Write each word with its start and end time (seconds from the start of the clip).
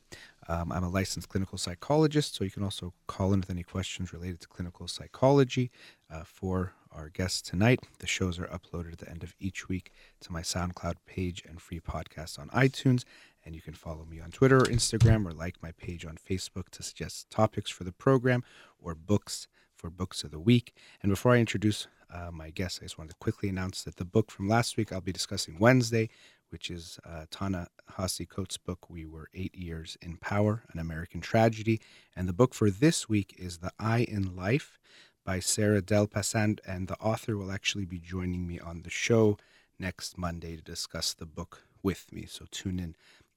Um, 0.50 0.72
I'm 0.72 0.84
a 0.84 0.90
licensed 0.90 1.30
clinical 1.30 1.60
psychologist, 1.60 2.34
so 2.34 2.44
you 2.44 2.50
can 2.50 2.64
also 2.64 2.92
call 3.06 3.34
in 3.34 3.42
with 3.42 3.52
any 3.52 3.62
questions 3.62 4.12
related 4.12 4.42
to 4.42 4.48
clinical 4.48 4.88
psychology 4.88 5.70
uh, 6.12 6.24
for 6.26 6.74
our 6.92 7.10
guests 7.10 7.44
tonight. 7.44 7.82
The 8.00 8.08
shows 8.08 8.40
are 8.40 8.48
uploaded 8.48 8.94
at 8.94 8.98
the 8.98 9.10
end 9.10 9.22
of 9.22 9.36
each 9.40 9.70
week 9.70 9.92
to 10.22 10.34
my 10.34 10.42
SoundCloud 10.42 10.96
page 11.06 11.44
and 11.48 11.62
free 11.62 11.80
podcast 11.80 12.40
on 12.40 12.50
iTunes. 12.50 13.04
And 13.46 13.54
you 13.54 13.62
can 13.62 13.76
follow 13.76 14.06
me 14.06 14.20
on 14.20 14.32
Twitter 14.32 14.58
or 14.58 14.66
Instagram 14.66 15.28
or 15.28 15.34
like 15.34 15.62
my 15.62 15.72
page 15.72 16.04
on 16.04 16.18
Facebook 16.18 16.70
to 16.72 16.82
suggest 16.82 17.30
topics 17.30 17.70
for 17.70 17.84
the 17.84 17.92
program 17.92 18.44
or 18.82 18.96
books 18.96 19.48
for 19.76 19.92
Books 19.92 20.24
of 20.24 20.32
the 20.32 20.40
Week. 20.40 20.74
And 21.04 21.12
before 21.12 21.34
I 21.34 21.38
introduce 21.38 21.88
uh, 22.12 22.32
my 22.32 22.50
guest, 22.50 22.80
I 22.82 22.86
just 22.86 22.98
wanted 22.98 23.12
to 23.12 23.18
quickly 23.20 23.50
announce 23.50 23.84
that 23.84 23.98
the 23.98 24.04
book 24.04 24.32
from 24.32 24.50
last 24.50 24.78
week 24.78 24.92
I'll 24.92 25.00
be 25.00 25.12
discussing 25.12 25.58
Wednesday, 25.60 26.10
which 26.50 26.70
is 26.70 27.00
uh, 27.06 27.26
Ta-Nehisi 27.30 28.28
Coates' 28.28 28.58
book, 28.58 28.90
We 28.90 29.06
Were 29.06 29.30
Eight 29.34 29.56
Years 29.56 29.98
in 30.02 30.18
Power, 30.18 30.64
An 30.72 30.80
American 30.80 31.22
Tragedy. 31.22 31.82
And 32.16 32.28
the 32.28 32.34
book 32.34 32.54
for 32.54 32.70
this 32.70 33.08
week 33.08 33.36
is 33.38 33.60
The 33.60 33.72
Eye 33.80 34.06
in 34.08 34.36
Life 34.36 34.78
by 35.26 35.40
Sarah 35.40 35.82
Del 35.82 36.08
Passant, 36.08 36.60
and 36.68 36.88
the 36.88 37.00
author 37.00 37.38
will 37.38 37.52
actually 37.52 37.86
be 37.86 38.00
joining 38.00 38.48
me 38.48 38.60
on 38.60 38.82
the 38.82 38.90
show 38.90 39.38
next 39.78 40.18
Monday 40.18 40.56
to 40.56 40.62
discuss 40.62 41.14
the 41.14 41.26
book 41.26 41.64
with 41.84 42.12
me. 42.12 42.26
So 42.26 42.46
tune 42.52 42.80
in 42.80 42.96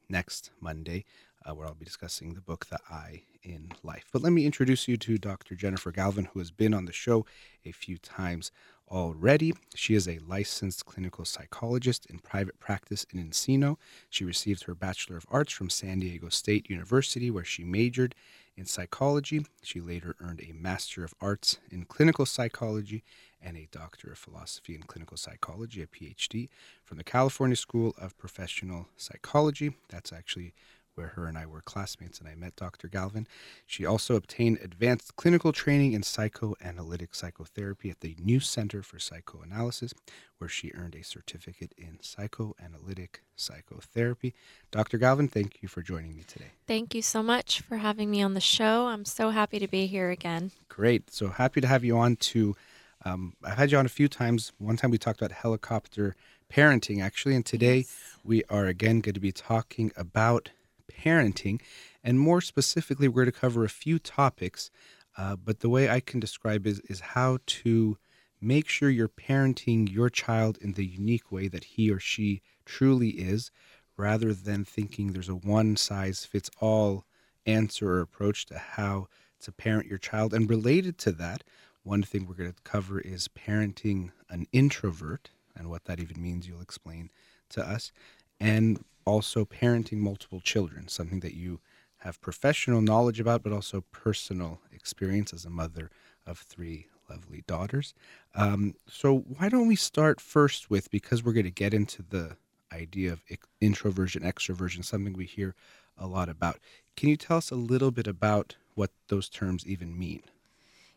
next 0.08 0.50
Monday, 0.60 1.04
uh, 1.44 1.54
where 1.54 1.66
I'll 1.66 1.74
be 1.74 1.84
discussing 1.84 2.34
the 2.34 2.40
book 2.40 2.66
The 2.66 2.78
Eye 2.90 3.22
in 3.42 3.72
Life. 3.82 4.06
But 4.12 4.22
let 4.22 4.32
me 4.32 4.46
introduce 4.46 4.88
you 4.88 4.96
to 4.98 5.18
Dr. 5.18 5.54
Jennifer 5.54 5.90
Galvin, 5.90 6.28
who 6.32 6.38
has 6.38 6.50
been 6.50 6.74
on 6.74 6.84
the 6.84 6.92
show 6.92 7.26
a 7.64 7.72
few 7.72 7.98
times 7.98 8.52
already. 8.92 9.54
She 9.74 9.94
is 9.94 10.06
a 10.06 10.20
licensed 10.28 10.84
clinical 10.84 11.24
psychologist 11.24 12.06
in 12.06 12.18
private 12.18 12.60
practice 12.60 13.06
in 13.12 13.26
Encino. 13.26 13.78
She 14.10 14.24
received 14.24 14.64
her 14.64 14.74
Bachelor 14.74 15.16
of 15.16 15.26
Arts 15.30 15.52
from 15.52 15.70
San 15.70 16.00
Diego 16.00 16.28
State 16.28 16.68
University, 16.68 17.30
where 17.30 17.44
she 17.44 17.64
majored 17.64 18.14
in 18.56 18.66
psychology. 18.66 19.46
She 19.62 19.80
later 19.80 20.14
earned 20.20 20.42
a 20.42 20.52
Master 20.52 21.02
of 21.02 21.14
Arts 21.20 21.58
in 21.70 21.86
clinical 21.86 22.26
psychology 22.26 23.02
and 23.40 23.56
a 23.56 23.68
Doctor 23.72 24.12
of 24.12 24.18
Philosophy 24.18 24.74
in 24.74 24.82
clinical 24.82 25.16
psychology, 25.16 25.82
a 25.82 25.86
PhD, 25.86 26.48
from 26.84 26.98
the 26.98 27.04
California 27.04 27.56
School 27.56 27.94
of 27.98 28.16
Professional 28.18 28.88
Psychology. 28.96 29.74
That's 29.88 30.12
actually 30.12 30.52
where 30.94 31.08
her 31.08 31.26
and 31.26 31.38
I 31.38 31.46
were 31.46 31.60
classmates 31.62 32.18
and 32.18 32.28
I 32.28 32.34
met 32.34 32.56
Dr. 32.56 32.88
Galvin. 32.88 33.26
She 33.66 33.84
also 33.86 34.14
obtained 34.14 34.58
advanced 34.62 35.16
clinical 35.16 35.52
training 35.52 35.92
in 35.92 36.02
psychoanalytic 36.02 37.14
psychotherapy 37.14 37.90
at 37.90 38.00
the 38.00 38.16
New 38.22 38.40
Center 38.40 38.82
for 38.82 38.98
Psychoanalysis, 38.98 39.94
where 40.38 40.48
she 40.48 40.72
earned 40.74 40.94
a 40.94 41.02
certificate 41.04 41.72
in 41.78 41.98
psychoanalytic 42.02 43.22
psychotherapy. 43.36 44.34
Dr. 44.70 44.98
Galvin, 44.98 45.28
thank 45.28 45.62
you 45.62 45.68
for 45.68 45.82
joining 45.82 46.14
me 46.16 46.24
today. 46.26 46.52
Thank 46.66 46.94
you 46.94 47.02
so 47.02 47.22
much 47.22 47.60
for 47.60 47.78
having 47.78 48.10
me 48.10 48.22
on 48.22 48.34
the 48.34 48.40
show. 48.40 48.86
I'm 48.86 49.04
so 49.04 49.30
happy 49.30 49.58
to 49.58 49.68
be 49.68 49.86
here 49.86 50.10
again. 50.10 50.50
Great. 50.68 51.10
So 51.12 51.28
happy 51.28 51.60
to 51.60 51.66
have 51.66 51.84
you 51.84 51.96
on 51.98 52.16
to 52.16 52.56
um, 53.04 53.34
I've 53.42 53.58
had 53.58 53.72
you 53.72 53.78
on 53.78 53.86
a 53.86 53.88
few 53.88 54.06
times. 54.06 54.52
One 54.58 54.76
time 54.76 54.92
we 54.92 54.98
talked 54.98 55.20
about 55.20 55.32
helicopter 55.32 56.14
parenting, 56.52 57.02
actually, 57.02 57.34
and 57.34 57.44
today 57.44 57.78
Yes. 57.78 58.16
we 58.22 58.44
are 58.48 58.66
again 58.66 59.00
going 59.00 59.14
to 59.14 59.20
be 59.20 59.32
talking 59.32 59.90
about 59.96 60.50
parenting, 60.92 61.60
and 62.04 62.18
more 62.18 62.40
specifically, 62.40 63.08
we're 63.08 63.24
going 63.24 63.32
to 63.32 63.40
cover 63.40 63.64
a 63.64 63.68
few 63.68 63.98
topics. 63.98 64.70
Uh, 65.16 65.36
but 65.36 65.60
the 65.60 65.68
way 65.68 65.88
I 65.88 66.00
can 66.00 66.20
describe 66.20 66.66
is 66.66 66.80
is 66.80 67.00
how 67.00 67.38
to 67.46 67.98
make 68.40 68.68
sure 68.68 68.90
you're 68.90 69.08
parenting 69.08 69.90
your 69.92 70.10
child 70.10 70.58
in 70.60 70.72
the 70.72 70.86
unique 70.86 71.30
way 71.30 71.48
that 71.48 71.64
he 71.64 71.90
or 71.90 72.00
she 72.00 72.42
truly 72.64 73.10
is, 73.10 73.50
rather 73.96 74.32
than 74.32 74.64
thinking 74.64 75.12
there's 75.12 75.28
a 75.28 75.34
one 75.34 75.76
size 75.76 76.24
fits 76.24 76.50
all 76.60 77.04
answer 77.46 77.88
or 77.92 78.00
approach 78.00 78.46
to 78.46 78.58
how 78.58 79.06
to 79.40 79.52
parent 79.52 79.86
your 79.86 79.98
child. 79.98 80.32
And 80.32 80.48
related 80.48 80.98
to 80.98 81.12
that, 81.12 81.44
one 81.82 82.02
thing 82.02 82.26
we're 82.26 82.34
going 82.34 82.52
to 82.52 82.62
cover 82.62 83.00
is 83.00 83.28
parenting 83.28 84.10
an 84.30 84.46
introvert 84.52 85.30
and 85.56 85.68
what 85.68 85.84
that 85.84 86.00
even 86.00 86.22
means. 86.22 86.46
You'll 86.46 86.60
explain 86.60 87.10
to 87.50 87.62
us. 87.62 87.92
And 88.40 88.84
also 89.04 89.44
parenting 89.44 89.98
multiple 89.98 90.40
children, 90.40 90.88
something 90.88 91.20
that 91.20 91.34
you 91.34 91.60
have 91.98 92.20
professional 92.20 92.80
knowledge 92.80 93.20
about, 93.20 93.42
but 93.42 93.52
also 93.52 93.82
personal 93.92 94.60
experience 94.72 95.32
as 95.32 95.44
a 95.44 95.50
mother 95.50 95.90
of 96.26 96.38
three 96.38 96.88
lovely 97.08 97.42
daughters. 97.46 97.94
Um, 98.34 98.74
so, 98.88 99.18
why 99.18 99.48
don't 99.48 99.68
we 99.68 99.76
start 99.76 100.20
first 100.20 100.70
with 100.70 100.90
because 100.90 101.22
we're 101.22 101.32
going 101.32 101.44
to 101.44 101.50
get 101.50 101.74
into 101.74 102.02
the 102.02 102.36
idea 102.72 103.12
of 103.12 103.22
introversion, 103.60 104.22
extroversion, 104.22 104.84
something 104.84 105.12
we 105.12 105.26
hear 105.26 105.54
a 105.98 106.06
lot 106.06 106.28
about. 106.28 106.58
Can 106.96 107.08
you 107.10 107.16
tell 107.16 107.36
us 107.36 107.50
a 107.50 107.54
little 107.56 107.90
bit 107.90 108.06
about 108.06 108.56
what 108.74 108.90
those 109.08 109.28
terms 109.28 109.66
even 109.66 109.98
mean? 109.98 110.22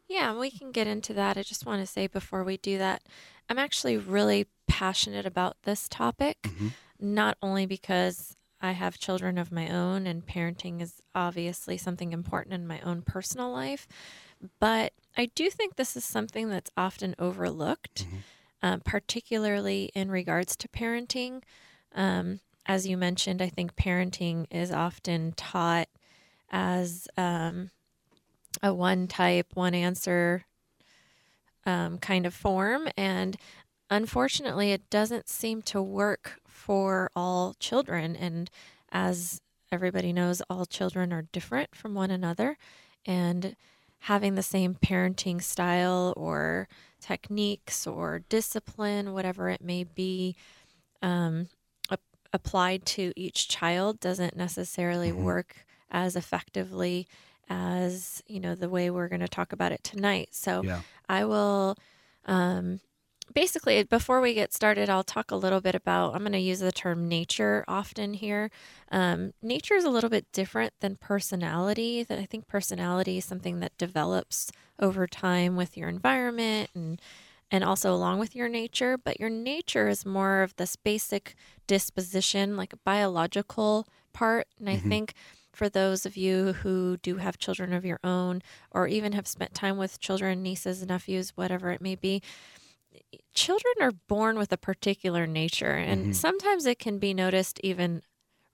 Yeah, 0.07 0.37
we 0.37 0.51
can 0.51 0.71
get 0.71 0.87
into 0.87 1.13
that. 1.13 1.37
I 1.37 1.43
just 1.43 1.65
want 1.65 1.81
to 1.81 1.87
say 1.87 2.07
before 2.07 2.43
we 2.43 2.57
do 2.57 2.77
that, 2.77 3.01
I'm 3.49 3.57
actually 3.59 3.97
really 3.97 4.47
passionate 4.67 5.25
about 5.25 5.57
this 5.63 5.87
topic, 5.89 6.37
Mhm. 6.43 6.73
Not 6.99 7.37
only 7.41 7.65
because 7.65 8.35
I 8.61 8.71
have 8.71 8.97
children 8.97 9.37
of 9.37 9.51
my 9.51 9.69
own 9.69 10.07
and 10.07 10.25
parenting 10.25 10.81
is 10.81 11.01
obviously 11.13 11.77
something 11.77 12.13
important 12.13 12.53
in 12.53 12.67
my 12.67 12.79
own 12.81 13.01
personal 13.01 13.51
life, 13.51 13.87
but 14.59 14.93
I 15.17 15.27
do 15.27 15.49
think 15.49 15.75
this 15.75 15.95
is 15.95 16.03
something 16.05 16.49
that's 16.49 16.71
often 16.77 17.15
overlooked, 17.19 18.05
Mhm. 18.07 18.23
um, 18.61 18.81
particularly 18.81 19.91
in 19.93 20.09
regards 20.09 20.55
to 20.57 20.67
parenting. 20.67 21.43
Um, 21.93 22.39
as 22.65 22.87
you 22.87 22.97
mentioned, 22.97 23.41
I 23.41 23.49
think 23.49 23.75
parenting 23.75 24.47
is 24.49 24.71
often 24.71 25.33
taught 25.33 25.87
as 26.49 27.07
um, 27.17 27.71
a 28.63 28.73
one 28.73 29.07
type, 29.07 29.47
one 29.53 29.75
answer 29.75 30.45
um, 31.65 31.97
kind 31.97 32.25
of 32.25 32.33
form. 32.33 32.87
And 32.97 33.37
unfortunately, 33.89 34.71
it 34.71 34.89
doesn't 34.89 35.29
seem 35.29 35.61
to 35.63 35.81
work 35.81 36.39
for 36.55 37.11
all 37.15 37.53
children. 37.59 38.15
And 38.15 38.49
as 38.91 39.41
everybody 39.71 40.13
knows, 40.13 40.41
all 40.49 40.65
children 40.65 41.11
are 41.11 41.23
different 41.33 41.75
from 41.75 41.93
one 41.93 42.09
another. 42.11 42.57
And 43.05 43.55
having 43.99 44.35
the 44.35 44.43
same 44.43 44.75
parenting 44.75 45.41
style 45.43 46.13
or 46.15 46.67
techniques 47.01 47.85
or 47.85 48.19
discipline, 48.29 49.13
whatever 49.13 49.49
it 49.49 49.61
may 49.61 49.83
be, 49.83 50.35
um, 51.01 51.49
ap- 51.91 51.99
applied 52.33 52.85
to 52.85 53.11
each 53.15 53.47
child 53.47 53.99
doesn't 53.99 54.35
necessarily 54.35 55.11
Mhm. 55.11 55.23
work 55.23 55.65
as 55.91 56.15
effectively 56.15 57.07
as 57.47 58.23
you 58.25 58.39
know 58.39 58.55
the 58.55 58.69
way 58.69 58.89
we're 58.89 59.07
going 59.07 59.19
to 59.19 59.27
talk 59.27 59.53
about 59.53 59.71
it 59.71 59.83
tonight 59.83 60.29
so 60.31 60.63
Yeah. 60.63 60.81
i 61.07 61.23
will 61.23 61.77
um, 62.25 62.79
basically 63.35 63.83
before 63.83 64.21
we 64.21 64.33
get 64.33 64.53
started 64.53 64.89
i'll 64.89 65.03
talk 65.03 65.29
a 65.29 65.35
little 65.35 65.61
bit 65.61 65.75
about 65.75 66.15
i'm 66.15 66.21
going 66.21 66.31
to 66.31 66.39
use 66.39 66.59
the 66.61 66.71
term 66.71 67.07
nature 67.07 67.63
often 67.67 68.13
here 68.15 68.49
um, 68.91 69.33
nature 69.43 69.75
is 69.75 69.83
a 69.83 69.89
little 69.89 70.09
bit 70.09 70.25
different 70.31 70.73
than 70.79 70.95
personality 70.95 72.01
that 72.03 72.17
i 72.17 72.25
think 72.25 72.47
personality 72.47 73.17
is 73.19 73.25
something 73.25 73.59
that 73.59 73.77
develops 73.77 74.51
over 74.79 75.05
time 75.05 75.55
with 75.57 75.77
your 75.77 75.89
environment 75.89 76.69
and 76.73 76.99
and 77.51 77.63
also 77.63 77.93
along 77.93 78.19
with 78.19 78.35
your 78.35 78.49
nature 78.49 78.97
but 78.97 79.19
your 79.19 79.29
nature 79.29 79.87
is 79.89 80.05
more 80.05 80.41
of 80.41 80.55
this 80.55 80.75
basic 80.77 81.35
disposition 81.67 82.55
like 82.57 82.73
a 82.73 82.77
biological 82.77 83.85
part 84.13 84.47
and 84.59 84.69
i 84.69 84.77
Mhm. 84.77 84.89
think 84.89 85.13
for 85.53 85.69
those 85.69 86.05
of 86.05 86.17
you 86.17 86.53
who 86.53 86.97
do 86.97 87.17
have 87.17 87.37
children 87.37 87.71
of 87.73 87.85
your 87.85 87.99
own 88.03 88.41
or 88.71 88.87
even 88.87 89.13
have 89.13 89.27
spent 89.27 89.53
time 89.53 89.77
with 89.77 89.99
children 89.99 90.41
nieces 90.41 90.85
nephews 90.85 91.31
whatever 91.35 91.71
it 91.71 91.81
may 91.81 91.95
be 91.95 92.21
children 93.33 93.73
are 93.81 93.91
born 94.07 94.37
with 94.37 94.51
a 94.51 94.57
particular 94.57 95.25
nature 95.27 95.73
and 95.73 96.07
Mhm. 96.07 96.15
sometimes 96.15 96.65
it 96.65 96.79
can 96.79 96.99
be 96.99 97.13
noticed 97.13 97.59
even 97.63 98.01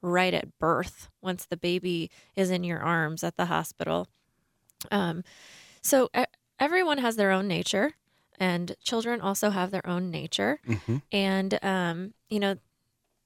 right 0.01 0.33
at 0.33 0.57
birth 0.57 1.09
once 1.21 1.45
the 1.45 1.57
baby 1.57 2.09
is 2.35 2.49
in 2.49 2.63
your 2.63 2.79
arms 2.79 3.23
at 3.23 3.38
the 3.38 3.45
hospital 3.45 4.07
um, 4.91 5.23
so 5.81 6.09
e- 6.17 6.23
everyone 6.59 6.97
has 6.97 7.15
their 7.15 7.31
own 7.31 7.47
nature 7.47 7.93
and 8.39 8.75
children 8.83 9.21
also 9.21 9.51
have 9.51 9.69
their 9.71 9.85
own 9.88 10.09
nature. 10.09 10.59
hmm 10.65 10.97
And, 11.11 11.59
um, 11.63 12.13
you 12.29 12.39
know, 12.39 12.55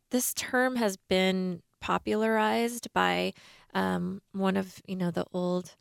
this 0.09 0.33
term 0.33 0.75
has 0.75 0.97
been 0.97 1.61
popularized 1.79 2.91
by 2.93 3.33
um, 3.73 4.21
one 4.33 4.57
of, 4.57 4.81
you 4.87 4.95
know, 4.95 5.11
the 5.11 5.25
old 5.31 5.75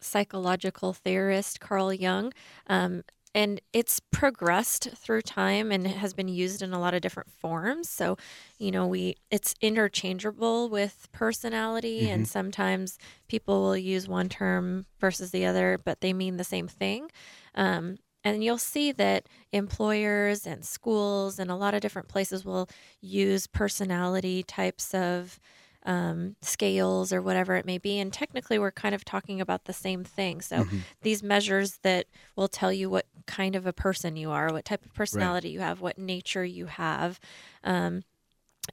psychological 0.00 0.92
theorist, 0.92 1.60
Carl 1.60 1.92
Jung. 1.92 2.32
Um, 2.66 3.04
and 3.38 3.60
it's 3.72 4.00
progressed 4.00 4.88
through 4.96 5.22
time 5.22 5.70
and 5.70 5.86
it 5.86 5.96
has 5.96 6.12
been 6.12 6.26
used 6.26 6.60
in 6.60 6.72
a 6.72 6.80
lot 6.80 6.92
of 6.92 7.00
different 7.00 7.30
forms. 7.30 7.88
So, 7.88 8.16
you 8.58 8.72
know, 8.72 8.84
we 8.84 9.14
it's 9.30 9.54
interchangeable 9.60 10.68
with 10.68 11.06
personality, 11.12 12.10
and 12.10 12.26
sometimes 12.26 12.98
people 13.28 13.62
will 13.62 13.76
use 13.76 14.08
one 14.08 14.28
term 14.28 14.86
versus 14.98 15.30
the 15.30 15.46
other, 15.46 15.78
but 15.78 16.00
they 16.00 16.12
mean 16.12 16.36
the 16.36 16.42
same 16.42 16.66
thing. 16.66 17.12
Um, 17.54 17.98
and 18.24 18.42
you'll 18.42 18.58
see 18.58 18.90
that 18.90 19.28
employers 19.52 20.44
and 20.44 20.64
schools 20.64 21.38
and 21.38 21.48
a 21.48 21.54
lot 21.54 21.74
of 21.74 21.80
different 21.80 22.08
places 22.08 22.44
will 22.44 22.68
use 23.00 23.46
personality 23.46 24.42
types 24.42 24.92
of 24.92 25.38
um, 25.88 26.36
scales 26.42 27.12
or 27.12 27.20
whatever 27.22 27.56
it 27.56 27.64
may 27.64 27.78
be. 27.78 27.98
And 27.98 28.12
technically, 28.12 28.58
we're 28.58 28.70
kind 28.70 28.94
of 28.94 29.04
talking 29.04 29.40
about 29.40 29.64
the 29.64 29.72
same 29.72 30.04
thing. 30.04 30.42
So, 30.42 30.64
Mhm. 30.64 30.82
these 31.02 31.22
measures 31.22 31.78
that 31.82 32.06
will 32.36 32.46
tell 32.48 32.72
you 32.72 32.90
what 32.90 33.06
kind 33.26 33.56
of 33.56 33.66
a 33.66 33.72
person 33.72 34.14
you 34.14 34.30
are, 34.30 34.52
what 34.52 34.66
type 34.66 34.84
of 34.84 34.92
personality 34.94 35.48
you 35.48 35.60
have, 35.60 35.80
what 35.80 35.96
nature 35.98 36.44
you 36.44 36.66
have. 36.66 37.18
Um, 37.64 38.04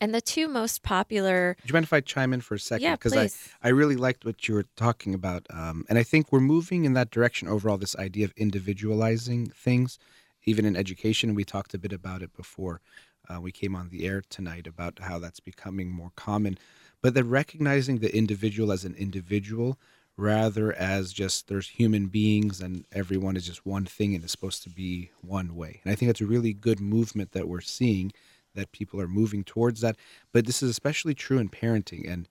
and 0.01 0.13
the 0.13 0.19
two 0.19 0.49
most 0.49 0.83
popular, 0.83 1.55
Do 1.63 1.69
you 1.69 1.73
mind 1.73 1.85
if 1.85 1.93
I 1.93 2.01
chime 2.01 2.33
in 2.33 2.41
for 2.41 2.55
a 2.55 2.59
second? 2.59 2.83
yeah, 2.83 2.95
Because 2.97 3.15
I. 3.15 3.29
I 3.63 3.69
really 3.69 3.95
liked 3.95 4.25
what 4.25 4.45
you 4.47 4.53
were 4.55 4.65
talking 4.75 5.13
about. 5.13 5.47
Um, 5.49 5.85
and 5.87 5.97
I 5.97 6.03
think 6.03 6.31
we're 6.33 6.41
moving 6.41 6.83
in 6.83 6.93
that 6.93 7.11
direction 7.11 7.47
overall, 7.47 7.77
this 7.77 7.95
idea 7.95 8.25
of 8.25 8.33
individualizing 8.35 9.47
things, 9.47 9.97
even 10.43 10.65
in 10.65 10.75
education. 10.75 11.33
We 11.33 11.45
talked 11.45 11.73
a 11.73 11.77
bit 11.77 11.93
about 11.93 12.21
it 12.21 12.33
before 12.35 12.81
uh, 13.29 13.39
we 13.39 13.51
came 13.53 13.73
on 13.73 13.87
the 13.89 14.05
air 14.05 14.21
tonight 14.29 14.67
about 14.67 14.99
how 14.99 15.17
that's 15.17 15.39
becoming 15.39 15.89
more 15.89 16.11
common. 16.15 16.57
But 17.05 17.13
then 17.13 17.29
recognizing 17.29 17.99
the 17.99 18.17
individual 18.17 18.71
as 18.71 18.83
an 18.83 18.95
individual 18.95 19.77
rather 20.17 20.73
as 20.73 21.13
just 21.13 21.47
there's 21.47 21.67
human 21.67 22.07
beings 22.07 22.59
and 22.61 22.83
everyone 22.91 23.37
is 23.37 23.45
just 23.45 23.63
one 23.63 23.85
thing 23.85 24.15
and 24.15 24.23
is 24.23 24.31
supposed 24.31 24.63
to 24.63 24.71
be 24.71 25.11
one 25.21 25.55
way. 25.55 25.81
And 25.83 25.91
I 25.91 25.95
think 25.95 26.09
it's 26.09 26.21
a 26.21 26.25
really 26.25 26.51
good 26.51 26.79
movement 26.79 27.31
that 27.33 27.47
we're 27.47 27.61
seeing 27.61 28.11
that 28.55 28.71
people 28.71 28.99
are 28.99 29.07
moving 29.07 29.43
towards 29.43 29.81
that. 29.81 29.97
But 30.33 30.47
this 30.47 30.63
is 30.63 30.71
especially 30.71 31.13
true 31.13 31.37
in 31.37 31.49
parenting 31.49 32.11
and 32.11 32.27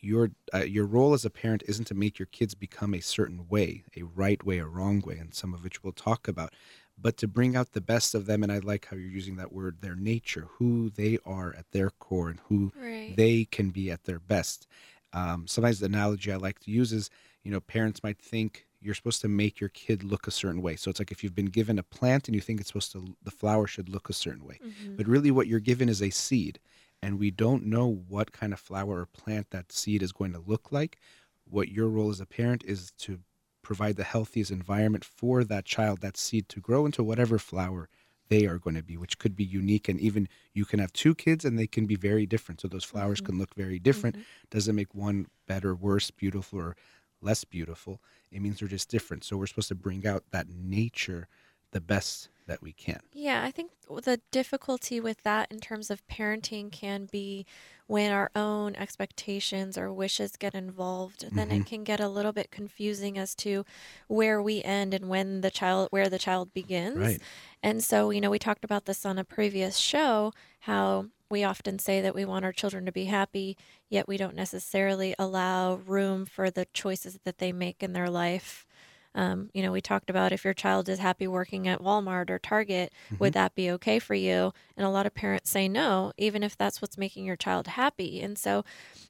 your 0.00 0.32
uh, 0.52 0.64
your 0.64 0.86
role 0.86 1.14
as 1.14 1.24
a 1.24 1.30
parent 1.30 1.62
isn't 1.68 1.84
to 1.84 1.94
make 1.94 2.18
your 2.18 2.26
kids 2.26 2.56
become 2.56 2.94
a 2.94 3.00
certain 3.00 3.46
way, 3.48 3.84
a 3.96 4.02
right 4.02 4.44
way, 4.44 4.58
a 4.58 4.66
wrong 4.66 5.00
way, 5.00 5.16
and 5.18 5.32
some 5.32 5.54
of 5.54 5.62
which 5.62 5.84
we'll 5.84 5.92
talk 5.92 6.26
about, 6.26 6.54
but 7.00 7.16
to 7.18 7.28
bring 7.28 7.56
out 7.56 7.72
the 7.72 7.80
best 7.80 8.14
of 8.14 8.26
them. 8.26 8.42
And 8.42 8.50
I 8.50 8.58
like 8.58 8.86
how 8.86 8.96
you're 8.96 9.08
using 9.08 9.36
that 9.36 9.52
word, 9.52 9.80
their 9.80 9.94
nature, 9.96 10.48
who 10.52 10.90
they 10.90 11.18
are 11.24 11.54
at 11.54 11.70
their 11.70 11.90
core, 11.90 12.28
and 12.30 12.40
who 12.48 12.72
Right. 12.76 13.14
they 13.16 13.44
can 13.44 13.70
be 13.70 13.90
at 13.90 14.04
their 14.04 14.18
best. 14.18 14.66
Um, 15.12 15.46
sometimes 15.46 15.78
the 15.80 15.86
analogy 15.86 16.32
I 16.32 16.36
like 16.36 16.58
to 16.60 16.70
use 16.70 16.92
is, 16.92 17.08
you 17.44 17.50
know, 17.50 17.60
parents 17.60 18.02
might 18.02 18.18
think 18.18 18.66
you're 18.80 18.94
supposed 18.94 19.20
to 19.22 19.28
make 19.28 19.58
your 19.60 19.70
kid 19.70 20.04
look 20.04 20.26
a 20.26 20.30
certain 20.30 20.60
way. 20.62 20.76
So 20.76 20.90
it's 20.90 21.00
like 21.00 21.10
if 21.10 21.24
you've 21.24 21.34
been 21.34 21.46
given 21.46 21.78
a 21.78 21.82
plant 21.82 22.28
and 22.28 22.34
you 22.34 22.40
think 22.40 22.60
it's 22.60 22.68
supposed 22.68 22.92
to, 22.92 23.16
the 23.22 23.30
flower 23.30 23.66
should 23.66 23.88
look 23.88 24.08
a 24.08 24.12
certain 24.12 24.44
way. 24.44 24.58
Mhm. 24.62 24.96
But 24.96 25.06
really, 25.08 25.30
what 25.30 25.46
you're 25.48 25.58
given 25.60 25.88
is 25.88 26.00
a 26.02 26.10
seed, 26.10 26.60
and 27.02 27.18
we 27.18 27.30
don't 27.30 27.64
know 27.66 27.86
what 27.86 28.32
kind 28.32 28.52
of 28.52 28.60
flower 28.60 29.00
or 29.00 29.06
plant 29.06 29.50
that 29.50 29.72
seed 29.72 30.02
is 30.02 30.12
going 30.12 30.32
to 30.32 30.38
look 30.40 30.70
like. 30.70 30.98
What 31.44 31.70
your 31.70 31.88
role 31.88 32.10
as 32.10 32.20
a 32.20 32.26
parent 32.26 32.62
is 32.64 32.90
to 32.98 33.20
provide 33.62 33.96
the 33.96 34.04
healthiest 34.04 34.50
environment 34.50 35.04
for 35.04 35.44
that 35.44 35.64
child, 35.64 36.00
that 36.00 36.16
seed 36.16 36.48
to 36.50 36.60
grow 36.60 36.86
into 36.86 37.02
whatever 37.02 37.38
flower 37.38 37.88
they 38.28 38.46
are 38.46 38.58
going 38.58 38.76
to 38.76 38.82
be, 38.82 38.96
which 38.96 39.18
could 39.18 39.34
be 39.34 39.44
unique. 39.44 39.88
And 39.88 39.98
even 40.00 40.28
you 40.52 40.64
can 40.64 40.80
have 40.80 40.92
two 40.92 41.14
kids 41.14 41.44
and 41.44 41.58
they 41.58 41.66
can 41.66 41.86
be 41.86 41.96
very 41.96 42.26
different. 42.26 42.60
So 42.60 42.68
those 42.68 42.84
flowers 42.84 43.20
Mhm. 43.20 43.26
can 43.26 43.38
look 43.38 43.54
very 43.54 43.78
different. 43.78 44.16
Mhm. 44.16 44.24
Doesn't 44.50 44.76
make 44.76 44.94
one 44.94 45.26
better, 45.46 45.74
worse, 45.74 46.10
beautiful, 46.10 46.58
or 46.58 46.76
less 47.20 47.44
beautiful. 47.44 48.02
It 48.30 48.40
means 48.40 48.58
they're 48.58 48.68
just 48.68 48.90
different. 48.90 49.24
So 49.24 49.36
we're 49.36 49.46
supposed 49.46 49.68
to 49.68 49.74
bring 49.74 50.06
out 50.06 50.24
that 50.30 50.48
nature 50.48 51.26
the 51.72 51.80
best 51.80 52.28
that 52.48 52.62
we 52.62 52.72
can. 52.72 53.00
Yeah, 53.12 53.42
I 53.44 53.50
think 53.50 53.70
the 53.88 54.20
difficulty 54.30 55.00
with 55.00 55.22
that 55.22 55.50
in 55.50 55.60
terms 55.60 55.90
of 55.90 56.06
parenting 56.08 56.70
can 56.72 57.06
be 57.10 57.46
when 57.86 58.12
our 58.12 58.30
own 58.36 58.76
expectations 58.76 59.78
or 59.78 59.92
wishes 59.92 60.36
get 60.36 60.54
involved, 60.54 61.24
then 61.34 61.48
Mhm. 61.48 61.60
it 61.62 61.66
can 61.66 61.84
get 61.84 62.00
a 62.00 62.08
little 62.08 62.32
bit 62.32 62.50
confusing 62.50 63.16
as 63.16 63.34
to 63.36 63.64
where 64.08 64.42
we 64.42 64.62
end 64.62 64.92
and 64.94 65.08
when 65.08 65.40
the 65.40 65.50
child 65.50 65.88
where 65.90 66.08
the 66.10 66.18
child 66.18 66.52
begins. 66.52 66.96
Right. 66.98 67.22
And 67.62 67.82
so, 67.82 68.10
you 68.10 68.20
know, 68.20 68.30
we 68.30 68.38
talked 68.38 68.64
about 68.64 68.84
this 68.84 69.06
on 69.06 69.18
a 69.18 69.24
previous 69.24 69.78
show 69.78 70.32
how 70.60 71.06
we 71.30 71.44
often 71.44 71.78
say 71.78 72.00
that 72.00 72.14
we 72.14 72.24
want 72.24 72.44
our 72.44 72.52
children 72.52 72.86
to 72.86 72.92
be 72.92 73.04
happy, 73.06 73.56
yet 73.88 74.08
we 74.08 74.16
don't 74.16 74.34
necessarily 74.34 75.14
allow 75.18 75.74
room 75.76 76.24
for 76.26 76.50
the 76.50 76.66
choices 76.72 77.18
that 77.24 77.38
they 77.38 77.52
make 77.52 77.82
in 77.82 77.92
their 77.94 78.10
life. 78.10 78.66
Um, 79.14 79.50
you 79.52 79.62
know, 79.62 79.72
we 79.72 79.80
talked 79.80 80.10
about 80.10 80.32
if 80.32 80.44
your 80.44 80.54
child 80.54 80.88
is 80.88 80.98
happy 80.98 81.26
working 81.26 81.66
at 81.66 81.80
Walmart 81.80 82.30
or 82.30 82.38
Target, 82.38 82.92
would 83.18 83.32
that 83.32 83.54
be 83.54 83.70
okay 83.72 83.98
for 83.98 84.14
you? 84.14 84.52
And 84.76 84.86
a 84.86 84.90
lot 84.90 85.06
of 85.06 85.14
parents 85.14 85.50
say 85.50 85.66
no, 85.66 86.12
even 86.16 86.42
if 86.42 86.56
that's 86.56 86.80
what's 86.80 86.98
making 86.98 87.24
your 87.24 87.36
child 87.36 87.68
happy. 87.68 88.20
And 88.20 88.38
so 88.38 88.64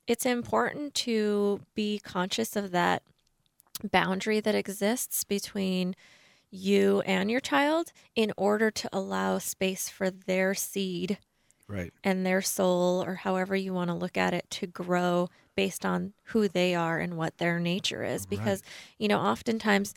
it's 0.07 0.25
important 0.25 0.95
to 0.95 1.61
be 1.75 1.99
conscious 1.99 2.57
of 2.57 2.71
that 2.71 3.03
boundary 3.91 4.41
that 4.41 4.55
exists 4.55 5.25
between 5.25 5.95
you 6.51 7.03
and 7.03 7.31
your 7.31 7.41
child 7.41 7.93
in 8.15 8.33
order 8.37 8.71
to 8.71 8.89
allow 8.93 9.39
space 9.39 9.89
for 9.89 10.11
their 10.11 10.55
seed 10.55 11.19
Right. 11.69 11.93
and 12.03 12.25
their 12.25 12.41
soul, 12.41 13.05
or 13.05 13.17
however 13.17 13.55
you 13.55 13.75
want 13.75 13.89
to 13.89 13.95
look 13.95 14.17
at 14.17 14.33
it, 14.33 14.49
to 14.53 14.67
grow 14.67 15.29
based 15.59 15.85
on 15.85 16.13
who 16.27 16.47
they 16.47 16.73
are 16.73 17.01
and 17.01 17.17
what 17.17 17.39
their 17.39 17.59
nature 17.59 18.05
is. 18.05 18.27
Because, 18.27 18.63
you 18.97 19.09
know, 19.09 19.19
oftentimes 19.19 19.93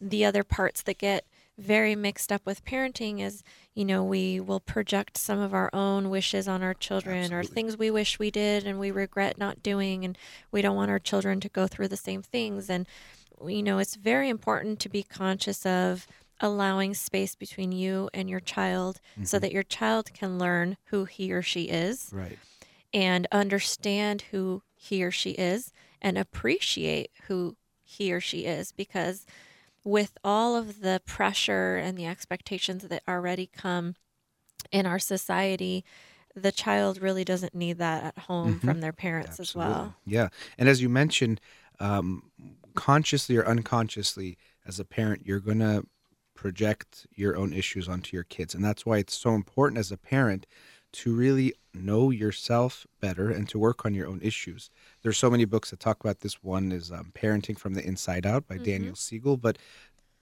the 0.00 0.24
other 0.24 0.42
parts 0.42 0.82
that 0.82 0.98
get 0.98 1.24
very 1.56 1.94
mixed 1.94 2.32
up 2.32 2.44
with 2.44 2.64
parenting 2.64 3.20
is, 3.20 3.44
you 3.72 3.84
know, 3.84 4.02
we 4.02 4.40
will 4.40 4.58
project 4.58 5.16
some 5.16 5.38
of 5.38 5.54
our 5.54 5.70
own 5.72 6.10
wishes 6.10 6.48
on 6.48 6.60
our 6.60 6.74
children 6.74 7.32
or 7.32 7.44
things 7.44 7.78
we 7.78 7.88
wish 7.88 8.18
we 8.18 8.32
did 8.32 8.66
and 8.66 8.80
we 8.80 8.90
regret 8.90 9.38
not 9.38 9.62
doing, 9.62 10.04
and 10.04 10.18
we 10.50 10.60
don't 10.60 10.74
want 10.74 10.90
our 10.90 10.98
children 10.98 11.38
to 11.38 11.48
go 11.48 11.68
through 11.68 11.86
the 11.86 11.96
same 11.96 12.20
things. 12.20 12.68
And, 12.68 12.84
you 13.46 13.62
know, 13.62 13.78
it's 13.78 13.94
very 13.94 14.28
important 14.28 14.80
to 14.80 14.88
be 14.88 15.04
conscious 15.04 15.64
of 15.64 16.08
allowing 16.40 16.94
space 16.94 17.36
between 17.36 17.70
you 17.70 18.10
and 18.12 18.28
your 18.28 18.40
child 18.40 19.00
so 19.22 19.38
Mhm. 19.38 19.40
that 19.42 19.52
your 19.52 19.62
child 19.62 20.12
can 20.12 20.36
learn 20.36 20.76
who 20.86 21.04
he 21.04 21.32
or 21.32 21.42
she 21.42 21.68
is 21.68 22.10
Right. 22.12 22.38
and 22.92 23.28
understand 23.30 24.22
who 24.32 24.62
he 24.76 25.02
or 25.04 25.10
she 25.10 25.30
is 25.32 25.72
and 26.00 26.18
appreciate 26.18 27.10
who 27.28 27.56
he 27.84 28.12
or 28.12 28.20
she 28.20 28.44
is 28.44 28.72
because 28.72 29.26
with 29.84 30.18
all 30.24 30.56
of 30.56 30.80
the 30.80 31.00
pressure 31.06 31.76
and 31.76 31.96
the 31.96 32.06
expectations 32.06 32.82
that 32.88 33.02
already 33.08 33.46
come 33.46 33.94
in 34.72 34.86
our 34.86 34.98
society 34.98 35.84
the 36.34 36.52
child 36.52 37.00
really 37.00 37.24
doesn't 37.24 37.54
need 37.54 37.78
that 37.78 38.04
at 38.04 38.18
home 38.24 38.54
Mhm. 38.54 38.60
from 38.60 38.80
their 38.80 38.92
parents 38.92 39.40
as 39.40 39.54
well 39.54 39.94
Yeah. 40.04 40.28
And 40.58 40.68
as 40.68 40.82
you 40.82 40.88
mentioned, 40.90 41.40
um, 41.80 42.30
consciously 42.74 43.36
or 43.36 43.46
unconsciously, 43.46 44.36
as 44.66 44.78
a 44.78 44.84
parent, 44.84 45.26
you're 45.26 45.40
going 45.40 45.60
to 45.60 45.84
project 46.34 47.06
your 47.14 47.36
own 47.36 47.52
issues 47.54 47.88
onto 47.88 48.14
your 48.14 48.24
kids. 48.24 48.54
And 48.54 48.62
that's 48.62 48.84
why 48.84 48.98
it's 48.98 49.16
so 49.16 49.34
important 49.34 49.78
as 49.78 49.90
a 49.90 49.96
parent 49.96 50.46
to 51.02 51.14
really 51.14 51.52
know 51.74 52.10
yourself 52.10 52.86
better 53.00 53.30
and 53.30 53.48
to 53.50 53.58
work 53.58 53.84
on 53.84 53.94
your 53.94 54.06
own 54.06 54.20
issues. 54.22 54.70
There's 55.02 55.18
so 55.18 55.30
many 55.30 55.44
books 55.44 55.70
that 55.70 55.80
talk 55.80 56.00
about 56.00 56.20
this. 56.20 56.42
One 56.42 56.72
is 56.72 56.90
um, 56.90 57.12
Parenting 57.14 57.58
from 57.58 57.74
the 57.74 57.84
Inside 57.86 58.24
Out 58.26 58.48
by 58.48 58.56
Mhm. 58.58 58.64
Daniel 58.64 58.96
Siegel. 58.96 59.36
But 59.36 59.58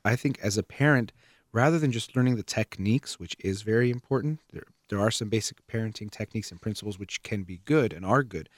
I 0.04 0.16
think 0.16 0.38
as 0.40 0.58
a 0.58 0.62
parent, 0.62 1.12
rather 1.52 1.78
than 1.78 1.92
just 1.92 2.16
learning 2.16 2.36
the 2.36 2.42
techniques, 2.42 3.18
which 3.20 3.36
is 3.38 3.62
very 3.62 3.90
important, 3.90 4.40
there, 4.52 4.66
there 4.88 5.00
are 5.00 5.10
some 5.12 5.28
basic 5.28 5.66
parenting 5.68 6.10
techniques 6.10 6.50
and 6.50 6.60
principles 6.60 6.98
which 6.98 7.22
can 7.22 7.44
be 7.44 7.60
good 7.64 7.92
and 7.92 8.04
are 8.04 8.22
good 8.24 8.48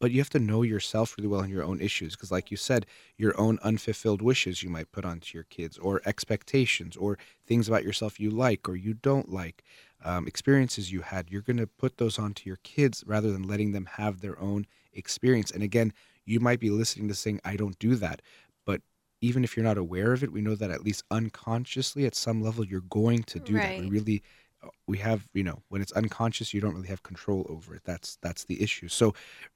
but 0.00 0.10
you 0.10 0.18
have 0.18 0.30
to 0.30 0.38
know 0.40 0.62
yourself 0.62 1.16
really 1.16 1.28
well 1.28 1.40
and 1.40 1.50
your 1.52 1.62
own 1.62 1.80
issues 1.80 2.14
because 2.16 2.30
like 2.32 2.50
you 2.50 2.56
said 2.56 2.86
your 3.16 3.38
own 3.40 3.58
unfulfilled 3.62 4.20
wishes 4.20 4.62
you 4.62 4.68
might 4.68 4.90
put 4.92 5.04
onto 5.04 5.36
your 5.36 5.44
kids 5.44 5.78
or 5.78 6.02
expectations 6.04 6.96
or 6.96 7.16
things 7.46 7.68
about 7.68 7.84
yourself 7.84 8.18
you 8.18 8.30
like 8.30 8.68
or 8.68 8.74
you 8.76 8.94
don't 8.94 9.30
like 9.30 9.62
um, 10.04 10.26
experiences 10.26 10.92
you 10.92 11.00
had 11.02 11.30
you're 11.30 11.42
going 11.42 11.56
to 11.58 11.66
put 11.66 11.96
those 11.98 12.18
onto 12.18 12.48
your 12.48 12.58
kids 12.62 13.04
rather 13.06 13.32
than 13.32 13.42
letting 13.42 13.72
them 13.72 13.86
have 13.86 14.20
their 14.20 14.38
own 14.40 14.66
experience. 14.92 15.50
And 15.50 15.62
again 15.62 15.92
you 16.24 16.40
might 16.40 16.60
be 16.60 16.70
listening 16.70 17.08
to 17.08 17.14
saying 17.14 17.40
i 17.44 17.56
don't 17.56 17.78
do 17.78 17.96
that. 17.96 18.22
But 18.64 18.82
even 19.20 19.44
if 19.44 19.56
you're 19.56 19.64
not 19.64 19.78
aware 19.78 20.12
of 20.12 20.22
it 20.22 20.32
we 20.32 20.40
know 20.40 20.54
that 20.54 20.70
at 20.70 20.82
least 20.84 21.04
unconsciously 21.10 22.06
at 22.06 22.14
some 22.14 22.42
level 22.42 22.64
you're 22.64 22.80
going 22.82 23.22
to 23.24 23.40
do 23.40 23.54
that. 23.54 23.78
We 23.78 23.88
really 23.90 24.22
uh, 24.62 24.68
we 24.86 24.98
have 24.98 25.28
you 25.34 25.42
know 25.44 25.62
when 25.68 25.82
it's 25.82 25.92
unconscious 25.92 26.54
you 26.54 26.60
don't 26.60 26.74
really 26.74 26.88
have 26.88 27.02
control 27.02 27.46
over 27.48 27.74
it. 27.74 27.82
That's 27.84 28.18
that's 28.22 28.44
the 28.44 28.62
issue. 28.62 28.88
So 28.88 29.14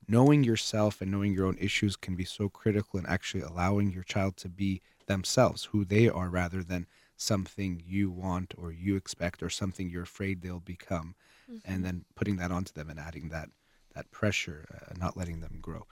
knowing 0.08 0.44
yourself 0.44 1.00
and 1.00 1.10
knowing 1.10 1.32
your 1.32 1.46
own 1.46 1.56
issues 1.60 1.96
can 1.96 2.14
be 2.16 2.24
so 2.24 2.48
critical 2.48 2.98
in 2.98 3.06
actually 3.06 3.42
allowing 3.42 3.92
your 3.92 4.02
child 4.04 4.36
to 4.38 4.48
be 4.48 4.82
themselves, 5.06 5.64
who 5.64 5.84
they 5.84 6.08
are, 6.08 6.28
rather 6.28 6.62
than 6.62 6.86
something 7.16 7.82
you 7.84 8.10
want 8.10 8.54
or 8.58 8.72
you 8.72 8.96
expect 8.96 9.42
or 9.42 9.50
something 9.50 9.88
you're 9.90 10.02
afraid 10.02 10.42
they'll 10.42 10.60
become 10.60 11.14
Mm-hmm. 11.48 11.72
and 11.72 11.84
then 11.84 12.04
putting 12.16 12.36
that 12.38 12.50
onto 12.50 12.72
them 12.72 12.90
and 12.90 12.98
adding 12.98 13.28
that 13.28 13.48
that 13.94 14.10
pressure 14.10 14.66
uh, 14.74 14.94
not 14.98 15.16
letting 15.16 15.38
them 15.40 15.58
grow 15.62 15.86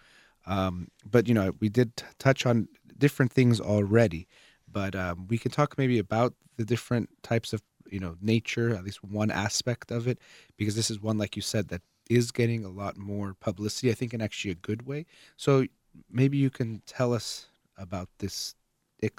um, 0.46 0.88
but 1.08 1.28
you 1.28 1.34
know 1.34 1.52
we 1.60 1.68
did 1.68 1.96
t- 1.96 2.04
touch 2.18 2.44
on 2.44 2.66
different 2.98 3.32
things 3.32 3.60
already 3.60 4.26
but 4.70 4.96
um, 4.96 5.26
we 5.28 5.38
can 5.38 5.52
talk 5.52 5.78
maybe 5.78 5.98
about 6.00 6.34
the 6.56 6.64
different 6.64 7.08
types 7.22 7.52
of 7.52 7.62
you 7.88 8.00
know 8.00 8.16
nature 8.20 8.74
at 8.74 8.82
least 8.84 9.04
one 9.04 9.30
aspect 9.30 9.92
of 9.92 10.08
it 10.08 10.18
because 10.56 10.74
this 10.74 10.90
is 10.90 11.00
one 11.00 11.18
like 11.18 11.36
you 11.36 11.42
said 11.42 11.68
that 11.68 11.82
is 12.10 12.32
getting 12.32 12.64
a 12.64 12.68
lot 12.70 12.96
more 12.96 13.34
publicity 13.38 13.90
i 13.90 13.94
think 13.94 14.12
in 14.12 14.20
actually 14.20 14.50
a 14.50 14.56
good 14.56 14.86
way 14.86 15.06
so 15.36 15.64
maybe 16.10 16.36
you 16.36 16.50
can 16.50 16.82
tell 16.86 17.12
us 17.14 17.46
about 17.78 18.08
this 18.18 18.54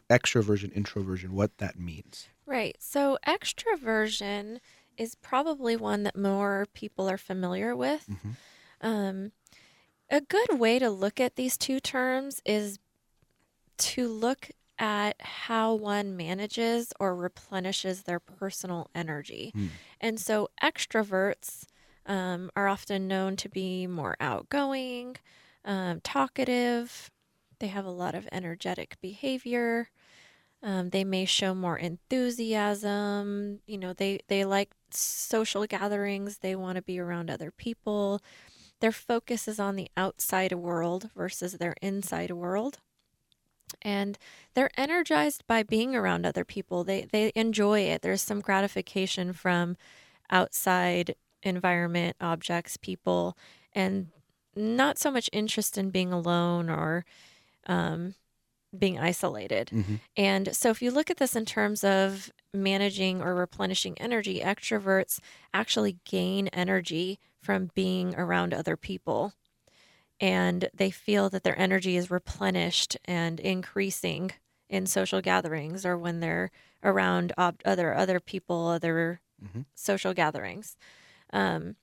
extroversion 0.09 0.73
introversion 0.73 1.33
what 1.33 1.57
that 1.57 1.79
means 1.79 2.29
Right. 2.45 2.75
So 2.79 3.17
extroversion 3.27 4.59
is 4.97 5.15
probably 5.15 5.75
one 5.75 6.03
that 6.03 6.15
more 6.15 6.67
people 6.73 7.09
are 7.09 7.17
familiar 7.17 7.75
with. 7.75 8.07
Mhm. 8.07 8.35
Um, 8.81 9.31
a 10.09 10.21
good 10.21 10.59
way 10.59 10.77
to 10.79 10.89
look 10.89 11.19
at 11.19 11.35
these 11.35 11.57
two 11.57 11.79
terms 11.79 12.41
is 12.45 12.77
to 13.77 14.07
look 14.07 14.51
at 14.77 15.19
how 15.21 15.73
one 15.73 16.15
manages 16.15 16.93
or 16.99 17.15
replenishes 17.15 18.03
their 18.03 18.19
personal 18.19 18.89
energy. 18.93 19.51
Hmm. 19.53 19.67
And 19.99 20.19
so 20.19 20.49
extroverts 20.61 21.65
um, 22.05 22.51
are 22.55 22.67
often 22.67 23.07
known 23.07 23.35
to 23.37 23.49
be 23.49 23.87
more 23.87 24.15
outgoing, 24.19 25.15
um, 25.63 26.01
talkative, 26.01 27.09
they 27.59 27.67
have 27.67 27.85
a 27.85 27.91
lot 27.91 28.15
of 28.15 28.27
energetic 28.31 28.97
behavior. 29.01 29.89
Um, 30.63 30.89
they 30.89 31.03
may 31.03 31.25
show 31.25 31.53
more 31.53 31.77
enthusiasm. 31.77 33.59
You 33.67 33.77
know, 33.77 33.93
they, 33.93 34.19
they 34.27 34.45
like 34.45 34.71
social 34.89 35.65
gatherings. 35.67 36.39
They 36.39 36.55
want 36.55 36.77
to 36.77 36.81
be 36.81 36.99
around 36.99 37.29
other 37.29 37.51
people. 37.51 38.21
Their 38.79 38.91
focus 38.91 39.47
is 39.47 39.59
on 39.59 39.75
the 39.75 39.89
outside 39.95 40.53
world 40.53 41.09
versus 41.15 41.53
their 41.53 41.75
inside 41.81 42.31
world. 42.31 42.79
And 43.81 44.17
they're 44.53 44.71
energized 44.77 45.45
by 45.47 45.63
being 45.63 45.95
around 45.95 46.25
other 46.25 46.45
people. 46.45 46.83
They, 46.83 47.07
they 47.11 47.31
enjoy 47.35 47.81
it. 47.81 48.01
There's 48.01 48.21
some 48.21 48.41
gratification 48.41 49.33
from 49.33 49.77
outside 50.29 51.15
environment, 51.43 52.15
objects, 52.19 52.77
people, 52.77 53.37
and 53.73 54.07
not 54.55 54.97
so 54.97 55.11
much 55.11 55.29
interest 55.33 55.77
in 55.77 55.89
being 55.89 56.11
alone 56.11 56.69
or 56.69 57.05
um, 57.67 58.15
being 58.77 58.99
isolated. 58.99 59.69
Mhm. 59.73 59.99
And 60.17 60.55
so, 60.55 60.69
if 60.69 60.81
you 60.81 60.91
look 60.91 61.09
at 61.11 61.17
this 61.17 61.35
in 61.35 61.45
terms 61.45 61.83
of 61.83 62.31
managing 62.53 63.21
or 63.21 63.35
replenishing 63.35 63.97
energy, 63.99 64.41
extroverts 64.41 65.19
actually 65.53 65.97
gain 66.05 66.47
energy 66.49 67.19
from 67.41 67.71
being 67.75 68.15
around 68.15 68.53
other 68.53 68.77
people. 68.77 69.33
And 70.19 70.69
they 70.73 70.91
feel 70.91 71.29
that 71.29 71.43
their 71.43 71.59
energy 71.59 71.97
is 71.97 72.09
replenished 72.11 72.97
and 73.05 73.39
increasing 73.39 74.31
in 74.69 74.85
social 74.87 75.21
gatherings 75.21 75.85
or 75.85 75.97
when 75.97 76.21
they're 76.21 76.51
around 76.83 77.33
ob- 77.37 77.61
other 77.65 77.93
other 77.93 78.19
people, 78.19 78.67
other 78.67 79.19
Mhm. 79.43 79.65
social 79.75 80.13
gatherings. 80.13 80.77
Um, 81.33 81.75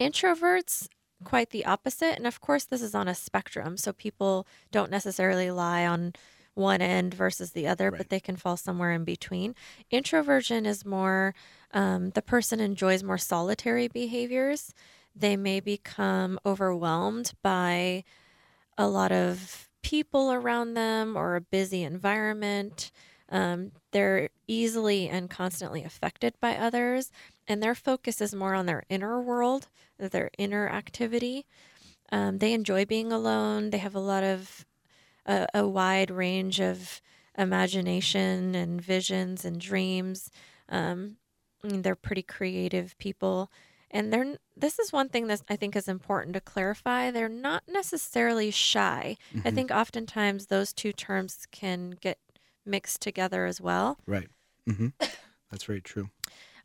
introverts 0.00 0.88
quite 1.24 1.50
the 1.50 1.64
opposite. 1.64 2.16
And 2.16 2.26
of 2.26 2.40
course, 2.40 2.64
this 2.64 2.82
is 2.82 2.94
on 2.94 3.08
a 3.08 3.14
spectrum. 3.14 3.76
So 3.76 3.92
people 3.92 4.46
don't 4.70 4.90
necessarily 4.90 5.50
lie 5.50 5.86
on 5.86 6.14
one 6.54 6.82
end 6.82 7.14
versus 7.14 7.52
the 7.52 7.66
other, 7.66 7.90
Right. 7.90 7.98
but 7.98 8.08
they 8.08 8.20
can 8.20 8.36
fall 8.36 8.56
somewhere 8.56 8.92
in 8.92 9.04
between. 9.04 9.54
Introversion 9.90 10.66
is 10.66 10.84
more 10.84 11.34
um, 11.72 12.10
the 12.10 12.22
person 12.22 12.58
enjoys 12.58 13.02
more 13.04 13.18
solitary 13.18 13.86
behaviors. 13.86 14.74
They 15.14 15.36
may 15.36 15.60
become 15.60 16.38
overwhelmed 16.44 17.32
by 17.42 18.02
a 18.76 18.88
lot 18.88 19.12
of 19.12 19.68
people 19.82 20.32
around 20.32 20.74
them 20.74 21.16
or 21.16 21.36
a 21.36 21.40
busy 21.40 21.82
environment. 21.84 22.90
Um, 23.28 23.70
they're 23.92 24.30
easily 24.48 25.08
and 25.08 25.30
constantly 25.30 25.84
affected 25.84 26.34
by 26.40 26.56
others, 26.56 27.12
and 27.50 27.62
their 27.62 27.74
focus 27.74 28.20
is 28.20 28.34
more 28.34 28.54
on 28.54 28.66
their 28.66 28.84
inner 28.88 29.20
world, 29.20 29.68
their 29.98 30.30
inner 30.38 30.68
activity. 30.68 31.46
Um, 32.12 32.38
they 32.38 32.52
enjoy 32.52 32.84
being 32.84 33.12
alone. 33.12 33.70
They 33.70 33.78
have 33.78 33.94
a 33.94 34.00
lot 34.00 34.22
of 34.22 34.64
a, 35.26 35.46
a 35.54 35.66
wide 35.66 36.10
range 36.10 36.60
of 36.60 37.00
imagination 37.36 38.54
and 38.54 38.80
visions 38.80 39.44
and 39.44 39.60
dreams. 39.60 40.30
Um, 40.68 41.16
and 41.62 41.82
they're 41.84 41.96
pretty 41.96 42.22
creative 42.22 42.96
people, 42.98 43.50
and 43.90 44.12
they're. 44.12 44.36
This 44.56 44.78
is 44.78 44.92
one 44.92 45.08
thing 45.08 45.26
that 45.26 45.42
I 45.48 45.56
think 45.56 45.74
is 45.76 45.88
important 45.88 46.34
to 46.34 46.40
clarify. 46.40 47.10
They're 47.10 47.28
not 47.28 47.64
necessarily 47.68 48.50
shy. 48.50 49.16
I 49.44 49.50
Mhm. 49.50 49.54
think 49.54 49.70
oftentimes 49.70 50.46
those 50.46 50.72
two 50.72 50.92
terms 50.92 51.46
can 51.50 51.90
get 52.00 52.18
mixed 52.64 53.00
together 53.02 53.44
as 53.46 53.60
well. 53.60 53.98
right 54.06 54.28
hmm 54.66 54.88
that's 55.50 55.64
very 55.64 55.80
true 55.80 56.08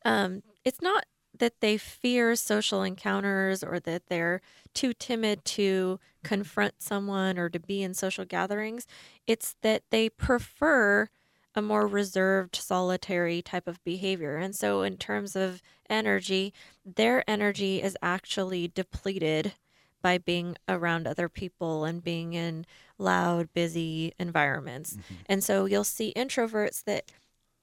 Um, 0.06 0.44
it's 0.65 0.81
not 0.81 1.05
that 1.38 1.62
they 1.62 1.77
fear 1.77 2.36
social 2.36 2.84
encounters 2.84 3.63
or 3.63 3.79
that 3.81 4.07
they're 4.07 4.41
too 4.74 4.93
timid 4.93 5.45
to 5.45 6.00
confront 6.24 6.81
someone 6.81 7.38
or 7.38 7.50
to 7.50 7.60
be 7.60 7.84
in 7.84 7.93
social 7.93 8.25
gatherings. 8.25 8.88
It's 9.27 9.55
that 9.62 9.84
they 9.91 10.10
prefer 10.10 11.10
a 11.55 11.62
more 11.62 11.88
reserved, 11.88 12.55
solitary 12.55 13.41
type 13.41 13.67
of 13.67 13.84
behavior. 13.86 14.38
And 14.38 14.55
so, 14.55 14.81
in 14.81 14.98
terms 14.98 15.36
of 15.36 15.62
energy, 15.89 16.53
their 16.86 17.29
energy 17.29 17.81
is 17.81 17.98
actually 18.01 18.67
depleted 18.69 19.53
by 20.01 20.17
being 20.17 20.55
around 20.67 21.07
other 21.07 21.29
people 21.29 21.86
and 21.86 22.03
being 22.03 22.34
in 22.34 22.65
loud, 22.98 23.53
busy 23.53 24.13
environments. 24.19 24.98
Mhm. 24.98 25.24
And 25.27 25.43
so, 25.43 25.65
you'll 25.65 25.84
see 25.86 26.13
introverts 26.15 26.84
that 26.86 27.12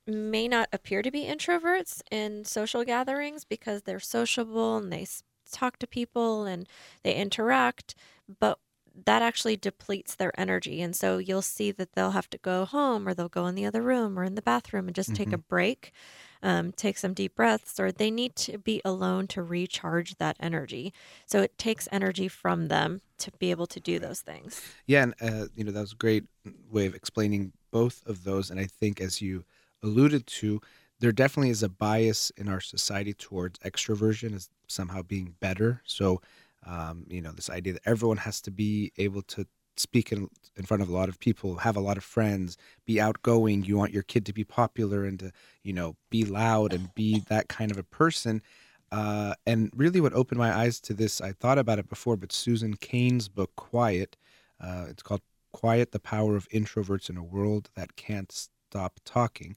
may 0.07 0.49
not 0.49 0.69
appear 0.73 1.03
to 1.03 1.11
be 1.11 1.25
introverts 1.25 2.03
in 2.11 2.45
social 2.45 2.85
gatherings 2.85 3.45
because 3.45 3.83
they're 3.83 4.01
sociable 4.01 4.77
and 4.77 4.93
they 4.93 5.07
talk 5.51 5.79
to 5.79 5.87
people 5.87 6.45
and 6.45 6.67
they 7.03 7.15
interact, 7.15 7.95
but 8.41 8.59
that 9.05 9.23
actually 9.23 9.57
depletes 9.57 10.15
their 10.15 10.39
energy. 10.39 10.83
And 10.83 10.95
so 10.95 11.19
you'll 11.19 11.43
see 11.43 11.71
that 11.73 11.95
they'll 11.95 12.11
have 12.11 12.29
to 12.31 12.39
go 12.39 12.65
home 12.65 13.09
or 13.09 13.15
they'll 13.15 13.29
go 13.29 13.47
in 13.47 13.55
the 13.55 13.65
other 13.65 13.83
room 13.83 14.19
or 14.19 14.25
in 14.25 14.35
the 14.35 14.43
bathroom 14.43 14.87
and 14.87 14.95
just 14.95 15.15
take 15.15 15.33
a 15.33 15.39
break, 15.39 15.93
um, 16.43 16.73
take 16.73 16.99
some 16.99 17.15
deep 17.15 17.35
breaths, 17.35 17.81
or 17.81 17.91
they 17.91 18.11
need 18.11 18.37
to 18.37 18.59
be 18.59 18.83
alone 18.85 19.27
to 19.29 19.43
recharge 19.43 20.17
that 20.17 20.37
energy. 20.41 20.93
So 21.27 21.41
it 21.41 21.57
takes 21.57 21.89
energy 21.91 22.29
from 22.29 22.69
them 22.69 23.01
to 23.19 23.31
be 23.39 23.51
able 23.51 23.67
to 23.69 23.81
do 23.81 23.99
those 23.99 24.21
things. 24.21 24.61
Yeah, 24.87 25.05
and 25.05 25.15
uh, 25.23 25.47
you 25.55 25.65
know 25.65 25.73
that 25.73 25.81
was 25.81 25.93
a 25.93 25.97
great 25.97 26.25
way 26.71 26.87
of 26.87 26.95
explaining 26.95 27.53
both 27.71 28.03
of 28.07 28.25
those. 28.25 28.51
And 28.51 28.61
I 28.61 28.67
think, 28.67 29.01
as 29.01 29.23
you 29.23 29.45
alluded 29.83 30.27
to, 30.27 30.61
there 31.01 31.13
definitely 31.13 31.51
is 31.51 31.63
a 31.63 31.69
bias 31.69 32.31
in 32.37 32.49
our 32.49 32.61
society 32.61 33.13
towards 33.13 33.59
extroversion 33.61 34.35
as 34.35 34.49
somehow 34.69 35.03
being 35.03 35.35
better. 35.41 35.83
So, 35.85 36.21
um, 36.67 37.07
you 37.09 37.21
know, 37.21 37.33
this 37.33 37.51
idea 37.51 37.73
that 37.75 37.83
everyone 37.85 38.19
has 38.19 38.41
to 38.43 38.51
be 38.51 38.93
able 38.99 39.23
to 39.23 39.47
speak 39.77 40.13
in, 40.13 40.29
in 40.57 40.65
front 40.65 40.83
of 40.83 40.89
a 40.89 40.93
lot 40.93 41.09
of 41.09 41.19
people, 41.19 41.57
have 41.57 41.77
a 41.77 41.81
lot 41.81 41.97
of 41.97 42.05
friends, 42.05 42.57
be 42.87 43.01
outgoing. 43.01 43.65
You 43.65 43.77
want 43.77 43.93
your 43.93 44.03
kid 44.03 44.27
to 44.27 44.33
be 44.33 44.45
popular 44.45 45.05
and 45.05 45.19
to, 45.19 45.33
you 45.63 45.73
know, 45.73 45.97
be 46.11 46.25
loud 46.25 46.73
and 46.73 46.95
be 46.95 47.25
that 47.29 47.49
kind 47.49 47.71
of 47.71 47.79
a 47.79 47.83
person. 47.83 48.43
Uh, 48.93 49.35
and 49.47 49.73
really, 49.75 50.01
what 50.01 50.13
opened 50.13 50.39
my 50.39 50.55
eyes 50.55 50.79
to 50.81 50.95
this, 50.95 51.21
I 51.21 51.33
thought 51.33 51.59
about 51.59 51.79
it 51.79 51.89
before, 51.89 52.17
but 52.17 52.31
Susan 52.31 52.75
Cain's 52.75 53.29
book, 53.29 53.51
Quiet, 53.57 54.17
uh, 54.61 54.85
it's 54.89 55.03
called 55.03 55.23
Quiet 55.53 55.93
the 55.93 55.99
Power 55.99 56.37
of 56.37 56.49
Introverts 56.51 57.09
in 57.09 57.17
a 57.17 57.23
World 57.23 57.71
That 57.75 57.97
Can't 57.97 58.31
Stop 58.73 59.01
Talking, 59.05 59.55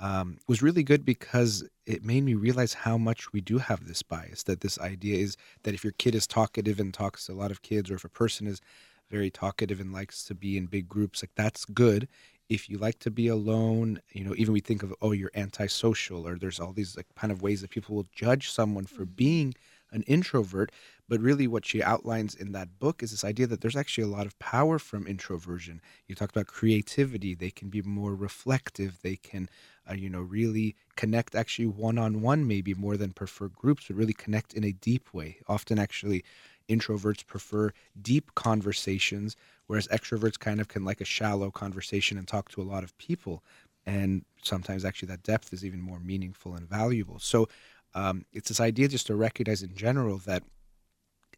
um, 0.00 0.38
was 0.48 0.62
really 0.62 0.82
good 0.82 1.04
because 1.04 1.68
it 1.84 2.02
made 2.02 2.22
me 2.22 2.32
realize 2.32 2.72
how 2.72 2.96
much 2.96 3.30
we 3.30 3.42
do 3.42 3.58
have 3.58 3.86
this 3.86 4.02
bias. 4.02 4.42
That 4.44 4.62
this 4.62 4.78
idea 4.78 5.18
is 5.18 5.36
that 5.64 5.74
if 5.74 5.84
your 5.84 5.92
kid 5.98 6.14
is 6.14 6.26
talkative 6.26 6.80
and 6.80 6.92
talks 6.92 7.26
to 7.26 7.32
a 7.32 7.34
lot 7.34 7.50
of 7.50 7.60
kids, 7.60 7.90
or 7.90 7.96
if 7.96 8.04
a 8.04 8.08
person 8.08 8.46
is 8.46 8.62
very 9.10 9.30
talkative 9.30 9.80
and 9.80 9.92
likes 9.92 10.24
to 10.24 10.34
be 10.34 10.56
in 10.56 10.64
big 10.64 10.88
groups, 10.88 11.22
like 11.22 11.32
that's 11.36 11.66
good. 11.66 12.08
If 12.48 12.70
you 12.70 12.78
like 12.78 12.98
to 13.00 13.10
be 13.10 13.28
alone, 13.28 14.00
you 14.12 14.24
know, 14.24 14.34
even 14.38 14.54
we 14.54 14.60
think 14.60 14.82
of, 14.82 14.94
oh, 15.02 15.12
you're 15.12 15.30
antisocial, 15.34 16.26
or 16.26 16.38
there's 16.38 16.58
all 16.58 16.72
these 16.72 16.96
like 16.96 17.06
kind 17.16 17.30
of 17.30 17.42
ways 17.42 17.60
that 17.60 17.70
people 17.70 17.94
will 17.94 18.06
judge 18.14 18.50
someone 18.50 18.86
for 18.86 19.04
being 19.04 19.52
an 19.94 20.02
introvert. 20.04 20.72
But 21.08 21.20
really, 21.20 21.46
what 21.46 21.66
she 21.66 21.82
outlines 21.82 22.34
in 22.34 22.52
that 22.52 22.78
book 22.78 23.02
is 23.02 23.10
this 23.12 23.24
idea 23.24 23.46
that 23.48 23.60
there's 23.62 23.76
actually 23.76 24.04
a 24.04 24.16
lot 24.16 24.26
of 24.26 24.38
power 24.38 24.78
from 24.78 25.06
introversion. 25.06 25.80
You 26.08 26.14
talked 26.14 26.36
about 26.36 26.46
creativity; 26.48 27.34
they 27.34 27.50
can 27.50 27.70
be 27.70 27.82
more 27.82 28.14
reflective. 28.14 29.00
They 29.02 29.16
can, 29.16 29.48
uh, 29.90 29.94
you 29.94 30.10
know, 30.10 30.20
really 30.22 30.76
connect 30.96 31.34
actually 31.34 31.66
one 31.68 31.98
on 31.98 32.22
one, 32.22 32.46
maybe 32.46 32.74
more 32.74 32.96
than 32.96 33.12
prefer 33.12 33.48
groups, 33.48 33.86
but 33.88 33.96
really 33.96 34.14
connect 34.14 34.54
in 34.54 34.64
a 34.64 34.72
deep 34.72 35.12
way. 35.14 35.38
Often, 35.48 35.78
actually, 35.78 36.24
introverts 36.68 37.26
prefer 37.26 37.70
deep 38.00 38.34
conversations, 38.34 39.36
whereas 39.66 39.88
extroverts 39.88 40.38
kind 40.38 40.60
of 40.60 40.68
can 40.68 40.84
like 40.84 41.00
a 41.00 41.04
shallow 41.04 41.50
conversation 41.50 42.18
and 42.18 42.26
talk 42.26 42.48
to 42.50 42.62
a 42.62 42.64
lot 42.64 42.84
of 42.84 42.96
people. 42.98 43.42
and 43.86 44.24
sometimes 44.42 44.84
actually 44.84 45.08
that 45.08 45.22
depth 45.22 45.52
is 45.52 45.64
even 45.64 45.80
more 45.80 46.00
meaningful 46.00 46.54
and 46.54 46.68
valuable. 46.68 47.18
So 47.18 47.48
um, 47.94 48.24
it's 48.32 48.48
this 48.48 48.60
idea 48.60 48.88
just 48.88 49.06
to 49.06 49.14
recognize 49.14 49.62
in 49.62 49.74
general 49.74 50.18
that 50.18 50.42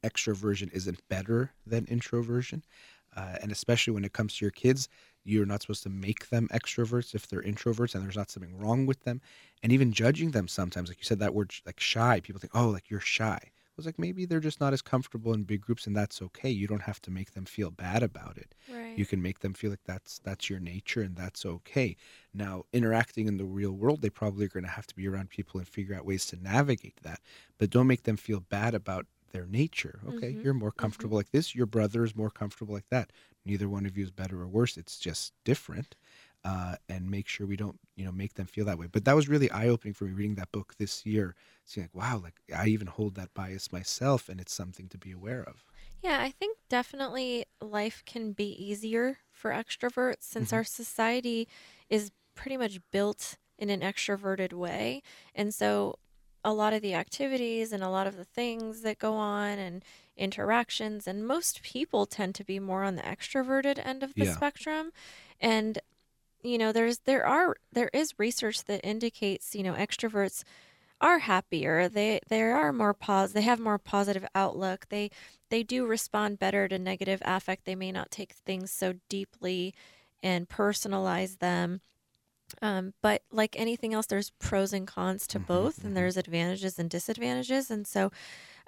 extroversion 0.02 0.72
isn't 0.72 1.06
better 1.08 1.52
than 1.66 1.84
introversion. 1.86 2.62
Uh, 3.16 3.36
and 3.40 3.50
especially 3.50 3.94
when 3.94 4.04
it 4.04 4.12
comes 4.12 4.36
to 4.36 4.44
your 4.44 4.50
kids, 4.50 4.88
you're 5.24 5.46
not 5.46 5.62
supposed 5.62 5.82
to 5.82 5.88
make 5.88 6.28
them 6.28 6.48
extroverts 6.52 7.14
if 7.14 7.26
they're 7.26 7.42
introverts 7.42 7.94
and 7.94 8.04
there's 8.04 8.16
not 8.16 8.30
something 8.30 8.56
wrong 8.58 8.86
with 8.86 9.02
them. 9.04 9.20
And 9.62 9.72
even 9.72 9.92
judging 9.92 10.30
them 10.30 10.48
sometimes, 10.48 10.88
like 10.88 10.98
you 10.98 11.04
said 11.04 11.18
that 11.20 11.34
word, 11.34 11.52
like 11.64 11.80
shy, 11.80 12.20
people 12.20 12.40
think, 12.40 12.54
oh, 12.54 12.68
like 12.68 12.90
you're 12.90 13.00
shy. 13.00 13.38
Was 13.76 13.84
like, 13.86 13.98
maybe 13.98 14.24
they're 14.24 14.40
just 14.40 14.60
not 14.60 14.72
as 14.72 14.80
comfortable 14.80 15.34
in 15.34 15.44
big 15.44 15.60
groups 15.60 15.86
and 15.86 15.94
that's 15.94 16.22
okay. 16.22 16.48
You 16.50 16.66
don't 16.66 16.82
have 16.82 17.00
to 17.02 17.10
make 17.10 17.32
them 17.32 17.44
feel 17.44 17.70
bad 17.70 18.02
about 18.02 18.38
it. 18.38 18.54
Right. 18.68 18.94
You 18.94 19.04
can 19.04 19.20
make 19.20 19.40
them 19.40 19.52
feel 19.52 19.70
like 19.70 19.84
that's 19.84 20.18
that's 20.20 20.48
your 20.48 20.60
nature 20.60 21.02
and 21.02 21.14
that's 21.16 21.44
okay. 21.44 21.96
Now, 22.32 22.64
interacting 22.72 23.26
in 23.26 23.36
the 23.36 23.44
real 23.44 23.72
world, 23.72 24.00
they 24.00 24.08
probably 24.10 24.46
are 24.46 24.50
going 24.50 24.64
to 24.64 24.70
have 24.70 24.86
to 24.86 24.96
be 24.96 25.06
around 25.06 25.28
people 25.28 25.58
and 25.60 25.68
figure 25.68 25.94
out 25.94 26.06
ways 26.06 26.24
to 26.26 26.36
navigate 26.36 26.96
that. 27.02 27.20
But 27.58 27.70
don't 27.70 27.86
make 27.86 28.04
them 28.04 28.16
feel 28.16 28.40
bad 28.40 28.74
about 28.74 29.06
their 29.32 29.46
nature. 29.46 30.00
Okay, 30.08 30.38
Mhm, 30.38 30.42
you're 30.42 30.54
more 30.54 30.72
comfortable 30.72 31.16
like 31.18 31.30
this. 31.30 31.54
Your 31.54 31.66
brother 31.66 32.02
is 32.04 32.16
more 32.16 32.30
comfortable 32.30 32.74
like 32.74 32.88
that. 32.90 33.12
Neither 33.44 33.68
one 33.68 33.84
of 33.84 33.96
you 33.98 34.04
is 34.04 34.10
better 34.10 34.40
or 34.40 34.48
worse. 34.48 34.76
It's 34.78 34.98
just 34.98 35.34
different. 35.44 35.96
Uh, 36.50 36.76
and 36.88 37.10
make 37.10 37.26
sure 37.28 37.44
we 37.46 37.56
don't, 37.56 37.78
you 37.96 38.04
know, 38.04 38.12
make 38.12 38.34
them 38.34 38.46
feel 38.46 38.64
that 38.66 38.78
way. 38.78 38.86
But 38.86 39.04
that 39.06 39.16
was 39.18 39.28
really 39.28 39.50
eye 39.50 39.68
opening 39.74 39.94
for 39.94 40.04
me 40.04 40.12
reading 40.12 40.36
that 40.36 40.52
book 40.52 40.74
this 40.78 41.04
year. 41.04 41.34
Seeing 41.64 41.84
like, 41.86 41.94
wow, 42.02 42.16
like 42.26 42.36
I 42.54 42.66
even 42.68 42.86
hold 42.86 43.12
that 43.16 43.34
bias 43.34 43.72
myself, 43.72 44.28
and 44.30 44.40
it's 44.40 44.54
something 44.54 44.88
to 44.90 44.98
be 45.06 45.12
aware 45.12 45.42
of. 45.42 45.56
Yeah, 46.02 46.18
I 46.20 46.30
think 46.30 46.58
definitely 46.68 47.46
life 47.60 48.02
can 48.06 48.32
be 48.32 48.50
easier 48.62 49.18
for 49.32 49.50
extroverts 49.50 50.22
since 50.22 50.52
Mhm. 50.52 50.56
our 50.56 50.64
society 50.64 51.48
is 51.88 52.12
pretty 52.34 52.56
much 52.56 52.78
built 52.92 53.38
in 53.58 53.70
an 53.70 53.80
extroverted 53.80 54.52
way. 54.52 55.02
And 55.34 55.54
so 55.54 55.98
a 56.44 56.52
lot 56.52 56.72
of 56.72 56.82
the 56.82 56.94
activities 56.94 57.72
and 57.72 57.82
a 57.82 57.88
lot 57.88 58.06
of 58.06 58.16
the 58.16 58.24
things 58.24 58.82
that 58.82 58.98
go 58.98 59.14
on 59.14 59.58
and 59.58 59.84
interactions 60.16 61.06
and 61.08 61.26
most 61.26 61.62
people 61.62 62.06
tend 62.06 62.34
to 62.36 62.44
be 62.44 62.60
more 62.60 62.84
on 62.84 62.94
the 62.94 63.02
extroverted 63.02 63.84
end 63.84 64.02
of 64.02 64.14
the 64.14 64.24
Yeah. 64.24 64.34
spectrum. 64.34 64.92
And 65.40 65.78
you 66.46 66.58
know, 66.58 66.72
there's 66.72 67.00
there 67.00 67.26
are 67.26 67.56
there 67.72 67.90
is 67.92 68.18
research 68.18 68.64
that 68.64 68.86
indicates, 68.86 69.54
you 69.54 69.62
know, 69.62 69.74
extroverts 69.74 70.44
are 71.00 71.20
happier. 71.20 71.88
They 71.88 72.20
they 72.28 72.42
are 72.42 72.72
more 72.72 72.94
pos 72.94 73.32
they 73.32 73.42
have 73.42 73.60
more 73.60 73.78
positive 73.78 74.26
outlook. 74.34 74.86
They 74.88 75.10
they 75.50 75.62
do 75.62 75.86
respond 75.86 76.38
better 76.38 76.68
to 76.68 76.78
negative 76.78 77.22
affect. 77.24 77.64
They 77.64 77.74
may 77.76 77.92
not 77.92 78.10
take 78.10 78.32
things 78.34 78.70
so 78.72 78.94
deeply 79.08 79.74
and 80.22 80.48
personalize 80.48 81.38
them. 81.38 81.80
Um, 82.62 82.94
but 83.02 83.22
like 83.32 83.56
anything 83.58 83.92
else, 83.92 84.06
there's 84.06 84.30
pros 84.38 84.72
and 84.72 84.86
cons 84.86 85.26
to 85.28 85.40
Mhm, 85.40 85.46
both, 85.46 85.84
and 85.84 85.96
there's 85.96 86.16
advantages 86.16 86.78
and 86.78 86.88
disadvantages. 86.88 87.70
And 87.70 87.86
so, 87.86 88.12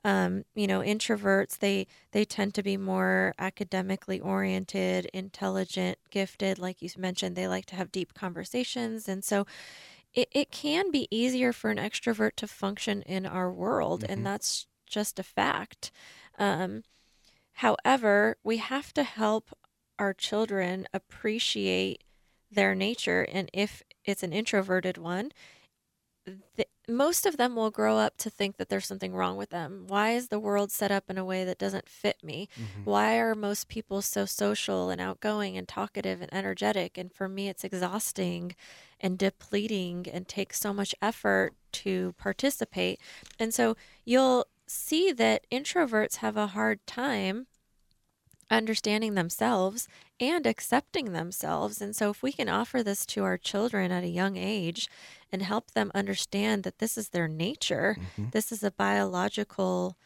um, 0.05 0.45
you 0.55 0.67
know, 0.67 0.81
introverts 0.81 1.59
they 1.59 1.87
they 2.13 2.25
tend 2.25 2.55
to 2.55 2.63
be 2.63 2.77
more 2.77 3.35
academically 3.39 4.21
oriented, 4.21 5.07
intelligent, 5.15 5.99
gifted. 6.11 6.59
Like 6.59 6.83
you 6.83 6.89
mentioned, 6.97 7.37
they 7.37 7.49
like 7.49 7.67
to 7.67 7.77
have 7.77 7.93
deep 7.93 8.15
conversations, 8.15 9.09
and 9.09 9.25
so 9.25 9.47
it, 10.15 10.29
it 10.33 10.51
can 10.51 10.91
be 10.91 11.09
easier 11.11 11.53
for 11.53 11.71
an 11.71 11.79
extrovert 11.79 12.37
to 12.37 12.47
function 12.47 13.03
in 13.03 13.27
our 13.27 13.53
world, 13.53 14.03
Mhm. 14.03 14.11
and 14.11 14.27
that's 14.27 14.67
just 14.87 15.19
a 15.19 15.23
fact. 15.23 15.91
Um, 16.39 16.85
however, 17.55 18.39
we 18.45 18.59
have 18.59 18.93
to 18.95 19.03
help 19.05 19.51
our 19.99 20.15
children 20.15 20.87
appreciate 20.95 22.05
their 22.51 22.75
nature, 22.75 23.23
and 23.33 23.51
if 23.53 23.83
it's 24.05 24.23
an 24.23 24.33
introverted 24.33 24.99
one, 24.99 25.33
most 26.89 27.27
of 27.27 27.37
them 27.37 27.55
will 27.55 27.71
grow 27.71 27.99
up 27.99 28.17
to 28.19 28.31
think 28.31 28.57
that 28.57 28.69
there's 28.69 28.87
something 28.87 29.13
wrong 29.13 29.37
with 29.37 29.51
them. 29.51 29.85
Why 29.87 30.13
is 30.13 30.29
the 30.29 30.41
world 30.41 30.71
set 30.73 30.91
up 30.91 31.11
in 31.11 31.19
a 31.19 31.25
way 31.25 31.45
that 31.45 31.59
doesn't 31.59 31.89
fit 31.89 32.17
me? 32.23 32.49
Mhm. 32.59 32.85
Why 32.85 33.17
are 33.19 33.35
most 33.35 33.69
people 33.69 34.03
so 34.03 34.25
social 34.27 34.91
and 34.91 35.01
outgoing 35.01 35.57
and 35.57 35.69
talkative 35.69 36.21
and 36.23 36.33
energetic? 36.33 36.97
And 36.99 37.13
for 37.13 37.29
me, 37.29 37.49
it's 37.49 37.65
exhausting 37.65 38.55
and 39.01 39.19
depleting 39.19 40.07
and 40.13 40.27
takes 40.29 40.61
so 40.61 40.73
much 40.73 40.95
effort 41.03 41.55
to 41.73 42.15
participate. 42.19 43.01
And 43.39 43.53
so 43.55 43.77
you'll 44.05 44.47
see 44.67 45.13
that 45.13 45.47
introverts 45.51 46.17
have 46.17 46.37
a 46.37 46.49
hard 46.49 46.85
time 46.87 47.47
understanding 48.51 49.15
themselves 49.15 49.89
and 50.21 50.47
accepting 50.47 51.13
themselves. 51.13 51.81
And 51.81 51.95
so, 51.95 52.11
if 52.11 52.23
we 52.23 52.33
can 52.33 52.49
offer 52.49 52.83
this 52.83 53.07
to 53.07 53.25
our 53.25 53.39
children 53.39 53.93
at 53.93 54.05
a 54.05 54.09
young 54.09 54.37
age 54.37 54.89
and 55.33 55.43
help 55.43 55.73
them 55.73 55.91
understand 55.95 56.63
that 56.65 56.79
this 56.79 56.99
is 56.99 57.11
their 57.11 57.29
nature, 57.29 57.97
Mhm. 58.17 58.33
this 58.33 58.51
is 58.51 58.63
a 58.63 58.71
biological 58.71 59.97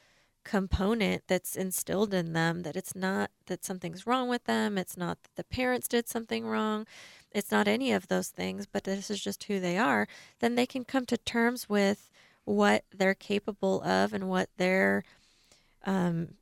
component 0.45 1.23
that's 1.29 1.55
instilled 1.57 2.13
in 2.13 2.33
them, 2.33 2.63
that 2.63 2.77
it's 2.77 2.95
not 2.97 3.31
that 3.47 3.65
something's 3.65 4.07
wrong 4.07 4.29
with 4.29 4.45
them, 4.45 4.77
it's 4.77 4.97
not 4.97 5.23
that 5.23 5.37
the 5.37 5.45
parents 5.45 5.87
did 5.87 6.09
something 6.09 6.45
wrong, 6.45 6.87
it's 7.31 7.53
not 7.53 7.69
any 7.69 7.93
of 7.93 8.09
those 8.09 8.29
things, 8.29 8.67
but 8.67 8.85
this 8.85 9.09
is 9.11 9.21
just 9.23 9.45
who 9.45 9.61
they 9.61 9.79
are, 9.79 10.09
then 10.41 10.57
they 10.57 10.67
can 10.67 10.85
come 10.85 11.07
to 11.07 11.17
terms 11.17 11.69
with 11.69 12.11
what 12.45 12.85
they're 12.93 13.15
capable 13.15 13.81
of 13.83 14.13
and 14.13 14.29
what 14.29 14.49
their 14.57 15.05
um, 15.85 16.35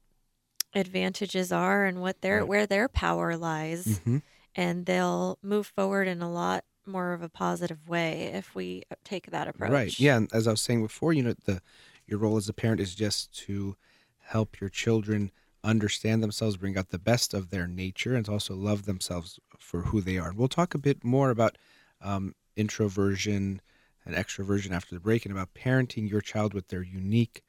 advantages 0.75 1.51
are 1.53 1.85
and 1.85 2.01
what 2.01 2.21
their 2.23 2.41
Right. 2.41 2.49
where 2.49 2.67
their 2.67 2.89
power 2.89 3.37
lies 3.37 4.01
Mhm. 4.05 4.23
and 4.55 4.87
they'll 4.87 5.39
move 5.43 5.67
forward 5.67 6.07
in 6.09 6.23
a 6.23 6.31
lot 6.31 6.65
more 6.87 7.13
of 7.13 7.23
a 7.23 7.29
positive 7.29 7.89
way 7.89 8.25
if 8.33 8.55
we 8.55 8.83
uh, 8.91 8.95
take 9.05 9.31
that 9.31 9.49
approach. 9.49 9.71
Right. 9.71 10.01
Yeah. 10.01 10.17
And 10.17 10.33
as 10.33 10.47
I 10.47 10.53
was 10.53 10.63
saying 10.63 10.83
before, 10.83 11.13
you 11.13 11.23
know, 11.23 11.35
the 11.45 11.61
your 12.07 12.19
role 12.19 12.37
as 12.37 12.49
a 12.49 12.53
parent 12.53 12.81
is 12.81 12.95
just 12.95 13.33
to 13.47 13.77
help 14.19 14.61
your 14.61 14.71
children 14.71 15.31
understand 15.63 16.23
themselves, 16.23 16.57
bring 16.57 16.77
out 16.79 16.89
the 16.89 16.99
best 16.99 17.35
of 17.35 17.51
their 17.51 17.67
nature, 17.69 18.15
and 18.15 18.29
also 18.29 18.55
love 18.57 18.85
themselves 18.85 19.39
for 19.59 19.83
who 19.83 20.01
they 20.01 20.19
are. 20.19 20.31
And 20.31 20.39
we'll 20.39 20.49
talk 20.49 20.75
a 20.75 20.79
bit 20.79 21.05
more 21.05 21.31
about 21.31 21.59
um, 22.01 22.35
introversion 22.57 23.61
and 24.07 24.15
extroversion 24.17 24.71
after 24.71 24.95
the 24.95 25.01
break, 25.01 25.25
and 25.27 25.33
about 25.33 25.53
parenting 25.55 26.09
your 26.09 26.23
child 26.23 26.55
with 26.55 26.69
their 26.69 26.83
unique 26.83 27.43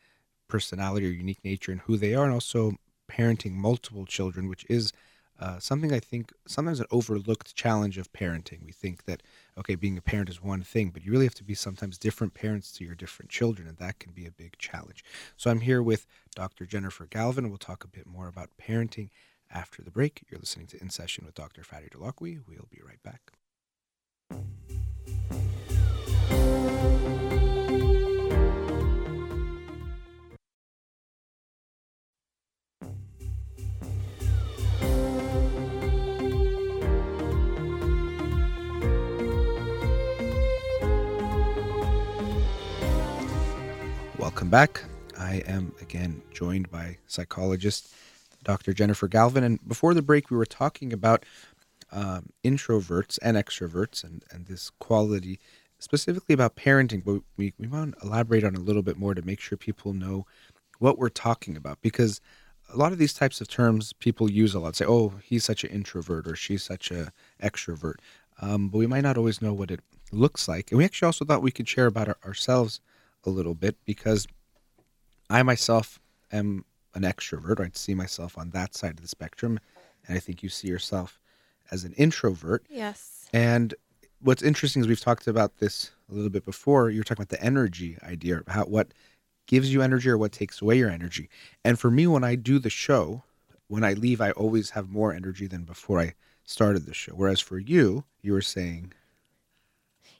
personality 0.50 1.08
or 1.08 1.12
unique 1.12 1.44
nature 1.46 1.72
and 1.72 1.82
who 1.82 1.96
they 1.98 2.14
are, 2.14 2.26
and 2.26 2.34
also 2.34 2.74
parenting 3.12 3.54
multiple 3.54 4.06
children, 4.06 4.48
which 4.48 4.66
is 4.70 4.94
uh, 5.40 5.58
something 5.58 5.92
I 5.92 6.00
think 6.00 6.32
sometimes 6.48 6.80
an 6.80 6.86
overlooked 6.92 7.56
challenge 7.56 7.98
of 7.98 8.14
parenting. 8.14 8.64
We 8.64 8.72
think 8.72 9.06
that 9.06 9.24
okay, 9.58 9.74
being 9.76 9.98
a 9.98 10.02
parent 10.02 10.30
is 10.30 10.42
one 10.42 10.62
thing, 10.62 10.92
but 10.92 11.04
you 11.04 11.12
really 11.12 11.26
have 11.26 11.36
to 11.36 11.44
be 11.44 11.56
sometimes 11.56 11.98
different 11.98 12.36
parents 12.36 12.72
to 12.74 12.86
your 12.86 12.96
different 12.96 13.32
children, 13.32 13.68
and 13.68 13.78
that 13.78 14.00
can 14.00 14.12
be 14.12 14.26
a 14.28 14.32
big 14.32 14.58
challenge. 14.60 15.04
So 15.38 15.50
I'm 15.50 15.62
here 15.62 15.82
with 15.82 16.06
Dr. 16.36 16.66
Jennifer 16.66 17.08
Galvin. 17.08 17.50
We'll 17.50 17.58
talk 17.58 17.84
a 17.84 17.88
bit 17.88 18.06
more 18.06 18.28
about 18.28 18.52
parenting 18.62 19.10
after 19.50 19.82
the 19.82 19.92
break. 19.92 20.24
You're 20.30 20.40
listening 20.40 20.68
to 20.68 20.82
In 20.82 20.90
Session 20.90 21.26
with 21.26 21.36
Dr. 21.36 21.64
Farid 21.64 21.94
Holakwi. 21.94 22.40
We'll 22.48 22.68
be 22.70 22.82
right 22.86 23.02
back. 23.04 23.32
Welcome 44.42 44.50
back. 44.50 44.84
I 45.20 45.44
am 45.46 45.72
again 45.82 46.20
joined 46.34 46.72
by 46.72 46.98
psychologist 47.06 47.94
Dr. 48.44 48.74
Jennifer 48.74 49.08
Galvin. 49.08 49.44
And 49.44 49.60
before 49.68 49.94
the 49.94 50.02
break, 50.02 50.32
we 50.32 50.38
were 50.38 50.48
talking 50.48 50.92
about 50.92 51.28
um, 51.92 52.32
introverts 52.44 53.20
and 53.22 53.38
extroverts 53.38 54.04
and, 54.04 54.24
and 54.32 54.48
this 54.48 54.72
quality, 54.80 55.40
specifically 55.78 56.34
about 56.34 56.56
parenting. 56.56 57.04
But 57.06 57.22
we, 57.38 57.54
we 57.60 57.68
want 57.68 58.00
to 58.00 58.08
elaborate 58.08 58.44
on 58.44 58.56
a 58.56 58.60
little 58.60 58.82
bit 58.82 58.98
more 58.98 59.14
to 59.14 59.22
make 59.22 59.40
sure 59.40 59.60
people 59.60 59.94
know 59.94 60.26
what 60.80 60.98
we're 60.98 61.10
talking 61.10 61.56
about. 61.56 61.80
Because 61.84 62.20
a 62.74 62.78
lot 62.78 62.92
of 62.92 62.98
these 62.98 63.14
types 63.14 63.42
of 63.42 63.48
terms 63.48 63.94
people 63.94 64.32
use 64.32 64.56
a 64.56 64.60
lot. 64.60 64.76
Say, 64.76 64.86
oh, 64.86 65.14
he's 65.24 65.44
such 65.44 65.64
an 65.64 65.70
introvert 65.70 66.28
or 66.28 66.36
she's 66.36 66.64
such 66.64 66.90
an 66.90 67.12
extrovert. 67.44 67.98
Um, 68.42 68.70
but 68.70 68.80
we 68.80 68.88
might 68.88 69.04
not 69.04 69.20
always 69.20 69.40
know 69.40 69.54
what 69.54 69.70
it 69.70 69.82
looks 70.12 70.48
like. 70.48 70.72
And 70.72 70.80
we 70.80 70.84
actually 70.84 71.06
also 71.06 71.26
thought 71.26 71.44
we 71.44 71.52
could 71.52 71.70
share 71.70 71.86
about 71.86 72.08
our, 72.08 72.18
ourselves 72.26 72.82
a 73.26 73.30
little 73.30 73.54
bit 73.54 73.76
because 73.86 74.28
I 75.30 75.44
myself 75.44 76.00
am 76.32 76.66
an 76.94 77.04
extrovert. 77.04 77.60
I'd 77.60 77.78
see 77.78 77.94
myself 77.94 78.38
on 78.38 78.50
that 78.52 78.76
side 78.76 78.92
of 78.92 79.02
the 79.02 79.08
spectrum. 79.08 79.60
And 80.08 80.16
I 80.16 80.20
think 80.20 80.44
you 80.44 80.50
see 80.50 80.68
yourself 80.68 81.20
as 81.72 81.84
an 81.84 81.94
introvert. 81.94 82.66
Yes. 82.70 83.30
And 83.34 83.74
what's 84.20 84.44
interesting 84.44 84.82
is 84.82 84.88
we've 84.88 85.00
talked 85.00 85.28
about 85.28 85.58
this 85.58 85.92
a 86.10 86.14
little 86.14 86.30
bit 86.30 86.46
before. 86.46 86.90
You 86.90 87.00
were 87.00 87.04
talking 87.04 87.24
about 87.24 87.38
the 87.38 87.44
energy 87.44 87.98
idea, 88.04 88.42
how 88.48 88.66
what 88.66 88.94
gives 89.48 89.72
you 89.72 89.82
energy 89.82 90.10
or 90.10 90.18
what 90.18 90.32
takes 90.32 90.62
away 90.62 90.78
your 90.78 90.90
energy. 90.90 91.30
And 91.64 91.80
for 91.80 91.92
me, 91.92 92.08
when 92.08 92.24
I 92.24 92.36
do 92.36 92.60
the 92.60 92.70
show, 92.70 93.24
when 93.68 93.84
I 93.84 93.94
leave, 93.94 94.22
I 94.22 94.32
always 94.32 94.72
have 94.72 94.90
more 94.90 95.14
energy 95.14 95.48
than 95.48 95.64
before 95.64 96.00
I 96.00 96.14
started 96.46 96.86
the 96.86 96.94
show. 96.94 97.14
Whereas 97.14 97.40
for 97.40 97.58
you, 97.58 98.04
you 98.22 98.34
were 98.34 98.42
saying, 98.42 98.94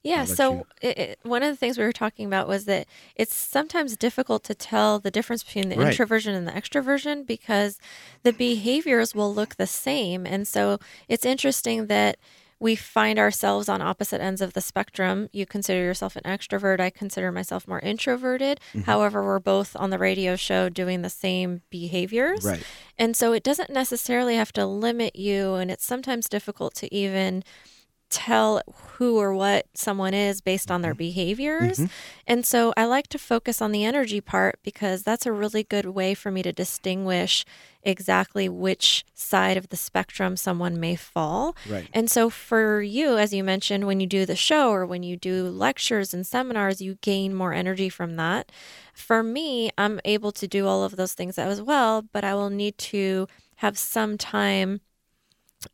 Yeah. 0.04 0.26
So 0.26 0.54
you- 0.54 0.66
it, 0.82 0.98
it, 0.98 1.20
one 1.24 1.44
of 1.44 1.50
the 1.50 1.56
things 1.56 1.78
we 1.78 1.84
were 1.84 1.92
talking 1.92 2.26
about 2.26 2.48
was 2.48 2.66
that 2.66 2.88
it's 3.16 3.36
sometimes 3.36 3.96
difficult 3.96 4.44
to 4.46 4.56
tell 4.56 5.00
the 5.00 5.12
difference 5.12 5.44
between 5.44 5.70
the 5.70 5.76
Right. 5.78 5.88
introversion 5.88 6.34
and 6.34 6.48
the 6.48 6.52
extroversion 6.52 7.26
because 7.26 7.78
the 8.24 8.34
behaviors 8.34 9.14
will 9.14 9.34
look 9.34 9.56
the 9.58 9.68
same. 9.68 10.26
And 10.26 10.48
so 10.48 10.80
it's 11.08 11.26
interesting 11.26 11.88
that 11.88 12.18
we 12.60 12.76
find 12.76 13.18
ourselves 13.18 13.68
on 13.68 13.82
opposite 13.82 14.22
ends 14.22 14.40
of 14.40 14.54
the 14.54 14.62
spectrum. 14.62 15.28
You 15.32 15.48
consider 15.48 15.80
yourself 15.82 16.16
an 16.16 16.22
extrovert. 16.26 16.80
I 16.80 16.92
consider 16.92 17.32
myself 17.32 17.68
more 17.68 17.80
introverted. 17.80 18.60
Mm-hmm. 18.70 18.82
However, 18.82 19.24
we're 19.24 19.40
both 19.40 19.76
on 19.76 19.90
the 19.90 19.98
radio 19.98 20.36
show 20.36 20.70
doing 20.70 21.02
the 21.02 21.10
same 21.10 21.62
behaviors. 21.72 22.44
Right. 22.46 22.64
And 23.00 23.16
so 23.18 23.34
it 23.34 23.42
doesn't 23.44 23.72
necessarily 23.72 24.36
have 24.36 24.52
to 24.54 24.68
limit 24.68 25.16
you. 25.16 25.56
And 25.56 25.72
it's 25.72 25.84
sometimes 25.86 26.30
difficult 26.30 26.76
to 26.76 26.94
even 26.94 27.44
tell 28.12 28.62
who 28.94 29.18
or 29.20 29.34
what 29.34 29.66
someone 29.74 30.14
is 30.14 30.42
based 30.42 30.70
on 30.70 30.82
their 30.82 30.92
mm-hmm. 30.92 31.00
behaviors. 31.00 31.80
Mm-hmm. 31.80 31.92
And 32.28 32.46
so 32.46 32.74
I 32.78 32.86
like 32.86 33.08
to 33.08 33.18
focus 33.18 33.62
on 33.62 33.72
the 33.72 33.84
energy 33.84 34.22
part 34.22 34.60
because 34.64 35.02
that's 35.02 35.26
a 35.26 35.32
really 35.32 35.64
good 35.64 35.86
way 35.86 36.14
for 36.14 36.30
me 36.30 36.44
to 36.44 36.52
distinguish 36.52 37.46
exactly 37.84 38.48
which 38.48 39.04
side 39.16 39.58
of 39.58 39.70
the 39.70 39.78
spectrum 39.78 40.38
someone 40.38 40.80
may 40.80 40.96
fall. 40.96 41.56
Right. 41.68 41.88
And 41.94 42.12
so 42.12 42.30
for 42.30 42.82
you, 42.82 43.18
as 43.18 43.34
you 43.34 43.44
mentioned, 43.44 43.88
when 43.88 44.00
you 44.00 44.08
do 44.08 44.26
the 44.26 44.36
show 44.36 44.70
or 44.70 44.86
when 44.86 45.02
you 45.02 45.18
do 45.18 45.50
lectures 45.50 46.14
and 46.14 46.28
seminars, 46.28 46.82
you 46.82 47.00
gain 47.02 47.34
more 47.34 47.54
energy 47.54 47.90
from 47.90 48.18
that. 48.18 48.52
For 48.94 49.24
me, 49.24 49.72
I'm 49.78 50.00
able 50.06 50.32
to 50.34 50.48
do 50.48 50.68
all 50.68 50.84
of 50.84 50.96
those 50.96 51.14
things 51.14 51.40
as 51.40 51.62
well, 51.62 52.04
but 52.04 52.24
I 52.24 52.36
will 52.36 52.52
need 52.52 52.78
to 52.78 53.28
have 53.58 53.78
some 53.78 54.18
time 54.18 54.82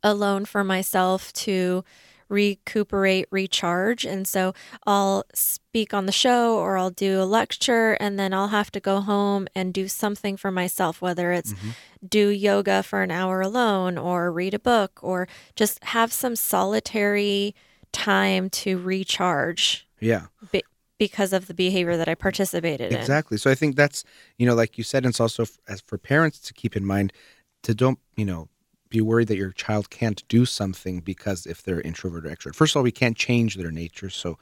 alone 0.02 0.44
for 0.44 0.64
myself 0.64 1.32
to 1.32 1.84
recuperate, 2.28 3.26
recharge. 3.30 4.04
And 4.04 4.26
so 4.26 4.54
I'll 4.86 5.24
speak 5.34 5.94
on 5.94 6.06
the 6.06 6.12
show 6.12 6.56
or 6.56 6.76
I'll 6.76 6.90
do 6.90 7.20
a 7.20 7.24
lecture 7.24 7.92
and 7.94 8.18
then 8.18 8.32
I'll 8.34 8.48
have 8.48 8.70
to 8.72 8.80
go 8.80 9.00
home 9.00 9.48
and 9.54 9.72
do 9.72 9.88
something 9.88 10.36
for 10.36 10.50
myself, 10.50 11.00
whether 11.00 11.32
it's 11.32 11.52
mm-hmm. 11.52 11.70
do 12.06 12.28
yoga 12.28 12.82
for 12.82 13.02
an 13.02 13.10
hour 13.10 13.40
alone 13.40 13.98
or 13.98 14.30
read 14.30 14.54
a 14.54 14.58
book 14.58 15.00
or 15.02 15.28
just 15.56 15.82
have 15.84 16.12
some 16.12 16.36
solitary 16.36 17.54
time 17.92 18.50
to 18.50 18.78
recharge 18.78 19.86
Yeah. 20.00 20.26
be- 20.52 20.64
because 20.98 21.32
of 21.32 21.46
the 21.46 21.54
behavior 21.54 21.96
that 21.96 22.08
I 22.08 22.14
participated 22.14 22.92
in. 22.92 22.98
Exactly. 22.98 23.38
So 23.38 23.50
I 23.50 23.54
think 23.54 23.76
that's 23.76 24.04
you 24.36 24.46
know, 24.46 24.54
like 24.54 24.76
you 24.76 24.84
said, 24.84 25.06
it's 25.06 25.20
also 25.20 25.44
f- 25.44 25.58
as 25.68 25.80
for 25.80 25.96
parents 25.96 26.40
to 26.40 26.52
keep 26.52 26.76
in 26.76 26.84
mind 26.84 27.12
to 27.62 27.74
don't 27.74 27.98
you 28.16 28.24
know 28.24 28.48
be 28.88 29.00
worried 29.00 29.28
that 29.28 29.36
your 29.36 29.52
child 29.52 29.90
can't 29.90 30.26
do 30.28 30.44
something 30.44 31.00
because 31.00 31.46
if 31.46 31.62
they're 31.62 31.80
introvert 31.80 32.26
or 32.26 32.30
extrovert. 32.30 32.54
First 32.54 32.72
of 32.72 32.78
all, 32.78 32.82
we 32.82 32.92
can't 32.92 33.16
change 33.16 33.56
their 33.56 33.70
nature, 33.70 34.10
so 34.10 34.38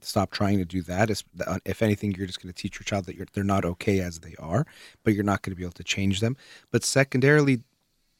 stop 0.00 0.30
trying 0.30 0.58
to 0.58 0.64
do 0.64 0.82
that. 0.82 1.10
Uh, 1.46 1.58
If 1.64 1.82
anything, 1.82 2.12
you're 2.12 2.26
just 2.26 2.42
going 2.42 2.52
to 2.52 2.62
teach 2.62 2.76
your 2.76 2.84
child 2.84 3.06
that 3.06 3.32
they're 3.32 3.44
not 3.44 3.64
okay 3.64 4.00
as 4.00 4.20
they 4.20 4.34
are, 4.38 4.66
but 5.02 5.14
you're 5.14 5.24
not 5.24 5.42
going 5.42 5.52
to 5.52 5.56
be 5.56 5.64
able 5.64 5.72
to 5.72 5.84
change 5.84 6.20
them. 6.20 6.36
But 6.70 6.84
secondarily, 6.84 7.62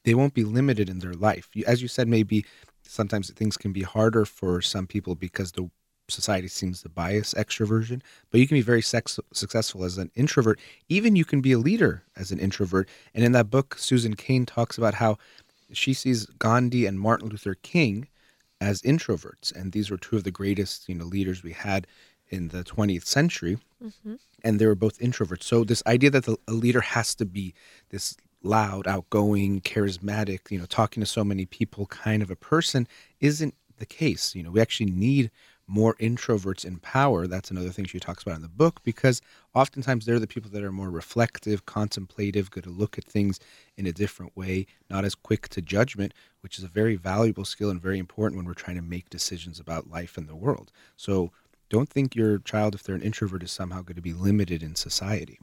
they 0.04 0.14
won't 0.14 0.34
be 0.34 0.44
limited 0.44 0.88
in 0.88 0.98
their 0.98 1.14
life. 1.14 1.48
As 1.66 1.82
you 1.82 1.88
said, 1.88 2.08
maybe 2.08 2.44
sometimes 2.82 3.30
things 3.30 3.56
can 3.56 3.72
be 3.72 3.82
harder 3.82 4.24
for 4.24 4.60
some 4.60 4.86
people 4.86 5.14
because 5.14 5.52
the 5.52 5.70
society 6.08 6.48
seems 6.48 6.82
to 6.82 6.88
bias 6.90 7.32
extroversion, 7.34 8.02
but 8.30 8.38
you 8.38 8.46
can 8.46 8.56
be 8.56 8.62
very 8.62 8.82
sex- 8.82 9.18
successful 9.32 9.84
as 9.84 9.96
an 9.96 10.10
introvert. 10.14 10.60
Even 10.88 11.16
you 11.16 11.24
can 11.24 11.40
be 11.40 11.52
a 11.52 11.58
leader 11.58 12.02
as 12.14 12.30
an 12.30 12.38
introvert. 12.38 12.88
And 13.14 13.24
in 13.24 13.32
that 13.32 13.50
book, 13.50 13.76
Susan 13.78 14.14
Cain 14.14 14.44
talks 14.44 14.76
about 14.76 14.94
how 14.94 15.16
she 15.72 15.94
sees 15.94 16.26
Gandhi 16.26 16.86
and 16.86 16.98
Martin 17.00 17.28
Luther 17.28 17.54
King 17.54 18.08
as 18.60 18.82
introverts, 18.82 19.54
and 19.54 19.72
these 19.72 19.90
were 19.90 19.98
two 19.98 20.16
of 20.16 20.24
the 20.24 20.30
greatest, 20.30 20.88
you 20.88 20.94
know, 20.94 21.04
leaders 21.04 21.42
we 21.42 21.52
had 21.52 21.86
in 22.28 22.48
the 22.48 22.64
20th 22.64 23.04
century 23.04 23.58
mm-hmm. 23.84 24.14
and 24.42 24.58
they 24.58 24.66
were 24.66 24.74
both 24.74 24.98
introverts. 24.98 25.44
So 25.44 25.64
this 25.64 25.82
idea 25.86 26.10
that 26.10 26.24
the, 26.24 26.36
a 26.48 26.52
leader 26.52 26.80
has 26.80 27.14
to 27.16 27.24
be 27.24 27.54
this 27.90 28.16
loud, 28.42 28.86
outgoing, 28.86 29.60
charismatic, 29.60 30.50
you 30.50 30.58
know, 30.58 30.66
talking 30.66 31.00
to 31.00 31.06
so 31.06 31.24
many 31.24 31.46
people 31.46 31.86
kind 31.86 32.22
of 32.22 32.30
a 32.30 32.36
person 32.36 32.86
isn't 33.20 33.54
the 33.78 33.86
case. 33.86 34.34
You 34.34 34.42
know, 34.42 34.50
we 34.50 34.60
actually 34.60 34.90
need 34.90 35.30
more 35.66 35.94
introverts 35.96 36.64
in 36.64 36.78
power. 36.78 37.26
That's 37.26 37.50
another 37.50 37.70
thing 37.70 37.84
she 37.84 38.00
talks 38.00 38.22
about 38.22 38.36
in 38.36 38.42
the 38.42 38.48
book 38.48 38.82
because 38.82 39.22
oftentimes 39.54 40.04
they're 40.04 40.18
the 40.18 40.26
people 40.26 40.50
that 40.50 40.62
are 40.62 40.72
more 40.72 40.90
reflective, 40.90 41.66
contemplative, 41.66 42.50
good 42.50 42.64
to 42.64 42.70
look 42.70 42.98
at 42.98 43.04
things 43.04 43.40
in 43.76 43.86
a 43.86 43.92
different 43.92 44.36
way, 44.36 44.66
not 44.90 45.04
as 45.04 45.14
quick 45.14 45.48
to 45.50 45.62
judgment, 45.62 46.12
which 46.40 46.58
is 46.58 46.64
a 46.64 46.68
very 46.68 46.96
valuable 46.96 47.44
skill 47.44 47.70
and 47.70 47.80
very 47.80 47.98
important 47.98 48.36
when 48.36 48.46
we're 48.46 48.54
trying 48.54 48.76
to 48.76 48.82
make 48.82 49.08
decisions 49.10 49.58
about 49.58 49.90
life 49.90 50.18
and 50.18 50.28
the 50.28 50.36
world. 50.36 50.70
So 50.96 51.32
don't 51.70 51.88
think 51.88 52.14
your 52.14 52.38
child, 52.38 52.74
if 52.74 52.82
they're 52.82 52.94
an 52.94 53.02
introvert, 53.02 53.42
is 53.42 53.50
somehow 53.50 53.82
going 53.82 53.96
to 53.96 54.02
be 54.02 54.12
limited 54.12 54.62
in 54.62 54.74
society. 54.74 55.38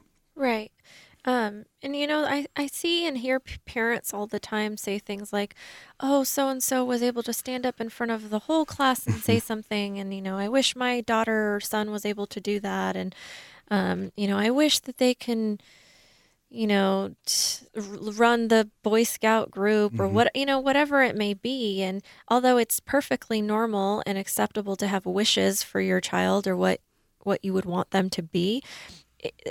Um, 1.24 1.66
and 1.82 1.94
you 1.94 2.06
know, 2.06 2.24
I, 2.24 2.46
I 2.56 2.66
see 2.66 3.06
and 3.06 3.18
hear 3.18 3.38
p- 3.38 3.58
parents 3.64 4.12
all 4.12 4.26
the 4.26 4.40
time 4.40 4.76
say 4.76 4.98
things 4.98 5.32
like, 5.32 5.54
oh, 6.00 6.24
so 6.24 6.48
and 6.48 6.62
so 6.62 6.84
was 6.84 7.02
able 7.02 7.22
to 7.22 7.32
stand 7.32 7.64
up 7.64 7.80
in 7.80 7.90
front 7.90 8.10
of 8.10 8.30
the 8.30 8.40
whole 8.40 8.64
class 8.64 9.06
and 9.06 9.22
say 9.22 9.38
something. 9.40 9.98
And, 9.98 10.12
you 10.12 10.20
know, 10.20 10.36
I 10.36 10.48
wish 10.48 10.74
my 10.74 11.00
daughter 11.00 11.54
or 11.54 11.60
son 11.60 11.90
was 11.90 12.04
able 12.04 12.26
to 12.26 12.40
do 12.40 12.58
that. 12.60 12.96
And, 12.96 13.14
um, 13.70 14.10
you 14.16 14.26
know, 14.26 14.36
I 14.36 14.50
wish 14.50 14.80
that 14.80 14.98
they 14.98 15.14
can, 15.14 15.60
you 16.50 16.66
know, 16.66 17.14
t- 17.24 17.66
run 17.76 18.48
the 18.48 18.68
Boy 18.82 19.04
Scout 19.04 19.50
group 19.50 19.98
or 20.00 20.08
what, 20.08 20.34
you 20.34 20.44
know, 20.44 20.58
whatever 20.58 21.02
it 21.02 21.16
may 21.16 21.34
be. 21.34 21.82
And 21.82 22.02
although 22.28 22.56
it's 22.56 22.80
perfectly 22.80 23.40
normal 23.40 24.02
and 24.06 24.18
acceptable 24.18 24.74
to 24.76 24.88
have 24.88 25.06
wishes 25.06 25.62
for 25.62 25.80
your 25.80 26.00
child 26.00 26.48
or 26.48 26.56
what, 26.56 26.80
what 27.20 27.44
you 27.44 27.52
would 27.52 27.64
want 27.64 27.92
them 27.92 28.10
to 28.10 28.22
be, 28.22 28.62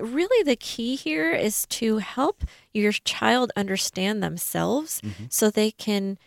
really 0.02 0.44
the 0.44 0.56
key 0.56 0.96
here 0.96 1.32
is 1.32 1.66
to 1.68 1.98
help 1.98 2.44
your 2.74 2.92
child 2.92 3.52
understand 3.56 4.22
themselves 4.24 5.02
so 5.30 5.50
they 5.50 5.72
can 5.72 6.18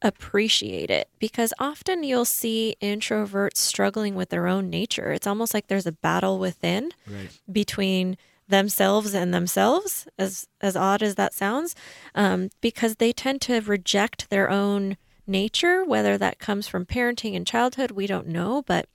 appreciate 0.00 0.90
it. 0.90 1.08
Because 1.18 1.52
often 1.58 2.02
you'll 2.02 2.24
see 2.24 2.76
introverts 2.82 3.58
struggling 3.58 4.14
with 4.14 4.30
their 4.30 4.46
own 4.46 4.68
nature. 4.68 5.12
It's 5.12 5.26
almost 5.26 5.54
like 5.54 5.68
there's 5.68 5.86
a 5.86 5.92
battle 5.92 6.38
within 6.38 6.90
Right. 7.06 7.30
between 7.50 8.16
themselves 8.48 9.14
and 9.14 9.32
themselves 9.32 10.06
as 10.18 10.46
as 10.60 10.76
odd 10.76 11.02
as 11.02 11.14
that 11.14 11.32
sounds 11.32 11.74
um, 12.14 12.50
because 12.60 12.96
they 12.96 13.12
tend 13.12 13.40
to 13.40 13.60
reject 13.60 14.28
their 14.28 14.50
own 14.50 14.96
nature 15.26 15.84
whether 15.84 16.18
that 16.18 16.38
comes 16.40 16.66
from 16.68 16.84
parenting 16.84 17.34
and 17.36 17.46
childhood 17.46 17.92
we 17.92 18.06
don't 18.06 18.26
know 18.26 18.60
but 18.66 18.86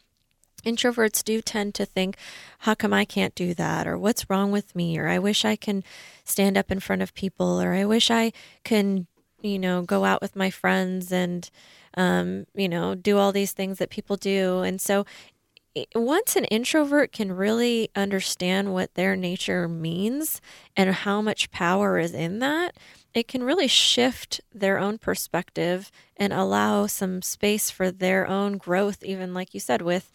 introverts 0.67 1.23
do 1.23 1.41
tend 1.41 1.73
to 1.75 1.85
think 1.85 2.17
how 2.59 2.75
come 2.75 2.93
i 2.93 3.05
can't 3.05 3.35
do 3.35 3.53
that? 3.53 3.87
Or 3.87 3.97
what's 3.97 4.29
wrong 4.29 4.51
with 4.51 4.75
me? 4.75 4.97
Or 4.97 5.07
i 5.07 5.19
wish 5.19 5.45
i 5.45 5.55
can 5.55 5.83
stand 6.23 6.57
up 6.57 6.71
in 6.71 6.79
front 6.79 7.01
of 7.01 7.13
people. 7.13 7.61
Or 7.61 7.73
i 7.73 7.85
wish 7.85 8.11
i 8.11 8.31
can 8.63 9.07
you 9.41 9.59
know 9.59 9.81
go 9.81 10.03
out 10.03 10.21
with 10.21 10.35
my 10.35 10.49
friends 10.49 11.11
and 11.11 11.49
um, 11.95 12.45
you 12.53 12.69
know 12.69 12.95
do 12.95 13.17
all 13.17 13.31
these 13.31 13.53
things 13.53 13.79
that 13.79 13.89
people 13.89 14.17
do. 14.17 14.59
And 14.59 14.79
so 14.81 15.05
once 15.95 16.35
an 16.35 16.45
introvert 16.45 17.11
can 17.11 17.31
really 17.31 17.89
understand 17.95 18.73
what 18.73 18.93
their 18.95 19.15
nature 19.15 19.67
means 19.67 20.41
and 20.75 20.89
how 20.91 21.21
much 21.21 21.51
power 21.51 21.99
is 21.99 22.13
in 22.13 22.39
that, 22.39 22.75
it 23.13 23.27
can 23.27 23.43
really 23.43 23.67
shift 23.67 24.41
their 24.53 24.79
own 24.79 24.97
perspective 24.97 25.91
and 26.15 26.33
allow 26.33 26.87
some 26.87 27.21
space 27.21 27.69
for 27.69 27.91
their 27.91 28.27
own 28.27 28.57
growth, 28.57 29.03
even 29.03 29.33
like 29.33 29.53
you 29.53 29.59
said, 29.59 29.81
with, 29.81 30.11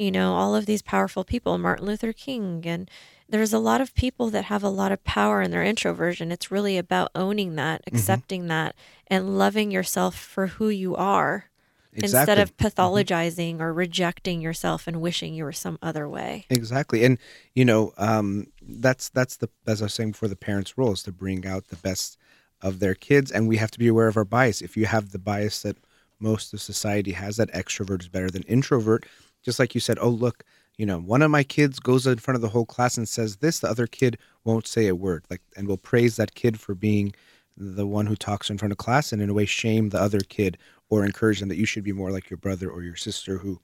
you 0.00 0.10
know, 0.10 0.32
all 0.32 0.56
of 0.56 0.64
these 0.64 0.80
powerful 0.80 1.24
people, 1.24 1.58
Martin 1.58 1.84
Luther 1.84 2.14
King. 2.14 2.62
And 2.64 2.90
there's 3.28 3.52
a 3.52 3.58
lot 3.58 3.82
of 3.82 3.94
people 3.94 4.30
that 4.30 4.44
have 4.44 4.62
a 4.62 4.70
lot 4.70 4.92
of 4.92 5.04
power 5.04 5.42
in 5.42 5.50
their 5.50 5.62
introversion. 5.62 6.32
It's 6.32 6.50
really 6.50 6.78
about 6.78 7.10
owning 7.14 7.54
that, 7.56 7.82
accepting 7.86 8.46
that, 8.46 8.74
and 9.08 9.36
loving 9.36 9.70
yourself 9.70 10.16
for 10.18 10.46
who 10.46 10.70
you 10.70 10.96
are 10.96 11.50
instead 11.92 12.38
of 12.38 12.56
pathologizing 12.56 13.60
or 13.60 13.74
rejecting 13.74 14.40
yourself 14.40 14.86
and 14.86 15.02
wishing 15.02 15.34
you 15.34 15.44
were 15.44 15.52
some 15.52 15.78
other 15.82 16.08
way. 16.08 16.46
Exactly, 16.48 17.04
and 17.04 17.18
you 17.54 17.66
know, 17.66 17.92
um, 17.98 18.46
that's 18.62 19.10
that's 19.10 19.36
the 19.36 19.50
as 19.66 19.82
I 19.82 19.86
was 19.86 19.94
saying 19.94 20.12
before, 20.12 20.30
the 20.30 20.36
parents' 20.36 20.78
role 20.78 20.92
is 20.92 21.02
to 21.02 21.12
bring 21.12 21.46
out 21.46 21.68
the 21.68 21.76
best 21.76 22.16
of 22.62 22.78
their 22.78 22.94
kids, 22.94 23.30
and 23.30 23.46
we 23.46 23.58
have 23.58 23.70
to 23.72 23.78
be 23.78 23.88
aware 23.88 24.08
of 24.08 24.16
our 24.16 24.24
bias. 24.24 24.62
If 24.62 24.78
you 24.78 24.86
have 24.86 25.10
the 25.10 25.18
bias 25.18 25.60
that 25.62 25.76
most 26.18 26.54
of 26.54 26.60
society 26.60 27.12
has, 27.12 27.36
that 27.36 27.52
extrovert 27.52 28.00
is 28.00 28.08
better 28.08 28.30
than 28.30 28.42
introvert, 28.44 29.04
just 29.42 29.58
like 29.58 29.74
you 29.74 29.80
said, 29.80 29.98
oh 30.00 30.08
look, 30.08 30.44
you 30.76 30.86
know, 30.86 30.98
one 30.98 31.22
of 31.22 31.30
my 31.30 31.42
kids 31.42 31.78
goes 31.78 32.06
in 32.06 32.18
front 32.18 32.36
of 32.36 32.42
the 32.42 32.48
whole 32.48 32.64
class 32.64 32.96
and 32.96 33.08
says 33.08 33.36
this, 33.36 33.60
the 33.60 33.68
other 33.68 33.86
kid 33.86 34.18
won't 34.44 34.66
say 34.66 34.86
a 34.86 34.94
word, 34.94 35.24
like, 35.30 35.42
and 35.56 35.68
will 35.68 35.76
praise 35.76 36.16
that 36.16 36.34
kid 36.34 36.58
for 36.58 36.74
being 36.74 37.12
the 37.56 37.86
one 37.86 38.06
who 38.06 38.16
talks 38.16 38.48
in 38.48 38.56
front 38.56 38.72
of 38.72 38.78
class, 38.78 39.12
and 39.12 39.20
in 39.20 39.28
a 39.28 39.34
way 39.34 39.44
shame 39.44 39.90
the 39.90 40.00
other 40.00 40.20
kid 40.20 40.56
or 40.88 41.04
encourage 41.04 41.40
them 41.40 41.48
that 41.48 41.58
you 41.58 41.66
should 41.66 41.84
be 41.84 41.92
more 41.92 42.10
like 42.10 42.30
your 42.30 42.38
brother 42.38 42.70
or 42.70 42.82
your 42.82 42.96
sister 42.96 43.38
who 43.38 43.60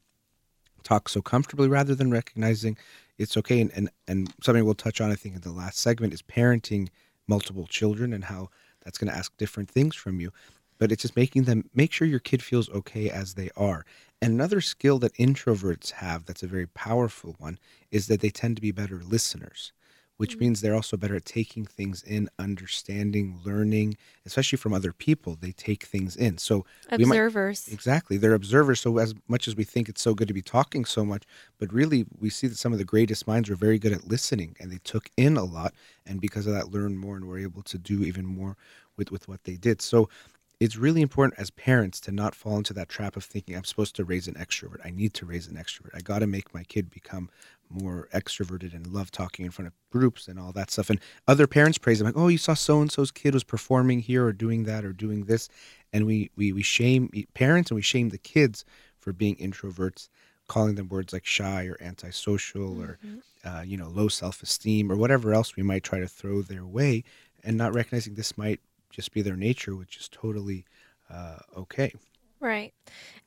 talk 0.82 1.08
so 1.08 1.22
comfortably 1.22 1.68
rather 1.68 1.94
than 1.94 2.10
recognizing 2.10 2.76
it's 3.18 3.36
okay 3.36 3.60
and, 3.60 3.72
and 3.74 3.90
and 4.06 4.32
something 4.40 4.64
we'll 4.64 4.74
touch 4.74 5.00
on 5.00 5.10
i 5.10 5.16
think 5.16 5.34
in 5.34 5.40
the 5.40 5.50
last 5.50 5.78
segment 5.78 6.14
is 6.14 6.22
parenting 6.22 6.88
multiple 7.26 7.66
children 7.66 8.12
and 8.12 8.22
how 8.22 8.48
that's 8.84 8.96
going 8.96 9.10
to 9.10 9.18
ask 9.18 9.36
different 9.36 9.68
things 9.68 9.96
from 9.96 10.20
you 10.20 10.30
but 10.78 10.92
it's 10.92 11.02
just 11.02 11.16
making 11.16 11.44
them 11.44 11.68
make 11.74 11.92
sure 11.92 12.06
your 12.06 12.20
kid 12.20 12.42
feels 12.42 12.68
okay 12.70 13.10
as 13.10 13.34
they 13.34 13.50
are. 13.56 13.84
And 14.22 14.32
another 14.32 14.60
skill 14.60 14.98
that 15.00 15.14
introverts 15.14 15.90
have 15.92 16.24
that's 16.24 16.42
a 16.42 16.46
very 16.48 16.66
powerful 16.66 17.36
one 17.38 17.58
is 17.90 18.06
that 18.06 18.20
they 18.20 18.30
tend 18.30 18.56
to 18.56 18.62
be 18.62 18.72
better 18.72 19.02
listeners, 19.04 19.72
which 20.16 20.36
mm. 20.36 20.40
means 20.40 20.60
they're 20.60 20.74
also 20.74 20.96
better 20.96 21.16
at 21.16 21.26
taking 21.26 21.66
things 21.66 22.02
in, 22.02 22.30
understanding, 22.38 23.38
learning, 23.44 23.96
especially 24.24 24.56
from 24.56 24.72
other 24.72 24.92
people. 24.92 25.36
They 25.38 25.52
take 25.52 25.84
things 25.84 26.16
in. 26.16 26.38
So 26.38 26.64
we 26.90 27.04
might- 27.04 27.16
Observers. 27.16 27.68
Exactly. 27.68 28.16
They're 28.16 28.32
observers. 28.32 28.80
So, 28.80 28.96
as 28.96 29.14
much 29.28 29.46
as 29.46 29.54
we 29.54 29.64
think 29.64 29.88
it's 29.88 30.00
so 30.00 30.14
good 30.14 30.28
to 30.28 30.34
be 30.34 30.42
talking 30.42 30.86
so 30.86 31.04
much, 31.04 31.24
but 31.58 31.70
really 31.70 32.06
we 32.18 32.30
see 32.30 32.46
that 32.46 32.56
some 32.56 32.72
of 32.72 32.78
the 32.78 32.84
greatest 32.86 33.26
minds 33.26 33.50
are 33.50 33.56
very 33.56 33.78
good 33.78 33.92
at 33.92 34.08
listening 34.08 34.56
and 34.58 34.72
they 34.72 34.80
took 34.82 35.10
in 35.18 35.36
a 35.36 35.44
lot. 35.44 35.74
And 36.06 36.22
because 36.22 36.46
of 36.46 36.54
that, 36.54 36.72
learned 36.72 36.98
more 36.98 37.16
and 37.16 37.26
were 37.26 37.38
able 37.38 37.62
to 37.64 37.76
do 37.76 38.02
even 38.02 38.24
more 38.24 38.56
with, 38.96 39.10
with 39.10 39.28
what 39.28 39.44
they 39.44 39.56
did. 39.56 39.82
So, 39.82 40.08
it's 40.58 40.76
really 40.76 41.02
important 41.02 41.38
as 41.38 41.50
parents 41.50 42.00
to 42.00 42.12
not 42.12 42.34
fall 42.34 42.56
into 42.56 42.72
that 42.72 42.88
trap 42.88 43.16
of 43.16 43.24
thinking 43.24 43.54
I'm 43.54 43.64
supposed 43.64 43.94
to 43.96 44.04
raise 44.04 44.26
an 44.26 44.34
extrovert. 44.34 44.80
I 44.84 44.90
need 44.90 45.12
to 45.14 45.26
raise 45.26 45.46
an 45.48 45.56
extrovert. 45.56 45.94
I 45.94 46.00
got 46.00 46.20
to 46.20 46.26
make 46.26 46.54
my 46.54 46.62
kid 46.64 46.90
become 46.90 47.28
more 47.68 48.08
extroverted 48.14 48.74
and 48.74 48.86
love 48.86 49.10
talking 49.10 49.44
in 49.44 49.50
front 49.50 49.66
of 49.66 49.74
groups 49.90 50.28
and 50.28 50.38
all 50.38 50.52
that 50.52 50.70
stuff. 50.70 50.88
And 50.88 51.00
other 51.28 51.46
parents 51.46 51.78
praise 51.78 51.98
them 51.98 52.06
like, 52.06 52.16
"Oh, 52.16 52.28
you 52.28 52.38
saw 52.38 52.54
so 52.54 52.80
and 52.80 52.90
so's 52.90 53.10
kid 53.10 53.34
was 53.34 53.44
performing 53.44 54.00
here 54.00 54.24
or 54.24 54.32
doing 54.32 54.64
that 54.64 54.84
or 54.84 54.92
doing 54.92 55.24
this," 55.24 55.48
and 55.92 56.06
we 56.06 56.30
we 56.36 56.52
we 56.52 56.62
shame 56.62 57.10
parents 57.34 57.70
and 57.70 57.76
we 57.76 57.82
shame 57.82 58.08
the 58.10 58.18
kids 58.18 58.64
for 58.98 59.12
being 59.12 59.36
introverts, 59.36 60.08
calling 60.48 60.76
them 60.76 60.88
words 60.88 61.12
like 61.12 61.26
shy 61.26 61.66
or 61.66 61.76
antisocial 61.80 62.80
or 62.80 62.98
uh, 63.44 63.62
you 63.66 63.76
know 63.76 63.88
low 63.88 64.08
self 64.08 64.42
esteem 64.42 64.90
or 64.90 64.96
whatever 64.96 65.34
else 65.34 65.56
we 65.56 65.62
might 65.62 65.82
try 65.82 65.98
to 65.98 66.08
throw 66.08 66.40
their 66.40 66.64
way, 66.64 67.04
and 67.44 67.56
not 67.58 67.74
recognizing 67.74 68.14
this 68.14 68.38
might 68.38 68.60
just 68.96 69.12
be 69.12 69.20
their 69.22 69.36
nature, 69.36 69.76
which 69.76 69.98
is 69.98 70.08
totally 70.08 70.64
uh, 71.10 71.38
okay. 71.54 71.92
Right. 72.40 72.72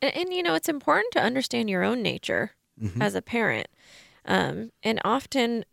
And, 0.02 0.14
and, 0.16 0.34
you 0.34 0.44
know, 0.44 0.56
it's 0.56 0.68
important 0.68 1.14
to 1.14 1.22
understand 1.22 1.70
your 1.70 1.84
own 1.84 2.02
nature 2.02 2.52
Mhm. 2.82 3.02
as 3.02 3.16
a 3.16 3.22
parent. 3.22 3.68
Um, 4.26 4.72
and 4.84 5.00
often, 5.06 5.64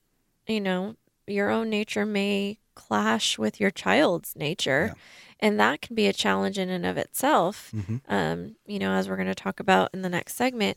you 0.47 0.61
know, 0.61 0.97
your 1.27 1.51
own 1.51 1.69
nature 1.71 2.07
may 2.07 2.59
clash 2.75 3.39
with 3.39 3.59
your 3.59 3.71
child's 3.71 4.37
nature. 4.37 4.93
Yeah. 4.95 5.03
And 5.41 5.59
that 5.59 5.81
can 5.81 5.97
be 5.97 6.07
a 6.07 6.13
challenge 6.13 6.59
in 6.59 6.69
and 6.69 6.87
of 6.87 6.97
itself. 6.97 7.73
Mhm. 7.75 8.01
Um, 8.07 8.57
you 8.67 8.79
know, 8.79 8.93
as 8.93 9.09
we're 9.09 9.17
going 9.17 9.27
to 9.29 9.35
talk 9.35 9.61
about 9.61 9.91
in 9.95 10.03
the 10.03 10.09
next 10.09 10.35
segment, 10.37 10.77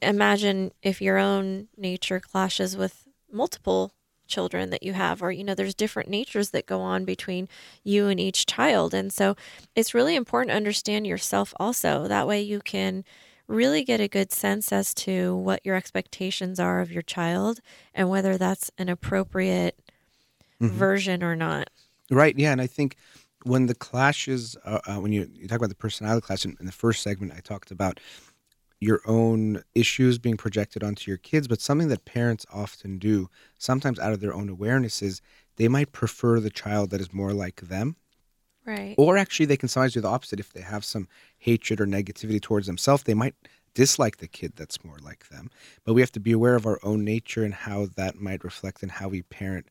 imagine 0.00 0.72
if 0.82 1.02
your 1.02 1.18
own 1.18 1.68
nature 1.76 2.20
clashes 2.20 2.76
with 2.76 3.08
multiple 3.30 3.92
children 4.26 4.70
that 4.70 4.82
you 4.82 4.92
have 4.92 5.22
or 5.22 5.30
you 5.30 5.44
know 5.44 5.54
there's 5.54 5.74
different 5.74 6.08
natures 6.08 6.50
that 6.50 6.66
go 6.66 6.80
on 6.80 7.04
between 7.04 7.48
you 7.82 8.08
and 8.08 8.18
each 8.18 8.46
child 8.46 8.94
and 8.94 9.12
so 9.12 9.36
it's 9.74 9.94
really 9.94 10.14
important 10.16 10.50
to 10.50 10.56
understand 10.56 11.06
yourself 11.06 11.52
also 11.58 12.06
that 12.08 12.26
way 12.26 12.40
you 12.40 12.60
can 12.60 13.04
really 13.46 13.84
get 13.84 14.00
a 14.00 14.08
good 14.08 14.32
sense 14.32 14.72
as 14.72 14.94
to 14.94 15.36
what 15.36 15.60
your 15.64 15.76
expectations 15.76 16.58
are 16.58 16.80
of 16.80 16.90
your 16.90 17.02
child 17.02 17.60
and 17.94 18.08
whether 18.08 18.38
that's 18.38 18.70
an 18.78 18.88
appropriate 18.88 19.78
Mhm. 20.60 20.70
version 20.70 21.22
or 21.22 21.36
not 21.36 21.68
Right. 22.10 22.38
Yeah. 22.38 22.52
And 22.52 22.60
I 22.60 22.66
think 22.66 22.96
when 23.44 23.66
the 23.66 23.74
clashes, 23.74 24.56
uh, 24.64 24.80
uh, 24.86 24.96
when 24.96 25.12
you, 25.12 25.28
you 25.32 25.48
talk 25.48 25.58
about 25.58 25.68
the 25.68 25.74
personality 25.74 26.24
clash 26.24 26.44
in, 26.44 26.56
in 26.60 26.66
the 26.66 26.72
first 26.72 27.02
segment, 27.02 27.32
I 27.34 27.40
talked 27.40 27.70
about 27.70 28.00
your 28.84 29.00
own 29.06 29.62
issues 29.74 30.18
being 30.18 30.36
projected 30.36 30.84
onto 30.84 31.10
your 31.10 31.18
kids, 31.18 31.48
but 31.48 31.60
something 31.60 31.88
that 31.88 32.04
parents 32.04 32.44
often 32.52 32.98
do, 32.98 33.30
sometimes 33.58 33.98
out 33.98 34.12
of 34.12 34.20
their 34.20 34.34
own 34.34 34.48
awareness, 34.48 35.00
is 35.00 35.22
they 35.56 35.68
might 35.68 35.92
prefer 35.92 36.38
the 36.38 36.50
child 36.50 36.90
that 36.90 37.00
is 37.00 37.12
more 37.12 37.32
like 37.32 37.62
them. 37.62 37.96
right 38.66 38.94
Or 38.98 39.16
actually, 39.16 39.46
they 39.46 39.56
can 39.56 39.68
sometimes 39.68 39.94
do 39.94 40.02
the 40.02 40.08
opposite. 40.08 40.38
If 40.38 40.52
they 40.52 40.60
have 40.60 40.84
some 40.84 41.08
hatred 41.38 41.80
or 41.80 41.86
negativity 41.86 42.40
towards 42.40 42.66
themselves, 42.66 43.04
they 43.04 43.14
might 43.14 43.34
dislike 43.74 44.18
the 44.18 44.28
kid 44.28 44.52
that's 44.54 44.84
more 44.84 44.98
like 45.02 45.28
them. 45.28 45.50
But 45.84 45.94
we 45.94 46.02
have 46.02 46.12
to 46.12 46.20
be 46.20 46.32
aware 46.32 46.54
of 46.54 46.66
our 46.66 46.78
own 46.82 47.04
nature 47.04 47.42
and 47.42 47.54
how 47.54 47.86
that 47.96 48.16
might 48.16 48.44
reflect 48.44 48.82
in 48.82 48.90
how 48.90 49.08
we 49.08 49.22
parent 49.22 49.66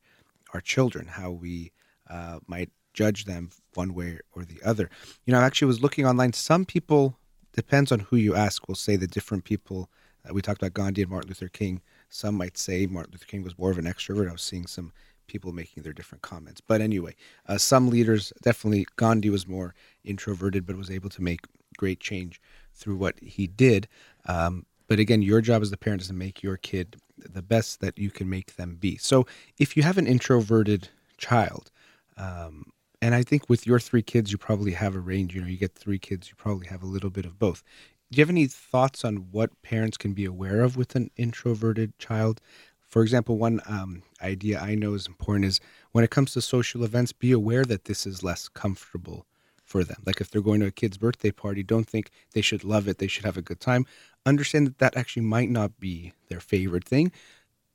our 0.54 0.62
children, 0.62 1.08
how 1.08 1.32
we 1.32 1.72
uh, 2.10 2.40
might 2.48 2.72
judge 2.94 3.26
them 3.26 3.50
one 3.74 3.94
way 3.94 4.20
or 4.34 4.44
the 4.46 4.62
other. 4.64 4.90
You 5.26 5.34
know, 5.34 5.40
I 5.40 5.46
actually 5.46 5.68
was 5.68 5.82
looking 5.82 6.06
online. 6.06 6.34
Some 6.34 6.66
people, 6.66 7.18
depends 7.54 7.92
on 7.92 8.00
who 8.00 8.18
you 8.18 8.36
ask, 8.36 8.68
will 8.68 8.76
say 8.76 8.96
the 8.96 9.08
different 9.08 9.44
people. 9.44 9.90
Uh, 10.28 10.34
we 10.34 10.42
talked 10.42 10.62
about 10.62 10.74
Gandhi 10.74 11.02
and 11.02 11.12
Martin 11.12 11.30
Luther 11.30 11.50
King. 11.50 11.82
Some 12.10 12.36
might 12.36 12.58
say 12.58 12.86
Martin 12.86 13.14
Luther 13.14 13.26
King 13.26 13.44
was 13.44 13.58
more 13.58 13.72
of 13.72 13.78
an 13.78 13.86
extrovert. 13.86 14.30
I 14.30 14.34
was 14.34 14.42
seeing 14.42 14.68
some 14.68 14.92
people 15.28 15.52
making 15.52 15.84
their 15.84 15.94
different 15.94 16.22
comments. 16.22 16.62
But 16.62 16.82
anyway, 16.82 17.16
uh, 17.48 17.58
some 17.58 17.90
leaders 17.90 18.34
definitely 18.42 18.86
Gandhi 18.98 19.30
was 19.30 19.48
more 19.48 19.74
introverted, 20.04 20.66
but 20.66 20.76
was 20.76 20.92
able 20.92 21.10
to 21.10 21.22
make 21.22 21.42
great 21.78 22.00
change 22.00 22.42
through 22.74 22.98
what 22.98 23.20
he 23.20 23.48
did. 23.48 23.88
Um, 24.26 24.66
but 24.88 25.00
again, 25.00 25.22
your 25.22 25.42
job 25.42 25.62
as 25.62 25.72
the 25.72 25.78
parent 25.78 26.02
is 26.02 26.08
to 26.10 26.14
make 26.14 26.44
your 26.44 26.58
kid 26.58 26.98
the 27.18 27.42
best 27.42 27.80
that 27.80 27.98
you 27.98 28.12
can 28.12 28.30
make 28.30 28.56
them 28.56 28.76
be. 28.80 28.98
So 28.98 29.26
if 29.58 29.78
you 29.78 29.84
have 29.84 29.98
an 29.98 30.08
introverted 30.08 30.90
child, 31.18 31.72
um, 32.18 32.72
and 33.04 33.14
I 33.14 33.22
think 33.22 33.50
with 33.50 33.68
your 33.68 33.82
three 33.82 34.02
kids, 34.02 34.32
you 34.32 34.38
probably 34.38 34.72
have 34.72 34.96
a 34.96 35.00
range. 35.00 35.36
You 35.36 35.42
know, 35.42 35.48
you 35.48 35.58
get 35.58 35.76
three 35.76 36.00
kids, 36.00 36.30
you 36.30 36.36
probably 36.36 36.68
have 36.68 36.82
a 36.82 36.86
little 36.86 37.10
bit 37.10 37.26
of 37.26 37.38
both. 37.38 37.62
Do 38.10 38.18
you 38.18 38.22
have 38.22 38.30
any 38.30 38.48
thoughts 38.48 39.04
on 39.04 39.28
what 39.30 39.62
parents 39.62 39.98
can 39.98 40.14
be 40.14 40.24
aware 40.24 40.62
of 40.62 40.78
with 40.78 40.96
an 40.96 41.12
introverted 41.18 42.00
child? 42.00 42.40
For 42.88 43.02
example, 43.02 43.38
one 43.38 43.60
um, 43.68 44.04
idea 44.22 44.58
I 44.58 44.76
know 44.76 44.94
is 44.94 45.06
important 45.06 45.44
is 45.44 45.60
when 45.92 46.06
it 46.06 46.12
comes 46.12 46.32
to 46.32 46.42
social 46.42 46.86
events, 46.86 47.12
be 47.12 47.34
aware 47.34 47.66
that 47.66 47.84
this 47.84 48.08
is 48.08 48.24
less 48.24 48.48
comfortable 48.48 49.26
for 49.66 49.84
them. 49.84 50.02
Like 50.06 50.22
if 50.22 50.32
they're 50.32 50.42
going 50.42 50.62
to 50.62 50.68
a 50.68 50.72
kid's 50.72 50.98
birthday 50.98 51.32
party, 51.32 51.62
don't 51.62 51.90
think 51.90 52.10
they 52.32 52.42
should 52.42 52.64
love 52.64 52.88
it, 52.88 53.00
they 53.00 53.08
should 53.08 53.26
have 53.26 53.38
a 53.38 53.42
good 53.42 53.60
time. 53.60 53.86
Understand 54.26 54.68
that 54.68 54.78
that 54.78 54.96
actually 54.96 55.24
might 55.24 55.50
not 55.50 55.78
be 55.78 56.14
their 56.30 56.40
favorite 56.40 56.86
thing. 56.86 57.12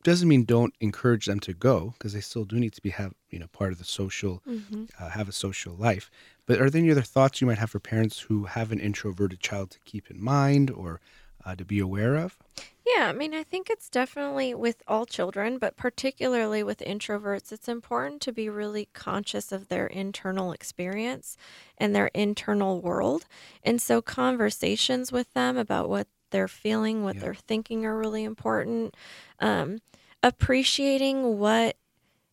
Doesn't 0.08 0.28
mean 0.28 0.44
don't 0.44 0.74
encourage 0.80 1.26
them 1.26 1.38
to 1.40 1.52
go 1.52 1.92
because 1.98 2.14
they 2.14 2.22
still 2.22 2.46
do 2.46 2.56
need 2.58 2.72
to 2.72 2.80
be 2.82 2.90
have 2.90 3.12
you 3.30 3.38
know 3.38 3.48
part 3.48 3.72
of 3.72 3.78
the 3.78 3.84
social 3.84 4.42
hmm 4.46 4.84
uh, 4.98 5.10
have 5.10 5.28
a 5.28 5.32
social 5.32 5.74
life. 5.74 6.10
But 6.46 6.60
are 6.60 6.70
there 6.70 6.80
any 6.80 6.90
other 6.90 7.02
thoughts 7.02 7.40
you 7.40 7.46
might 7.46 7.58
have 7.58 7.70
for 7.70 7.78
parents 7.78 8.20
who 8.20 8.44
have 8.56 8.72
an 8.72 8.80
introverted 8.80 9.40
child 9.40 9.70
to 9.72 9.78
keep 9.84 10.10
in 10.10 10.18
mind 10.36 10.70
or 10.70 11.00
uh, 11.44 11.54
to 11.56 11.64
be 11.72 11.78
aware 11.78 12.16
of? 12.16 12.38
Yeah, 12.86 13.04
I 13.08 13.12
mean, 13.12 13.34
I 13.34 13.42
think 13.42 13.68
it's 13.68 13.90
definitely 13.90 14.54
with 14.54 14.82
all 14.88 15.04
children, 15.04 15.58
but 15.58 15.76
particularly 15.76 16.62
with 16.62 16.78
introverts, 16.78 17.52
it's 17.52 17.68
important 17.68 18.22
to 18.22 18.32
be 18.32 18.48
really 18.48 18.88
conscious 18.94 19.52
of 19.52 19.68
their 19.68 19.86
internal 19.86 20.52
experience 20.52 21.36
and 21.76 21.94
their 21.94 22.10
internal 22.14 22.80
world. 22.80 23.26
And 23.62 23.80
so, 23.82 24.00
conversations 24.00 25.12
with 25.12 25.32
them 25.34 25.58
about 25.58 25.90
what 25.90 26.08
they're 26.30 26.48
feeling, 26.48 27.04
what 27.04 27.16
Yeah. 27.16 27.22
they're 27.22 27.34
thinking 27.34 27.84
are 27.84 27.96
really 27.96 28.24
important. 28.24 28.94
Um, 29.38 29.78
appreciating 30.22 31.38
what 31.38 31.76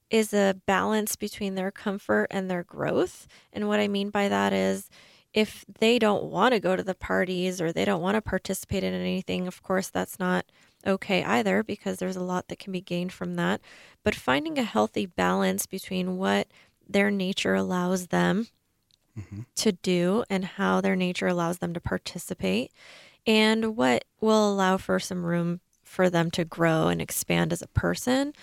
is 0.10 0.34
a 0.34 0.56
balance 0.68 1.16
between 1.16 1.56
their 1.56 1.72
comfort 1.72 2.28
and 2.32 2.50
their 2.50 2.64
growth. 2.64 3.28
And 3.54 3.68
what 3.68 3.80
I 3.80 3.88
mean 3.88 4.10
by 4.10 4.30
that 4.30 4.54
is, 4.54 4.90
if 5.34 5.66
they 5.80 6.00
don't 6.00 6.26
want 6.26 6.54
to 6.54 6.60
go 6.62 6.76
to 6.76 6.84
the 6.84 6.96
parties 6.96 7.62
or 7.62 7.72
they 7.74 7.86
don't 7.86 8.02
want 8.02 8.16
to 8.16 8.22
participate 8.22 8.84
in 8.84 8.94
anything, 8.94 9.48
of 9.48 9.62
course, 9.64 9.90
that's 9.90 10.20
not 10.20 10.46
okay 10.88 11.24
either 11.24 11.64
because 11.64 11.98
there's 11.98 12.16
a 12.16 12.24
lot 12.24 12.48
that 12.48 12.60
can 12.60 12.72
be 12.72 12.82
gained 12.82 13.12
from 13.14 13.36
that. 13.36 13.62
But 14.04 14.16
finding 14.16 14.58
a 14.58 14.64
healthy 14.64 15.06
balance 15.06 15.66
between 15.66 16.18
what 16.18 16.48
their 16.88 17.12
nature 17.12 17.56
allows 17.56 18.08
them 18.08 18.48
hmm 19.16 19.42
to 19.56 19.72
do 19.72 20.24
and 20.30 20.44
how 20.46 20.82
their 20.82 20.96
nature 20.96 21.28
allows 21.28 21.60
them 21.60 21.74
to 21.74 21.80
participate 21.80 22.72
and 23.28 23.78
what 23.78 24.06
will 24.22 24.52
allow 24.52 24.78
for 24.78 25.00
some 25.00 25.26
room 25.26 25.62
for 25.96 26.10
them 26.10 26.30
to 26.32 26.46
grow 26.46 26.88
and 26.90 27.02
expand 27.02 27.54
as 27.54 27.62
a 27.62 27.68
person. 27.70 28.34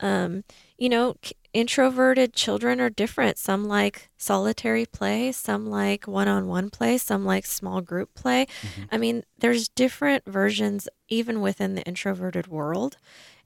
Um, 0.00 0.44
you 0.78 0.88
know, 0.88 1.16
introverted 1.52 2.32
children 2.32 2.80
are 2.80 2.90
different. 2.90 3.38
Some 3.38 3.64
like 3.64 4.10
solitary 4.16 4.86
play, 4.86 5.32
some 5.32 5.66
like 5.66 6.06
one 6.06 6.28
on 6.28 6.48
one 6.48 6.70
play, 6.70 6.98
some 6.98 7.24
like 7.24 7.46
small 7.46 7.80
group 7.80 8.14
play. 8.14 8.46
Mhm. 8.62 8.88
I 8.90 8.98
mean, 8.98 9.24
there's 9.38 9.68
different 9.68 10.24
versions 10.26 10.88
even 11.08 11.40
within 11.40 11.74
the 11.74 11.82
introverted 11.82 12.46
world. 12.48 12.96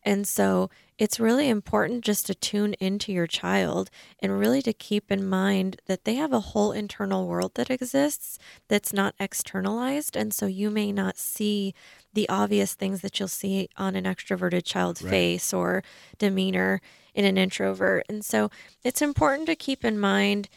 And 0.07 0.27
so 0.27 0.71
it's 0.99 1.19
really 1.21 1.49
important 1.49 2.05
just 2.05 2.27
to 2.27 2.35
tune 2.35 2.75
into 2.75 3.13
your 3.13 3.27
child 3.27 3.91
and 4.21 4.39
really 4.39 4.63
to 4.63 4.73
keep 4.73 5.11
in 5.11 5.29
mind 5.29 5.83
that 5.87 6.05
they 6.05 6.15
have 6.15 6.33
a 6.33 6.41
whole 6.41 6.71
internal 6.73 7.27
world 7.27 7.53
that 7.57 7.71
exists 7.71 8.39
that's 8.69 8.93
not 8.93 9.17
externalized. 9.19 10.17
And 10.17 10.33
so 10.33 10.47
you 10.47 10.71
may 10.71 10.93
not 10.93 11.19
see 11.19 11.75
the 12.15 12.29
obvious 12.29 12.73
things 12.75 13.01
that 13.01 13.19
you'll 13.19 13.29
see 13.29 13.69
on 13.77 13.97
an 13.97 14.05
extroverted 14.05 14.65
child's 14.65 15.03
Right. 15.03 15.11
face 15.11 15.53
or 15.53 15.83
demeanor 16.19 16.81
in 17.13 17.25
an 17.25 17.37
introvert. 17.37 18.07
And 18.09 18.25
so 18.25 18.49
it's 18.85 19.03
important 19.03 19.47
to 19.47 19.57
keep 19.57 19.85
in 19.85 19.99
mind 19.99 20.49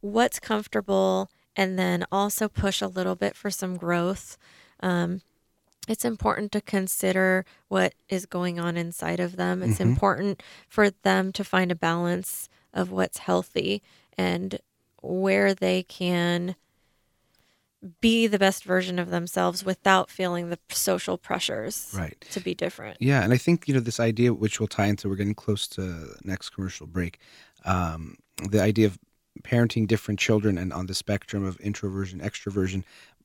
what's 0.00 0.38
comfortable 0.38 1.28
and 1.56 1.78
then 1.78 2.06
also 2.10 2.48
push 2.48 2.80
a 2.80 2.86
little 2.86 3.16
bit 3.16 3.36
for 3.36 3.50
some 3.50 3.76
growth. 3.76 4.38
Um, 4.80 5.22
it's 5.88 6.04
important 6.04 6.52
to 6.52 6.60
consider 6.60 7.44
what 7.68 7.94
is 8.08 8.26
going 8.26 8.60
on 8.60 8.76
inside 8.76 9.20
of 9.20 9.36
them. 9.36 9.62
It's 9.62 9.78
Mhm. 9.78 9.86
important 9.90 10.42
for 10.68 10.90
them 10.90 11.32
to 11.32 11.44
find 11.44 11.72
a 11.72 11.76
balance 11.76 12.48
of 12.72 12.90
what's 12.90 13.18
healthy 13.18 13.82
and 14.16 14.60
where 15.00 15.54
they 15.54 15.82
can 15.82 16.54
be 18.00 18.28
the 18.28 18.38
best 18.38 18.62
version 18.62 19.00
of 19.00 19.10
themselves 19.10 19.64
without 19.64 20.08
feeling 20.08 20.50
the 20.50 20.58
social 20.70 21.18
pressures 21.18 21.90
Right. 21.92 22.20
to 22.30 22.38
be 22.38 22.54
different. 22.54 22.96
Yeah, 23.00 23.24
and 23.24 23.32
I 23.32 23.36
think 23.38 23.66
you 23.66 23.74
know 23.74 23.80
this 23.80 23.98
idea, 23.98 24.32
which 24.32 24.60
will 24.60 24.68
tie 24.68 24.86
into, 24.86 25.08
we're 25.08 25.16
getting 25.16 25.34
close 25.34 25.66
to 25.68 26.14
next 26.22 26.50
commercial 26.50 26.86
break. 26.86 27.18
Um, 27.64 28.16
the 28.48 28.62
idea 28.62 28.86
of 28.86 29.00
parenting 29.42 29.88
different 29.88 30.20
children 30.20 30.58
and 30.58 30.72
on 30.72 30.86
the 30.86 30.94
spectrum 30.94 31.42
of 31.42 31.58
introversion, 31.58 32.20
extroversion. 32.20 32.84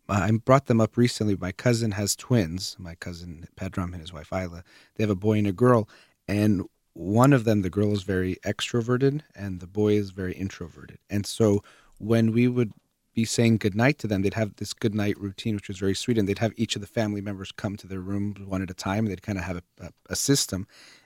I 0.09 0.31
brought 0.31 0.67
them 0.67 0.79
up 0.79 0.97
recently. 0.97 1.35
My 1.35 1.51
cousin 1.51 1.91
has 1.91 2.15
twins. 2.15 2.75
My 2.79 2.95
cousin 2.95 3.47
Pedram 3.55 3.91
and 3.91 4.01
his 4.01 4.13
wife 4.13 4.31
Isla. 4.31 4.63
They 4.95 5.03
have 5.03 5.09
a 5.09 5.15
boy 5.15 5.37
and 5.39 5.47
a 5.47 5.51
girl, 5.51 5.89
and 6.27 6.65
one 6.93 7.31
of 7.31 7.43
them, 7.43 7.61
the 7.61 7.69
girl 7.69 7.93
is 7.93 8.01
very 8.01 8.37
extroverted, 8.43 9.21
and 9.35 9.59
the 9.59 9.67
boy 9.67 9.93
is 9.93 10.09
very 10.09 10.33
introverted. 10.33 10.97
And 11.11 11.27
so 11.27 11.63
when 11.99 12.31
we 12.31 12.47
would 12.47 12.71
be 13.13 13.23
saying 13.23 13.57
goodnight 13.57 13.99
to 13.99 14.07
them, 14.07 14.23
they'd 14.23 14.33
have 14.33 14.55
this 14.55 14.73
goodnight 14.73 15.19
routine, 15.19 15.55
which 15.55 15.67
was 15.67 15.77
very 15.77 15.93
sweet, 15.93 16.17
and 16.17 16.27
they'd 16.27 16.39
have 16.39 16.53
each 16.55 16.75
of 16.75 16.81
the 16.81 16.87
family 16.87 17.21
members 17.21 17.51
come 17.51 17.75
to 17.77 17.87
their 17.87 17.99
room 17.99 18.35
one 18.47 18.63
at 18.63 18.71
a 18.71 18.73
time. 18.73 19.05
They'd 19.05 19.21
kind 19.21 19.37
of 19.37 19.43
have 19.43 19.57
a, 19.57 19.85
a, 19.85 19.89
a 20.09 20.15
system. 20.15 20.65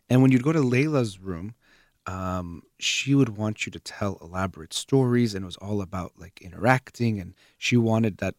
And 0.09 0.21
when 0.21 0.31
you'd 0.31 0.43
go 0.43 0.53
to 0.53 0.59
Layla's 0.59 1.19
room, 1.19 1.55
um, 2.05 2.63
she 2.79 3.13
would 3.13 3.37
want 3.37 3.65
you 3.65 3.71
to 3.71 3.79
tell 3.79 4.17
elaborate 4.21 4.73
stories, 4.73 5.35
and 5.35 5.43
it 5.43 5.45
was 5.45 5.57
all 5.57 5.81
about 5.81 6.13
like 6.17 6.41
interacting, 6.41 7.19
and 7.19 7.33
she 7.57 7.77
wanted 7.77 8.17
that 8.17 8.35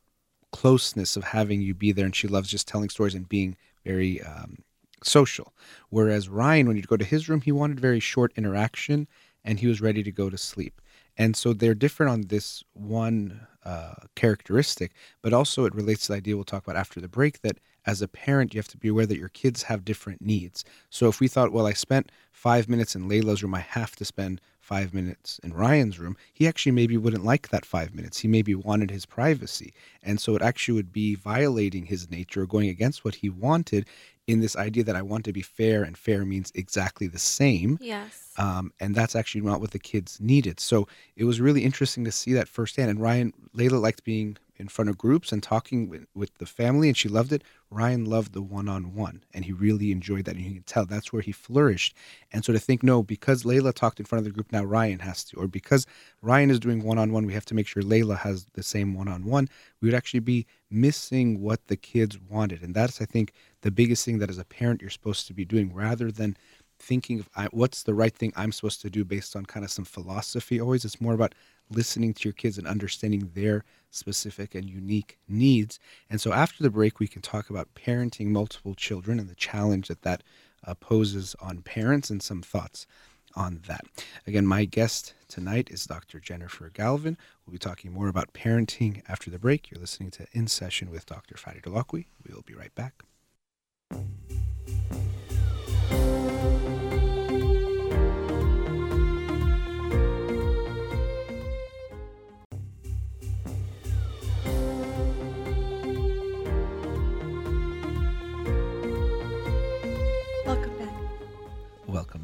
closeness 0.53 1.17
of 1.17 1.25
having 1.25 1.61
you 1.61 1.75
be 1.75 1.93
there, 1.93 2.05
and 2.05 2.15
she 2.15 2.29
loves 2.29 2.49
just 2.49 2.69
telling 2.69 2.89
stories 2.89 3.15
and 3.15 3.29
being 3.29 3.57
very 3.85 4.23
um, 4.23 4.59
social. 5.03 5.53
Whereas 5.91 6.29
Ryan, 6.29 6.69
when 6.69 6.77
you'd 6.77 6.89
go 6.89 6.97
to 6.97 7.05
his 7.05 7.29
room, 7.29 7.41
he 7.41 7.53
wanted 7.53 7.81
very 7.81 8.01
short 8.01 8.33
interaction, 8.37 9.09
and 9.45 9.59
he 9.59 9.67
was 9.67 9.81
ready 9.81 10.03
to 10.03 10.13
go 10.13 10.31
to 10.31 10.39
sleep. 10.39 10.81
And 11.19 11.37
so 11.37 11.53
they're 11.53 11.75
different 11.75 12.13
on 12.13 12.23
this 12.23 12.65
one 12.73 13.47
uh, 13.65 13.95
characteristic, 14.15 14.93
but 15.21 15.33
also 15.33 15.65
it 15.65 15.75
relates 15.75 16.07
to 16.07 16.13
the 16.13 16.17
idea 16.19 16.37
we'll 16.37 16.45
talk 16.45 16.65
about 16.65 16.77
after 16.77 17.01
the 17.01 17.09
break 17.09 17.43
that 17.43 17.59
as 17.85 18.01
a 18.01 18.09
parent, 18.09 18.55
you 18.55 18.59
have 18.59 18.69
to 18.69 18.79
be 18.79 18.89
aware 18.89 19.07
that 19.07 19.19
your 19.19 19.29
kids 19.29 19.65
have 19.65 19.85
different 19.85 20.23
needs. 20.23 20.65
So 20.89 21.09
if 21.09 21.21
we 21.21 21.29
thought, 21.29 21.53
well, 21.53 21.67
I 21.67 21.73
spent 21.73 22.13
five 22.31 22.69
minutes 22.69 22.95
in 22.95 23.09
Layla's 23.09 23.43
room, 23.43 23.55
I 23.55 23.61
have 23.61 23.97
to 23.97 24.05
spend 24.05 24.41
five 24.73 24.95
minutes 24.95 25.39
in 25.45 25.53
Ryan's 25.53 25.99
room, 25.99 26.17
he 26.33 26.49
actually 26.49 26.73
maybe 26.73 26.97
wouldn't 26.97 27.27
like 27.33 27.51
that 27.51 27.67
five 27.67 27.95
minutes. 27.95 28.19
He 28.19 28.29
maybe 28.37 28.55
wanted 28.55 28.91
his 28.91 29.05
privacy. 29.05 29.75
And 30.03 30.19
so 30.19 30.35
it 30.35 30.41
actually 30.41 30.77
would 30.77 30.93
be 30.93 31.15
violating 31.15 31.85
his 31.85 32.11
nature, 32.11 32.47
going 32.47 32.71
against 32.71 33.05
what 33.05 33.17
he 33.17 33.29
wanted 33.29 33.85
in 34.27 34.41
this 34.41 34.57
idea 34.57 34.85
that 34.85 34.97
I 34.97 35.03
want 35.03 35.27
to 35.27 35.33
be 35.33 35.43
fair, 35.43 35.83
and 35.83 35.95
fair 35.99 36.25
means 36.25 36.53
exactly 36.55 37.07
the 37.07 37.19
same. 37.19 37.79
Yes. 37.83 38.33
Um, 38.39 38.73
and 38.81 38.95
that's 38.95 39.15
actually 39.15 39.43
not 39.43 39.61
what 39.61 39.73
the 39.73 39.79
kids 39.93 40.19
needed. 40.21 40.59
So 40.59 40.89
it 41.17 41.25
was 41.25 41.39
really 41.39 41.65
interesting 41.65 42.05
to 42.07 42.13
see 42.13 42.33
that 42.33 42.49
firsthand. 42.49 42.89
And 42.89 43.01
Ryan, 43.01 43.35
Layla 43.55 43.79
liked 43.79 44.05
being 44.05 44.39
in 44.63 44.69
front 44.69 44.89
of 44.89 44.97
groups 44.97 45.33
and 45.33 45.43
talking 45.43 45.89
with, 45.91 46.07
with 46.15 46.35
the 46.39 46.47
family, 46.47 46.89
and 46.89 46.97
she 46.97 47.09
loved 47.09 47.33
it. 47.33 47.43
Ryan 47.69 48.07
loved 48.07 48.33
the 48.33 48.41
one 48.41 48.69
on 48.69 48.95
one, 48.95 49.25
and 49.35 49.45
he 49.45 49.53
really 49.53 49.91
enjoyed 49.91 50.25
that. 50.25 50.37
And 50.37 50.45
you 50.45 50.55
can 50.55 50.63
tell 50.63 50.87
that's 50.87 51.13
where 51.13 51.21
he 51.21 51.33
flourished. 51.33 51.95
And 52.33 52.45
so 52.45 52.53
to 52.53 52.59
think, 52.59 52.83
no, 52.83 53.03
because 53.03 53.43
Layla 53.43 53.75
talked 53.75 53.99
in 53.99 54.07
front 54.07 54.21
of 54.21 54.25
the 54.25 54.31
group, 54.31 54.53
now 54.53 54.65
Ryan 54.65 55.01
has 55.01 55.25
to, 55.25 55.37
or 55.37 55.49
because 55.49 55.85
Ryan 56.23 56.51
is 56.51 56.61
doing 56.61 56.83
one 56.83 56.97
on 56.97 57.13
one, 57.13 57.27
we 57.27 57.35
have 57.35 57.45
to 57.47 57.55
make 57.55 57.67
sure 57.67 57.83
Layla 57.83 58.17
has 58.19 58.47
the 58.55 58.63
same 58.63 58.95
one 58.95 59.09
on 59.09 59.25
one, 59.25 59.49
we 59.81 59.89
would 59.89 59.97
actually 59.97 60.21
be 60.21 60.47
missing 60.71 61.43
what 61.43 61.67
the 61.67 61.77
kids 61.77 62.19
wanted. 62.31 62.63
And 62.63 62.75
that's, 62.75 63.03
I 63.03 63.05
think, 63.05 63.33
the 63.63 63.71
biggest 63.71 64.05
thing 64.05 64.19
that 64.19 64.31
as 64.31 64.39
a 64.39 64.45
parent 64.45 64.81
you're 64.81 64.91
supposed 64.91 65.27
to 65.27 65.35
be 65.35 65.45
doing 65.45 65.75
rather 65.75 66.11
than 66.11 66.37
thinking 66.79 67.21
of 67.21 67.29
I, 67.37 67.47
what's 67.53 67.85
the 67.85 67.95
right 67.95 68.15
thing 68.15 68.33
I'm 68.37 68.53
supposed 68.53 68.81
to 68.83 68.91
do 68.91 69.05
based 69.05 69.37
on 69.37 69.47
kind 69.47 69.65
of 69.65 69.71
some 69.71 69.85
philosophy 69.85 70.61
always. 70.61 70.85
It's 70.85 71.01
more 71.01 71.15
about 71.15 71.35
listening 71.71 72.13
to 72.15 72.25
your 72.25 72.33
kids 72.33 72.59
and 72.59 72.67
understanding 72.67 73.31
their 73.35 73.65
specific 73.93 74.55
and 74.55 74.69
unique 74.69 75.19
needs. 75.29 75.79
And 76.11 76.21
so 76.21 76.33
after 76.33 76.63
the 76.63 76.71
break, 76.71 76.99
we 76.99 77.09
can 77.09 77.23
talk 77.23 77.51
about 77.51 77.75
parenting 77.75 78.29
multiple 78.29 78.75
children 78.75 79.21
and 79.21 79.29
the 79.29 79.35
challenge 79.35 79.89
that 79.89 80.03
that 80.03 80.23
uh, 80.67 80.75
poses 80.75 81.37
on 81.41 81.63
parents 81.63 82.11
and 82.11 82.23
some 82.23 82.43
thoughts 82.43 82.87
on 83.35 83.61
that. 83.67 83.85
Again, 84.27 84.47
my 84.47 84.65
guest 84.65 85.15
tonight 85.29 85.69
is 85.71 85.87
Dr. 85.87 86.21
Jennifer 86.21 86.71
Galvin. 86.71 87.17
We'll 87.47 87.53
be 87.53 87.59
talking 87.59 87.93
more 87.93 88.09
about 88.09 88.33
parenting 88.33 89.03
after 89.09 89.31
the 89.31 89.39
break. 89.39 89.71
You're 89.71 89.81
listening 89.81 90.11
to 90.13 90.27
In 90.33 90.47
Session 90.49 90.91
with 90.91 91.07
Dr. 91.07 91.37
Farid 91.37 91.63
Holakwi. 91.63 92.07
We 92.27 92.35
will 92.35 92.43
be 92.43 92.55
right 92.55 92.75
back. 92.75 93.03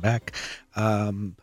Back. 0.00 0.34
Um, 0.76 1.37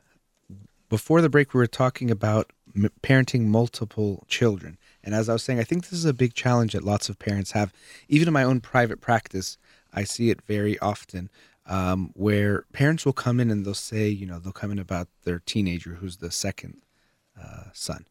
before 0.90 1.22
the 1.22 1.30
break, 1.30 1.54
we 1.54 1.60
were 1.60 1.68
talking 1.68 2.12
about 2.12 2.52
m- 2.76 2.90
parenting 3.02 3.46
multiple 3.46 4.26
children. 4.28 4.78
And 5.04 5.14
as 5.14 5.30
I 5.30 5.34
was 5.34 5.44
saying, 5.44 5.60
I 5.60 5.64
think 5.64 5.84
this 5.84 5.94
is 5.94 6.06
a 6.06 6.14
big 6.14 6.34
challenge 6.34 6.74
that 6.74 6.84
lots 6.84 7.10
of 7.10 7.20
parents 7.20 7.52
have. 7.52 7.74
Even 8.08 8.28
in 8.28 8.34
my 8.34 8.44
own 8.44 8.62
private 8.62 9.02
practice, 9.02 9.58
I 9.94 10.04
see 10.04 10.30
it 10.30 10.42
very 10.42 10.78
often 10.80 11.30
um, 11.68 12.12
where 12.16 12.66
parents 12.74 13.06
will 13.06 13.14
come 13.14 13.40
in 13.40 13.50
and 13.50 13.66
they'll 13.66 13.74
say, 13.74 14.08
you 14.08 14.26
know, 14.26 14.40
they'll 14.40 14.52
come 14.52 14.72
in 14.72 14.80
about 14.80 15.08
their 15.24 15.40
teenager 15.40 15.96
who's 15.96 16.18
the 16.18 16.32
second 16.32 16.82
uh, 17.42 17.66
son 17.74 18.06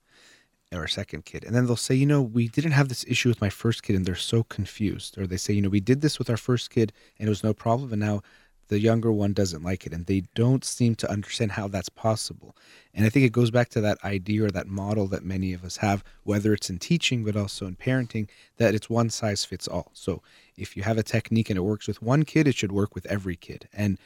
or 0.72 0.88
second 0.88 1.24
kid. 1.24 1.44
And 1.44 1.54
then 1.54 1.66
they'll 1.66 1.76
say, 1.76 1.94
you 1.94 2.06
know, 2.06 2.20
we 2.20 2.48
didn't 2.48 2.72
have 2.72 2.88
this 2.88 3.04
issue 3.06 3.28
with 3.28 3.40
my 3.40 3.50
first 3.50 3.82
kid 3.82 3.94
and 3.94 4.04
they're 4.04 4.16
so 4.16 4.42
confused. 4.42 5.16
Or 5.16 5.26
they 5.26 5.36
say, 5.36 5.54
you 5.54 5.62
know, 5.62 5.68
we 5.68 5.80
did 5.80 6.00
this 6.00 6.18
with 6.18 6.28
our 6.28 6.36
first 6.36 6.70
kid 6.70 6.92
and 7.18 7.28
it 7.28 7.30
was 7.30 7.44
no 7.44 7.54
problem. 7.54 7.92
And 7.92 8.00
now 8.00 8.22
the 8.68 8.78
younger 8.78 9.12
one 9.12 9.32
doesn't 9.32 9.62
like 9.62 9.86
it. 9.86 9.92
And 9.92 10.06
they 10.06 10.24
don't 10.34 10.64
seem 10.64 10.94
to 10.96 11.10
understand 11.10 11.52
how 11.52 11.68
that's 11.68 11.88
possible. 11.88 12.56
And 12.92 13.04
I 13.04 13.08
think 13.08 13.24
it 13.24 13.32
goes 13.32 13.50
back 13.50 13.68
to 13.70 13.80
that 13.82 14.02
idea 14.04 14.44
or 14.44 14.50
that 14.50 14.68
model 14.68 15.06
that 15.08 15.24
many 15.24 15.52
of 15.52 15.64
us 15.64 15.78
have, 15.78 16.04
whether 16.22 16.52
it's 16.52 16.70
in 16.70 16.78
teaching, 16.78 17.24
but 17.24 17.36
also 17.36 17.66
in 17.66 17.76
parenting, 17.76 18.28
that 18.56 18.74
it's 18.74 18.88
one 18.88 19.10
size 19.10 19.44
fits 19.44 19.68
all. 19.68 19.90
So 19.92 20.22
if 20.56 20.76
you 20.76 20.82
have 20.82 20.98
a 20.98 21.02
technique 21.02 21.50
and 21.50 21.56
it 21.56 21.62
works 21.62 21.86
with 21.86 22.02
one 22.02 22.24
kid, 22.24 22.48
it 22.48 22.54
should 22.54 22.72
work 22.72 22.94
with 22.94 23.06
every 23.06 23.36
kid. 23.36 23.68
And 23.72 23.98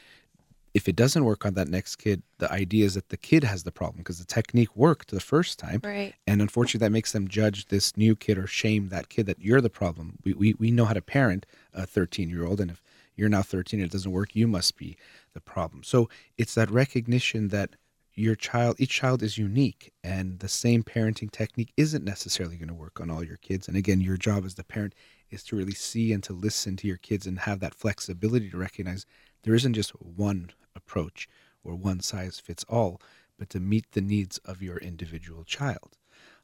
if 0.75 0.89
it 0.89 0.97
doesn't 0.97 1.25
work 1.25 1.45
on 1.45 1.55
that 1.55 1.69
next 1.69 1.97
kid, 1.97 2.23
the 2.39 2.51
idea 2.53 2.85
is 2.85 2.95
that 2.95 3.09
the 3.09 3.17
kid 3.17 3.43
has 3.45 3.63
the 3.63 3.73
problem 3.73 3.99
because 3.99 4.19
the 4.19 4.25
technique 4.25 4.75
worked 4.77 5.11
the 5.11 5.21
first 5.21 5.59
time. 5.59 5.81
Right. 5.83 6.15
And 6.27 6.41
unfortunately, 6.41 6.87
that 6.87 6.93
makes 6.93 7.13
them 7.13 7.27
judge 7.27 7.67
this 7.67 7.97
new 7.97 8.15
kid 8.15 8.39
or 8.39 8.47
shame 8.47 8.89
that 8.91 9.09
kid 9.09 9.27
that 9.27 9.41
you're 9.41 9.61
the 9.61 9.71
problem. 9.71 10.19
We, 10.25 10.35
we, 10.35 10.55
we 10.55 10.71
know 10.71 10.85
how 10.85 10.93
to 10.93 11.03
parent 11.03 11.47
a 11.75 11.87
13 11.87 12.31
year 12.31 12.47
old. 12.47 12.61
And 12.61 12.71
if 12.71 12.83
you're 13.19 13.29
now 13.29 13.43
13 13.43 13.81
it 13.81 13.91
doesn't 13.91 14.13
work, 14.13 14.35
you 14.35 14.47
must 14.47 14.77
be 14.77 14.97
the 15.35 15.41
problem. 15.41 15.83
So 15.83 16.09
it's 16.37 16.55
that 16.55 16.71
recognition 16.71 17.49
that 17.49 17.77
your 18.15 18.35
child, 18.35 18.77
each 18.79 18.91
child 18.91 19.23
is 19.23 19.39
unique 19.39 19.93
and 20.03 20.39
the 20.41 20.49
same 20.49 20.83
parenting 20.83 21.31
technique 21.31 21.73
isn't 21.77 22.05
necessarily 22.05 22.57
going 22.57 22.69
to 22.69 22.75
work 22.75 23.01
on 23.01 23.11
all 23.11 23.23
your 23.23 23.37
kids. 23.37 23.69
And 23.69 23.77
again, 23.77 24.01
your 24.01 24.17
job 24.17 24.45
as 24.45 24.55
the 24.55 24.65
parent 24.65 24.95
is 25.31 25.45
to 25.45 25.57
really 25.57 25.75
see 25.75 26.13
and 26.13 26.23
to 26.25 26.33
listen 26.33 26.77
to 26.77 26.89
your 26.89 26.97
kids 26.97 27.27
and 27.27 27.39
have 27.41 27.61
that 27.61 27.75
flexibility 27.75 28.51
to 28.51 28.57
recognize 28.57 29.07
there 29.43 29.55
isn't 29.55 29.75
just 29.75 29.91
one 29.91 30.51
approach 30.75 31.29
or 31.63 31.75
one 31.75 32.01
size 32.01 32.41
fits 32.41 32.65
all, 32.69 33.01
but 33.39 33.51
to 33.51 33.61
meet 33.61 33.93
the 33.93 34.01
needs 34.01 34.39
of 34.39 34.63
your 34.63 34.79
individual 34.79 35.45
child. 35.45 35.97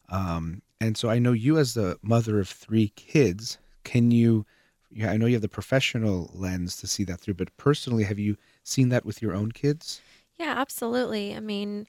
Um, 0.09 0.63
and 0.81 0.97
so 0.97 1.09
I 1.09 1.19
know 1.19 1.33
you, 1.33 1.59
as 1.59 1.75
the 1.75 1.99
mother 2.03 2.39
of 2.39 2.49
three 2.49 2.89
kids, 2.89 3.59
can 3.85 4.11
you? 4.11 4.47
Yeah, 4.94 5.11
I 5.11 5.16
know 5.16 5.26
you 5.26 5.35
have 5.35 5.42
the 5.42 5.48
professional 5.48 6.30
lens 6.35 6.76
to 6.76 6.87
see 6.87 7.02
that 7.04 7.18
through, 7.18 7.35
but 7.35 7.54
personally, 7.57 8.04
have 8.04 8.18
you 8.18 8.37
seen 8.62 8.90
that 8.90 9.05
with 9.05 9.20
your 9.20 9.34
own 9.34 9.51
kids? 9.51 10.01
Yeah, 10.38 10.55
absolutely. 10.57 11.34
I 11.34 11.40
mean, 11.40 11.88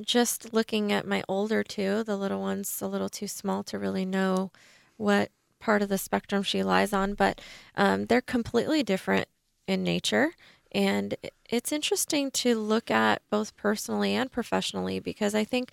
just 0.00 0.52
looking 0.52 0.92
at 0.92 1.08
my 1.08 1.24
older 1.28 1.64
two, 1.64 2.04
the 2.04 2.16
little 2.16 2.40
one's 2.40 2.80
a 2.80 2.86
little 2.86 3.08
too 3.08 3.26
small 3.26 3.64
to 3.64 3.80
really 3.80 4.04
know 4.04 4.52
what 4.96 5.30
part 5.58 5.82
of 5.82 5.88
the 5.88 5.98
spectrum 5.98 6.44
she 6.44 6.62
lies 6.62 6.92
on, 6.92 7.14
but 7.14 7.40
um, 7.76 8.06
they're 8.06 8.20
completely 8.20 8.84
different 8.84 9.26
in 9.66 9.82
nature. 9.82 10.34
And 10.70 11.16
it's 11.50 11.72
interesting 11.72 12.30
to 12.32 12.56
look 12.56 12.92
at 12.92 13.22
both 13.28 13.56
personally 13.56 14.14
and 14.14 14.30
professionally 14.30 15.00
because 15.00 15.34
I 15.34 15.42
think 15.42 15.70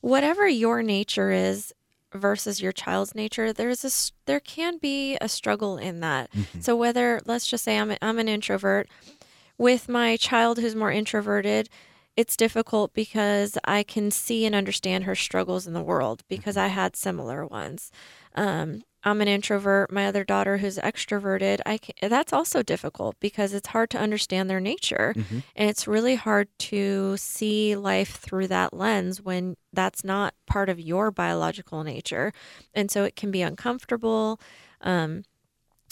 whatever 0.00 0.48
your 0.48 0.82
nature 0.82 1.30
is 1.30 1.72
versus 2.14 2.62
your 2.62 2.72
child's 2.72 3.14
nature, 3.14 3.52
there's 3.52 3.84
a 3.84 4.12
there 4.26 4.40
can 4.40 4.78
be 4.78 5.16
a 5.20 5.28
struggle 5.28 5.76
in 5.76 6.00
that. 6.00 6.30
So 6.60 6.76
whether 6.76 7.20
let's 7.26 7.46
just 7.46 7.64
say 7.64 7.78
I'm 7.78 7.94
I'm 8.00 8.18
an 8.18 8.28
introvert 8.28 8.88
with 9.58 9.88
my 9.88 10.16
child 10.16 10.58
who's 10.58 10.74
more 10.74 10.92
introverted, 10.92 11.68
it's 12.16 12.36
difficult 12.36 12.92
because 12.94 13.58
I 13.64 13.82
can 13.82 14.10
see 14.10 14.46
and 14.46 14.54
understand 14.54 15.04
her 15.04 15.14
struggles 15.14 15.66
in 15.66 15.72
the 15.72 15.82
world 15.82 16.22
because 16.28 16.56
I 16.56 16.68
had 16.68 16.96
similar 16.96 17.44
ones. 17.46 17.90
Um, 18.34 18.82
I'm 19.04 19.20
an 19.20 19.28
introvert. 19.28 19.92
My 19.92 20.06
other 20.06 20.24
daughter, 20.24 20.56
who's 20.56 20.78
extroverted, 20.78 21.60
I 21.66 21.78
can, 21.78 21.94
that's 22.10 22.32
also 22.32 22.62
difficult 22.62 23.20
because 23.20 23.52
it's 23.52 23.68
hard 23.68 23.90
to 23.90 23.98
understand 23.98 24.48
their 24.48 24.60
nature, 24.60 25.14
Mhm. 25.16 25.42
and 25.54 25.68
it's 25.70 25.86
really 25.86 26.14
hard 26.14 26.48
to 26.70 27.16
see 27.18 27.76
life 27.76 28.16
through 28.16 28.48
that 28.48 28.72
lens 28.72 29.20
when 29.20 29.56
that's 29.72 30.02
not 30.04 30.34
part 30.46 30.68
of 30.68 30.80
your 30.80 31.10
biological 31.10 31.84
nature, 31.84 32.32
and 32.72 32.90
so 32.90 33.04
it 33.04 33.14
can 33.14 33.30
be 33.30 33.42
uncomfortable. 33.42 34.40
Um, 34.80 35.24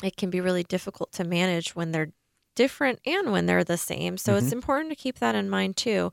it 0.03 0.17
can 0.17 0.31
be 0.31 0.41
really 0.41 0.65
difficult 0.65 1.13
to 1.13 1.25
manage 1.25 1.77
when 1.77 1.93
they're 1.93 2.13
different 2.55 2.99
and 3.07 3.33
when 3.33 3.47
they're 3.47 3.65
the 3.65 3.77
same. 3.79 4.19
So 4.19 4.35
it's 4.37 4.53
important 4.53 4.91
to 4.91 4.97
keep 4.97 5.19
that 5.21 5.35
in 5.35 5.49
mind 5.49 5.77
too. 5.77 6.13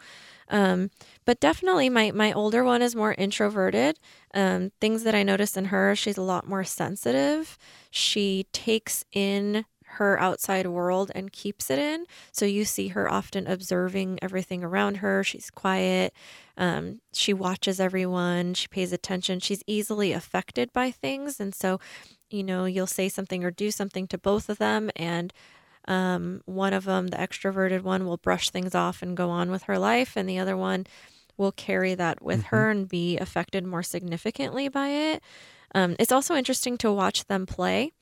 Um, 0.50 0.90
but 1.26 1.40
definitely, 1.40 1.90
my 1.90 2.12
my 2.12 2.34
older 2.34 2.64
one 2.64 2.82
is 2.82 2.96
more 2.96 3.14
introverted. 3.14 4.00
Um, 4.34 4.72
things 4.82 5.04
that 5.04 5.16
I 5.16 5.24
notice 5.24 5.56
in 5.58 5.66
her, 5.66 5.96
she's 5.96 6.18
a 6.18 6.22
lot 6.24 6.48
more 6.48 6.64
sensitive. 6.64 7.58
She 7.92 8.48
takes 8.52 9.04
in 9.12 9.66
her 9.94 10.20
outside 10.20 10.68
world 10.68 11.12
and 11.16 11.32
keeps 11.32 11.70
it 11.72 11.80
in. 11.80 12.06
So 12.32 12.46
you 12.46 12.64
see 12.64 12.90
her 12.90 13.12
often 13.12 13.48
observing 13.48 14.20
everything 14.22 14.64
around 14.64 14.98
her. 14.98 15.24
She's 15.24 15.50
quiet. 15.50 16.14
Um, 16.58 17.02
she 17.12 17.34
watches 17.34 17.80
everyone. 17.80 18.54
She 18.54 18.68
pays 18.68 18.94
attention. 18.94 19.40
She's 19.40 19.64
easily 19.66 20.12
affected 20.12 20.72
by 20.74 20.92
things, 20.92 21.40
and 21.40 21.56
so 21.56 21.80
you 22.30 22.44
know 22.44 22.66
you'll 22.66 22.88
say 22.88 23.10
something 23.10 23.44
or 23.44 23.52
do 23.52 23.72
something 23.72 24.08
to 24.08 24.18
both 24.18 24.50
of 24.50 24.58
them, 24.60 24.90
and 24.96 25.34
um, 25.90 26.42
one 26.46 26.72
of 26.72 26.86
them, 26.86 27.08
the 27.08 27.18
extroverted 27.18 27.82
one, 27.82 28.06
will 28.06 28.18
brush 28.18 28.50
things 28.50 28.74
off 28.74 29.02
and 29.02 29.18
go 29.18 29.30
on 29.30 29.52
with 29.52 29.64
her 29.64 29.78
life, 29.78 30.16
and 30.16 30.30
the 30.30 30.40
other 30.40 30.56
one 30.56 30.86
will 31.36 31.52
carry 31.52 31.96
that 31.96 32.22
with 32.22 32.44
her 32.44 32.70
and 32.70 32.88
be 32.88 33.18
affected 33.18 33.66
more 33.66 33.84
significantly 33.84 34.68
by 34.70 34.90
it. 34.90 35.24
Um, 35.76 35.96
it's 36.00 36.12
also 36.12 36.36
interesting 36.36 36.78
to 36.80 36.92
watch 36.92 37.26
them 37.26 37.46
play. 37.46 37.94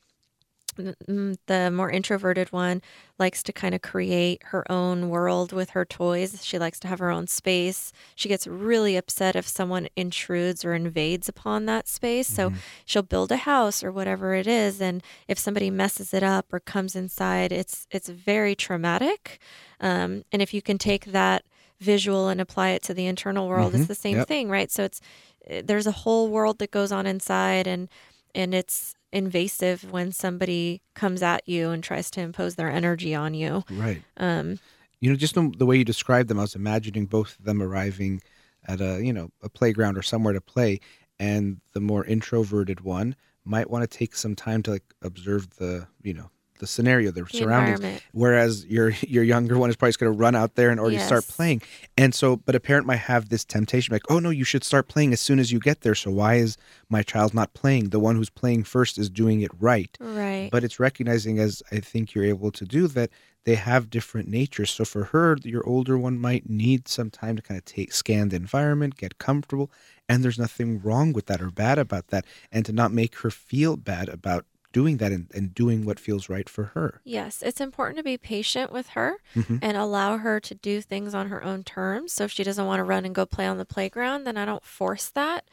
The 0.78 1.72
more 1.74 1.90
introverted 1.90 2.52
one 2.52 2.82
likes 3.20 3.42
to 3.44 3.52
kind 3.54 3.74
of 3.74 3.82
create 3.82 4.42
her 4.52 4.70
own 4.72 5.10
world 5.10 5.52
with 5.52 5.72
her 5.72 5.84
toys. 5.86 6.46
She 6.46 6.60
likes 6.60 6.80
to 6.82 6.88
have 6.88 7.00
her 7.00 7.10
own 7.10 7.28
space. 7.28 7.92
She 8.16 8.30
gets 8.30 8.46
really 8.48 8.96
upset 8.96 9.36
if 9.36 9.48
someone 9.48 9.88
intrudes 9.96 10.64
or 10.64 10.74
invades 10.74 11.28
upon 11.28 11.66
that 11.66 11.88
space. 11.88 12.28
So 12.28 12.52
she'll 12.86 13.02
build 13.04 13.32
a 13.32 13.38
house 13.38 13.84
or 13.84 13.92
whatever 13.92 14.34
it 14.36 14.48
is, 14.48 14.80
and 14.82 15.02
if 15.28 15.40
somebody 15.40 15.70
messes 15.72 16.14
it 16.14 16.24
up 16.24 16.54
or 16.54 16.60
comes 16.60 16.96
inside, 16.96 17.52
it's 17.52 17.88
it's 17.92 18.10
very 18.10 18.56
traumatic. 18.56 19.40
Um, 19.80 20.24
and 20.32 20.42
if 20.42 20.54
you 20.54 20.62
can 20.62 20.78
take 20.78 21.06
that 21.06 21.44
visual 21.80 22.28
and 22.28 22.42
apply 22.42 22.70
it 22.70 22.82
to 22.84 22.94
the 22.94 23.06
internal 23.08 23.48
world, 23.48 23.74
it's 23.76 23.86
Mhm. 23.86 23.88
the 23.88 23.96
same 23.96 24.18
Yep. 24.18 24.28
thing, 24.28 24.50
right? 24.50 24.72
So 24.72 24.84
it's 24.84 25.02
eh, 25.48 25.62
there's 25.64 25.88
a 25.88 25.92
whole 26.04 26.28
world 26.30 26.60
that 26.60 26.72
goes 26.72 26.92
on 26.92 27.06
inside, 27.08 27.68
and 27.68 27.90
and 28.36 28.54
it's 28.54 28.94
invasive 29.12 29.92
when 29.92 30.12
somebody 30.12 30.82
comes 30.94 31.22
at 31.24 31.48
you 31.48 31.70
and 31.70 31.84
tries 31.84 32.12
to 32.12 32.22
impose 32.22 32.56
their 32.56 32.70
energy 32.70 33.16
on 33.16 33.34
you. 33.34 33.64
Right. 33.70 34.02
Um, 34.18 34.60
You 35.00 35.10
know, 35.10 35.16
just 35.16 35.36
the, 35.36 35.52
the 35.58 35.66
way 35.66 35.78
you 35.78 35.86
described 35.86 36.28
them, 36.30 36.40
I 36.40 36.44
was 36.44 36.56
imagining 36.56 37.06
both 37.06 37.38
of 37.38 37.46
them 37.46 37.62
arriving 37.62 38.22
at 38.66 38.82
a 38.82 39.04
you 39.04 39.14
know 39.14 39.30
a 39.42 39.50
playground 39.50 39.98
or 39.98 40.02
somewhere 40.02 40.34
to 40.34 40.42
play, 40.42 40.80
and 41.20 41.62
the 41.74 41.80
more 41.80 42.04
introverted 42.06 42.82
one 42.82 43.16
might 43.46 43.70
want 43.70 43.90
to 43.90 43.98
take 43.98 44.16
some 44.16 44.36
time 44.36 44.62
to 44.64 44.72
like 44.72 44.84
observe 45.02 45.50
the 45.58 45.88
you 46.02 46.14
know 46.14 46.30
the 46.60 46.68
scenario, 46.68 47.12
the, 47.12 47.24
the 47.24 47.38
surroundings. 47.38 48.02
Whereas 48.12 48.66
your 48.66 48.90
your 49.02 49.24
younger 49.24 49.58
one 49.58 49.70
is 49.70 49.76
probably 49.76 49.90
just 49.90 50.00
going 50.00 50.12
to 50.12 50.18
run 50.18 50.36
out 50.36 50.56
there 50.56 50.70
and 50.70 50.80
already 50.80 51.00
start 51.00 51.28
playing. 51.28 51.62
And 51.98 52.14
so, 52.14 52.38
but 52.38 52.56
a 52.56 52.60
parent 52.60 52.86
might 52.86 52.98
have 52.98 53.30
this 53.30 53.44
temptation, 53.44 53.94
like, 53.94 54.10
oh 54.10 54.20
no, 54.20 54.30
you 54.30 54.44
should 54.44 54.64
start 54.64 54.88
playing 54.88 55.14
as 55.14 55.22
soon 55.22 55.40
as 55.40 55.52
you 55.52 55.60
get 55.60 55.82
there. 55.82 55.96
So 55.96 56.12
why 56.12 56.36
is 56.36 56.58
my 56.90 57.04
child 57.04 57.34
not 57.34 57.54
playing? 57.54 57.90
The 57.90 58.00
one 58.00 58.16
who's 58.16 58.30
playing 58.30 58.64
first 58.64 58.98
is 58.98 59.10
doing 59.10 59.42
it 59.42 59.52
right. 59.60 59.96
Right. 60.00 60.50
But 60.52 60.64
it's 60.64 60.80
recognizing, 60.80 61.40
as 61.40 61.64
I 61.72 61.80
think 61.80 62.14
you're 62.14 62.26
able 62.26 62.52
to 62.52 62.66
do, 62.66 62.88
that 62.88 63.10
they 63.46 63.56
have 63.56 63.90
different 63.90 64.28
natures. 64.28 64.72
So 64.72 64.84
for 64.84 65.06
her, 65.06 65.38
your 65.44 65.66
older 65.66 65.98
one 65.98 66.20
might 66.20 66.50
need 66.50 66.90
some 66.90 67.10
time 67.10 67.38
to 67.38 67.42
kind 67.42 67.58
of 67.58 67.64
take 67.64 67.94
scan 67.94 68.28
the 68.28 68.36
environment, 68.36 68.98
get 68.98 69.20
comfortable, 69.20 69.72
and 70.10 70.22
there's 70.22 70.38
nothing 70.38 70.82
wrong 70.82 71.14
with 71.14 71.28
that 71.28 71.42
or 71.42 71.50
bad 71.50 71.80
about 71.80 72.08
that, 72.08 72.26
and 72.52 72.66
to 72.66 72.74
not 72.74 72.92
make 72.92 73.16
her 73.20 73.32
feel 73.32 73.78
bad 73.78 74.10
about 74.10 74.46
doing 74.74 74.98
that 74.98 75.12
and, 75.12 75.32
and 75.34 75.54
doing 75.56 75.86
what 75.86 76.00
feels 76.00 76.30
right 76.30 76.48
for 76.50 76.66
her. 76.76 77.02
Yes, 77.04 77.42
it's 77.42 77.62
important 77.62 77.98
to 77.98 78.04
be 78.04 78.18
patient 78.18 78.72
with 78.72 78.90
her 78.90 79.18
Mhm. 79.36 79.60
and 79.62 79.78
allow 79.78 80.18
her 80.18 80.40
to 80.42 80.54
do 80.56 80.82
things 80.82 81.16
on 81.16 81.30
her 81.30 81.44
own 81.44 81.64
terms. 81.64 82.14
So 82.14 82.26
if 82.26 82.32
she 82.32 82.44
doesn't 82.44 82.66
want 82.66 82.80
to 82.80 82.84
run 82.84 83.06
and 83.06 83.16
go 83.16 83.26
play 83.26 83.48
on 83.48 83.58
the 83.58 83.66
playground, 83.66 84.26
then 84.26 84.38
I 84.38 84.46
don't 84.46 84.64
force 84.64 85.10
that. 85.10 85.46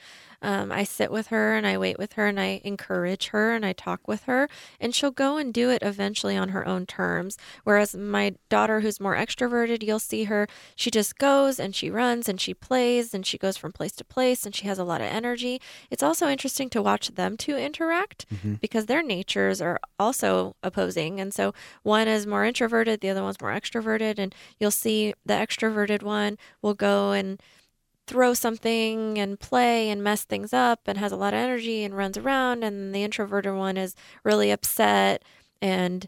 Um, 0.43 0.71
I 0.73 0.85
sit 0.85 1.11
with 1.11 1.29
her 1.29 1.55
and 1.55 1.67
I 1.67 1.79
wait 1.79 1.99
with 1.99 2.15
her 2.15 2.27
and 2.27 2.39
I 2.41 2.61
encourage 2.65 3.29
her 3.29 3.53
and 3.55 3.65
I 3.65 3.73
talk 3.73 4.07
with 4.07 4.25
her, 4.25 4.49
and 4.81 4.95
she'll 4.95 5.11
go 5.11 5.37
and 5.37 5.53
do 5.53 5.71
it 5.71 5.83
eventually 5.83 6.37
on 6.37 6.51
her 6.51 6.67
own 6.67 6.87
terms. 6.87 7.37
Whereas 7.65 7.95
my 7.95 8.35
daughter, 8.49 8.81
who's 8.81 9.01
more 9.01 9.15
extroverted, 9.17 9.83
you'll 9.83 9.99
see 9.99 10.25
her, 10.25 10.47
she 10.77 10.91
just 10.91 11.19
goes 11.19 11.59
and 11.61 11.75
she 11.75 11.91
runs 11.91 12.29
and 12.29 12.41
she 12.41 12.55
plays 12.55 13.15
and 13.15 13.25
she 13.27 13.39
goes 13.39 13.57
from 13.57 13.73
place 13.73 13.93
to 13.93 14.05
place 14.05 14.45
and 14.45 14.55
she 14.55 14.67
has 14.67 14.79
a 14.79 14.85
lot 14.85 15.01
of 15.01 15.07
energy. 15.07 15.61
It's 15.91 16.03
also 16.03 16.29
interesting 16.29 16.69
to 16.71 16.83
watch 16.83 17.09
them 17.15 17.37
two 17.37 17.57
interact 17.57 18.27
Mhm. 18.35 18.61
because 18.61 18.87
their 18.87 19.03
natures 19.03 19.61
are 19.61 19.81
also 19.99 20.57
opposing. 20.63 21.21
And 21.21 21.33
so 21.33 21.55
one 21.83 22.09
is 22.09 22.27
more 22.27 22.45
introverted, 22.45 23.01
the 23.01 23.11
other 23.11 23.23
one's 23.23 23.41
more 23.41 23.53
extroverted. 23.53 24.19
And 24.19 24.35
you'll 24.59 24.71
see 24.71 25.15
the 25.25 25.35
extroverted 25.35 26.03
one 26.03 26.39
will 26.63 26.75
go 26.75 27.13
and 27.13 27.41
throw 28.07 28.35
something 28.35 29.19
and 29.19 29.41
play 29.41 29.89
and 29.91 30.03
mess 30.03 30.25
things 30.25 30.53
up 30.53 30.81
and 30.87 30.99
has 30.99 31.13
a 31.13 31.17
lot 31.17 31.33
of 31.35 31.39
energy 31.39 31.85
and 31.85 31.97
runs 31.97 32.17
around. 32.19 32.63
And 32.63 32.95
the 32.95 33.03
introverted 33.03 33.55
one 33.55 33.77
is 33.77 33.95
really 34.23 34.51
upset 34.51 35.23
and 35.63 36.07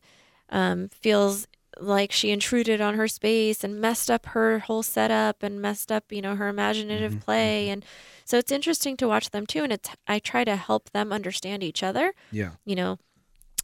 um, 0.50 0.88
feels 0.88 1.48
like 1.78 2.10
she 2.12 2.30
intruded 2.30 2.80
on 2.80 2.94
her 2.94 3.08
space 3.08 3.62
and 3.62 3.80
messed 3.80 4.10
up 4.10 4.26
her 4.26 4.60
whole 4.60 4.82
setup 4.82 5.42
and 5.42 5.60
messed 5.60 5.92
up, 5.92 6.10
you 6.10 6.22
know, 6.22 6.34
her 6.36 6.48
imaginative 6.48 7.14
Mhm, 7.14 7.20
play. 7.20 7.68
And 7.68 7.84
so 8.24 8.38
it's 8.38 8.52
interesting 8.52 8.96
to 8.98 9.08
watch 9.08 9.30
them 9.30 9.46
too. 9.46 9.62
And 9.64 9.72
it's, 9.72 9.90
I 10.06 10.18
try 10.18 10.44
to 10.44 10.56
help 10.56 10.90
them 10.90 11.12
understand 11.12 11.62
each 11.62 11.82
other 11.82 12.14
Yeah. 12.30 12.52
you 12.64 12.74
know, 12.74 12.98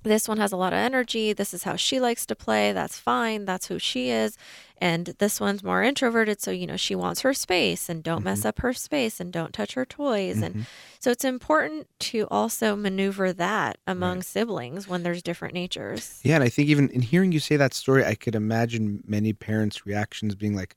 this 0.03 0.27
one 0.29 0.39
has 0.39 0.53
a 0.53 0.57
lot 0.57 0.73
of 0.73 0.79
energy. 0.79 1.33
This 1.33 1.55
is 1.55 1.63
how 1.63 1.77
she 1.77 2.01
likes 2.01 2.27
to 2.27 2.35
play. 2.35 2.73
That's 2.73 2.99
fine. 2.99 3.45
That's 3.45 3.67
who 3.67 3.79
she 3.79 4.11
is. 4.11 4.37
And 4.79 5.07
this 5.19 5.41
one's 5.41 5.63
more 5.63 5.83
introverted. 5.83 6.41
So, 6.41 6.51
you 6.51 6.67
know, 6.67 6.77
she 6.77 6.95
wants 6.95 7.21
her 7.21 7.33
space 7.33 7.89
and 7.89 8.03
don't 8.03 8.25
mess 8.25 8.45
up 8.45 8.59
her 8.61 8.73
space 8.73 9.21
and 9.21 9.33
don't 9.33 9.53
touch 9.53 9.75
her 9.75 9.85
toys. 9.87 10.43
And 10.43 10.55
Mhm. 10.57 10.67
so 10.99 11.11
it's 11.11 11.25
important 11.25 11.87
to 12.11 12.27
also 12.31 12.75
maneuver 12.75 13.33
that 13.33 13.79
among 13.87 14.17
Right. 14.19 14.25
siblings 14.27 14.89
when 14.89 15.05
there's 15.05 15.23
different 15.23 15.55
natures. 15.55 16.19
Yeah, 16.25 16.35
and 16.35 16.45
I 16.45 16.49
think 16.49 16.69
even 16.69 16.89
in 16.89 17.03
hearing 17.03 17.31
you 17.31 17.39
say 17.41 17.57
that 17.57 17.75
story, 17.75 18.05
I 18.05 18.17
could 18.17 18.35
imagine 18.35 19.05
many 19.07 19.33
parents' 19.33 19.87
reactions 19.87 20.35
being 20.35 20.57
like 20.57 20.75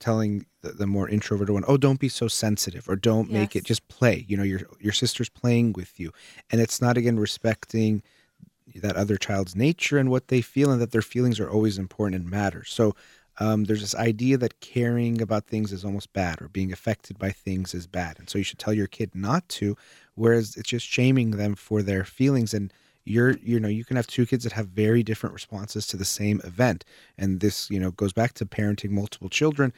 telling 0.00 0.44
the, 0.60 0.72
the 0.72 0.86
more 0.86 1.08
introverted 1.08 1.54
one, 1.54 1.64
"Oh, 1.66 1.76
don't 1.76 2.00
be 2.00 2.08
so 2.08 2.28
sensitive," 2.28 2.88
or 2.88 2.96
"Don't 2.96 3.30
make 3.30 3.56
it 3.56 3.64
just 3.64 3.86
play." 3.88 4.24
You 4.28 4.36
know, 4.36 4.42
your 4.42 4.62
your 4.80 4.92
sister's 4.92 5.28
playing 5.28 5.72
with 5.72 5.98
you, 5.98 6.12
and 6.50 6.60
it's 6.60 6.80
not 6.80 6.96
again 6.96 7.18
respecting 7.18 8.02
that 8.76 8.96
other 8.96 9.16
child's 9.16 9.56
nature 9.56 9.98
and 9.98 10.10
what 10.10 10.28
they 10.28 10.40
feel, 10.40 10.70
and 10.70 10.80
that 10.80 10.92
their 10.92 11.02
feelings 11.02 11.40
are 11.40 11.50
always 11.50 11.78
important 11.78 12.20
and 12.22 12.30
matter. 12.30 12.64
So. 12.64 12.94
Um, 13.38 13.64
there's 13.64 13.80
this 13.80 13.96
idea 13.96 14.38
that 14.38 14.60
caring 14.60 15.20
about 15.20 15.48
things 15.48 15.72
is 15.72 15.84
almost 15.84 16.12
bad 16.12 16.40
or 16.40 16.46
being 16.46 16.72
affected 16.72 17.18
by 17.18 17.32
things 17.32 17.74
is 17.74 17.88
bad. 17.88 18.16
And 18.20 18.30
so 18.30 18.38
you 18.38 18.44
should 18.44 18.60
tell 18.60 18.72
your 18.72 18.86
kid 18.86 19.12
not 19.12 19.48
to, 19.48 19.76
whereas 20.14 20.54
it's 20.54 20.68
just 20.68 20.86
shaming 20.86 21.32
them 21.32 21.56
for 21.56 21.82
their 21.82 22.04
feelings. 22.04 22.54
And 22.54 22.72
you're 23.04 23.36
you 23.38 23.60
know 23.60 23.68
you 23.68 23.84
can 23.84 23.96
have 23.96 24.06
two 24.06 24.26
kids 24.26 24.44
that 24.44 24.52
have 24.52 24.68
very 24.68 25.02
different 25.02 25.34
responses 25.34 25.86
to 25.86 25.96
the 25.96 26.04
same 26.04 26.40
event 26.44 26.84
and 27.18 27.40
this 27.40 27.70
you 27.70 27.78
know 27.78 27.90
goes 27.90 28.12
back 28.12 28.32
to 28.32 28.46
parenting 28.46 28.90
multiple 28.90 29.28
children 29.28 29.72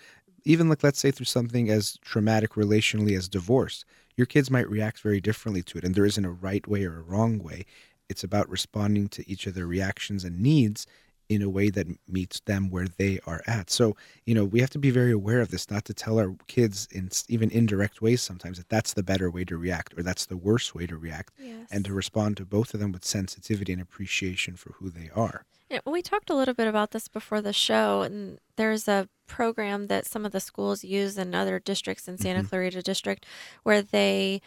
even 0.44 0.68
like 0.68 0.82
let's 0.82 1.00
say 1.00 1.10
through 1.10 1.26
something 1.26 1.68
as 1.68 1.98
traumatic 2.02 2.52
relationally 2.52 3.16
as 3.16 3.28
divorce 3.28 3.84
your 4.16 4.26
kids 4.26 4.50
might 4.50 4.68
react 4.70 5.00
very 5.00 5.20
differently 5.20 5.62
to 5.62 5.76
it 5.76 5.84
and 5.84 5.94
there 5.94 6.06
isn't 6.06 6.24
a 6.24 6.30
right 6.30 6.66
way 6.68 6.84
or 6.84 6.98
a 6.98 7.02
wrong 7.02 7.38
way 7.38 7.64
it's 8.08 8.24
about 8.24 8.48
responding 8.48 9.08
to 9.08 9.28
each 9.30 9.46
of 9.46 9.54
their 9.54 9.66
reactions 9.66 10.24
and 10.24 10.40
needs 10.40 10.86
in 11.28 11.42
a 11.42 11.48
way 11.50 11.70
that 11.70 11.88
meets 12.06 12.38
them 12.40 12.70
where 12.70 12.86
they 12.86 13.18
are 13.26 13.42
at 13.48 13.68
so 13.68 13.96
you 14.26 14.34
know 14.34 14.44
we 14.44 14.60
have 14.60 14.70
to 14.70 14.78
be 14.78 14.90
very 14.90 15.10
aware 15.10 15.40
of 15.40 15.50
this 15.50 15.68
not 15.68 15.84
to 15.84 15.92
tell 15.92 16.20
our 16.20 16.36
kids 16.46 16.86
in 16.92 17.08
even 17.28 17.50
indirect 17.50 18.00
ways 18.00 18.22
sometimes 18.22 18.58
that 18.58 18.68
that's 18.68 18.94
the 18.94 19.02
better 19.02 19.28
way 19.28 19.44
to 19.44 19.56
react 19.56 19.92
or 19.98 20.04
that's 20.04 20.26
the 20.26 20.36
worst 20.36 20.72
way 20.72 20.86
to 20.86 20.96
react 20.96 21.32
Yes. 21.40 21.66
and 21.72 21.84
to 21.84 21.92
respond 21.92 22.36
to 22.36 22.44
both 22.44 22.74
of 22.74 22.80
them 22.80 22.92
with 22.92 23.04
sensitivity 23.04 23.72
and 23.72 23.82
appreciation 23.82 24.54
for 24.54 24.72
who 24.74 24.88
they 24.88 25.10
are. 25.16 25.44
Yeah, 25.68 25.80
we 25.84 26.00
talked 26.00 26.30
a 26.30 26.34
little 26.36 26.54
bit 26.54 26.68
about 26.68 26.92
this 26.92 27.08
before 27.08 27.42
the 27.42 27.52
show, 27.52 28.02
and 28.02 28.38
there's 28.54 28.86
a 28.86 29.08
program 29.26 29.88
that 29.88 30.06
some 30.06 30.24
of 30.24 30.30
the 30.30 30.38
schools 30.38 30.84
use 30.84 31.18
in 31.18 31.34
other 31.34 31.58
districts 31.58 32.06
in 32.06 32.18
Santa 32.18 32.44
Mhm. 32.44 32.48
Clarita 32.50 32.82
District 32.82 33.26
where 33.64 33.82
they 33.82 34.40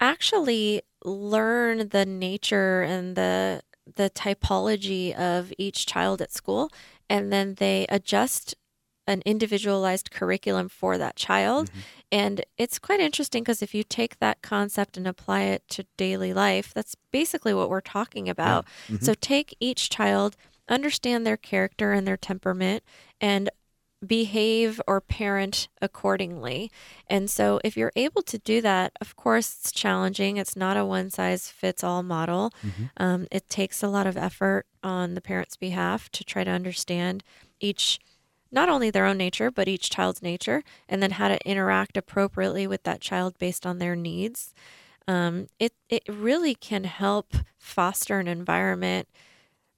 actually 0.00 0.82
learn 1.04 1.88
the 1.88 2.04
nature 2.06 2.82
and 2.82 3.16
the 3.16 3.62
the 3.94 4.10
typology 4.10 5.14
of 5.14 5.52
each 5.58 5.86
child 5.86 6.20
at 6.20 6.32
school, 6.32 6.70
and 7.08 7.32
then 7.32 7.54
they 7.54 7.86
adjust 7.88 8.54
an 9.06 9.22
individualized 9.24 10.10
curriculum 10.10 10.68
for 10.68 10.98
that 10.98 11.14
child. 11.14 11.70
Mm-hmm. 11.70 11.80
And 12.10 12.44
it's 12.58 12.78
quite 12.78 13.00
interesting 13.00 13.42
because 13.44 13.62
if 13.62 13.74
you 13.74 13.84
take 13.84 14.18
that 14.18 14.42
concept 14.42 14.96
and 14.96 15.06
apply 15.06 15.42
it 15.42 15.62
to 15.70 15.86
daily 15.96 16.32
life, 16.32 16.74
that's 16.74 16.96
basically 17.12 17.54
what 17.54 17.70
we're 17.70 17.80
talking 17.80 18.28
about. 18.28 18.66
Mhm. 18.88 19.02
So 19.02 19.14
take 19.14 19.56
each 19.60 19.90
child, 19.90 20.36
understand 20.68 21.24
their 21.24 21.36
character 21.36 21.92
and 21.92 22.06
their 22.06 22.16
temperament, 22.16 22.82
and 23.20 23.48
behave 24.06 24.80
or 24.86 25.00
parent 25.00 25.68
accordingly. 25.82 26.70
And 27.08 27.30
so, 27.30 27.60
if 27.64 27.76
you're 27.76 27.92
able 27.96 28.22
to 28.22 28.38
do 28.38 28.60
that, 28.62 28.92
of 29.00 29.16
course, 29.16 29.56
it's 29.58 29.72
challenging. 29.72 30.36
It's 30.36 30.56
not 30.56 30.76
a 30.76 30.84
one 30.84 31.10
size 31.10 31.48
fits 31.48 31.84
all 31.84 32.02
model. 32.02 32.52
Mhm. 32.64 32.90
Um, 32.96 33.26
it 33.30 33.48
takes 33.48 33.82
a 33.82 33.88
lot 33.88 34.06
of 34.06 34.16
effort 34.16 34.66
on 34.82 35.14
the 35.14 35.20
parent's 35.20 35.56
behalf 35.56 36.10
to 36.12 36.24
try 36.24 36.44
to 36.44 36.50
understand 36.50 37.22
each, 37.60 37.98
not 38.50 38.68
only 38.68 38.90
their 38.90 39.06
own 39.06 39.16
nature, 39.16 39.50
but 39.50 39.68
each 39.68 39.90
child's 39.90 40.22
nature, 40.22 40.62
and 40.88 41.02
then 41.02 41.12
how 41.12 41.28
to 41.28 41.48
interact 41.48 41.96
appropriately 41.96 42.66
with 42.66 42.82
that 42.84 43.00
child 43.00 43.38
based 43.38 43.66
on 43.66 43.78
their 43.78 43.96
needs. 43.96 44.54
Um, 45.08 45.46
it, 45.58 45.72
it 45.88 46.02
really 46.08 46.54
can 46.54 46.84
help 46.84 47.34
foster 47.58 48.18
an 48.18 48.26
environment 48.28 49.08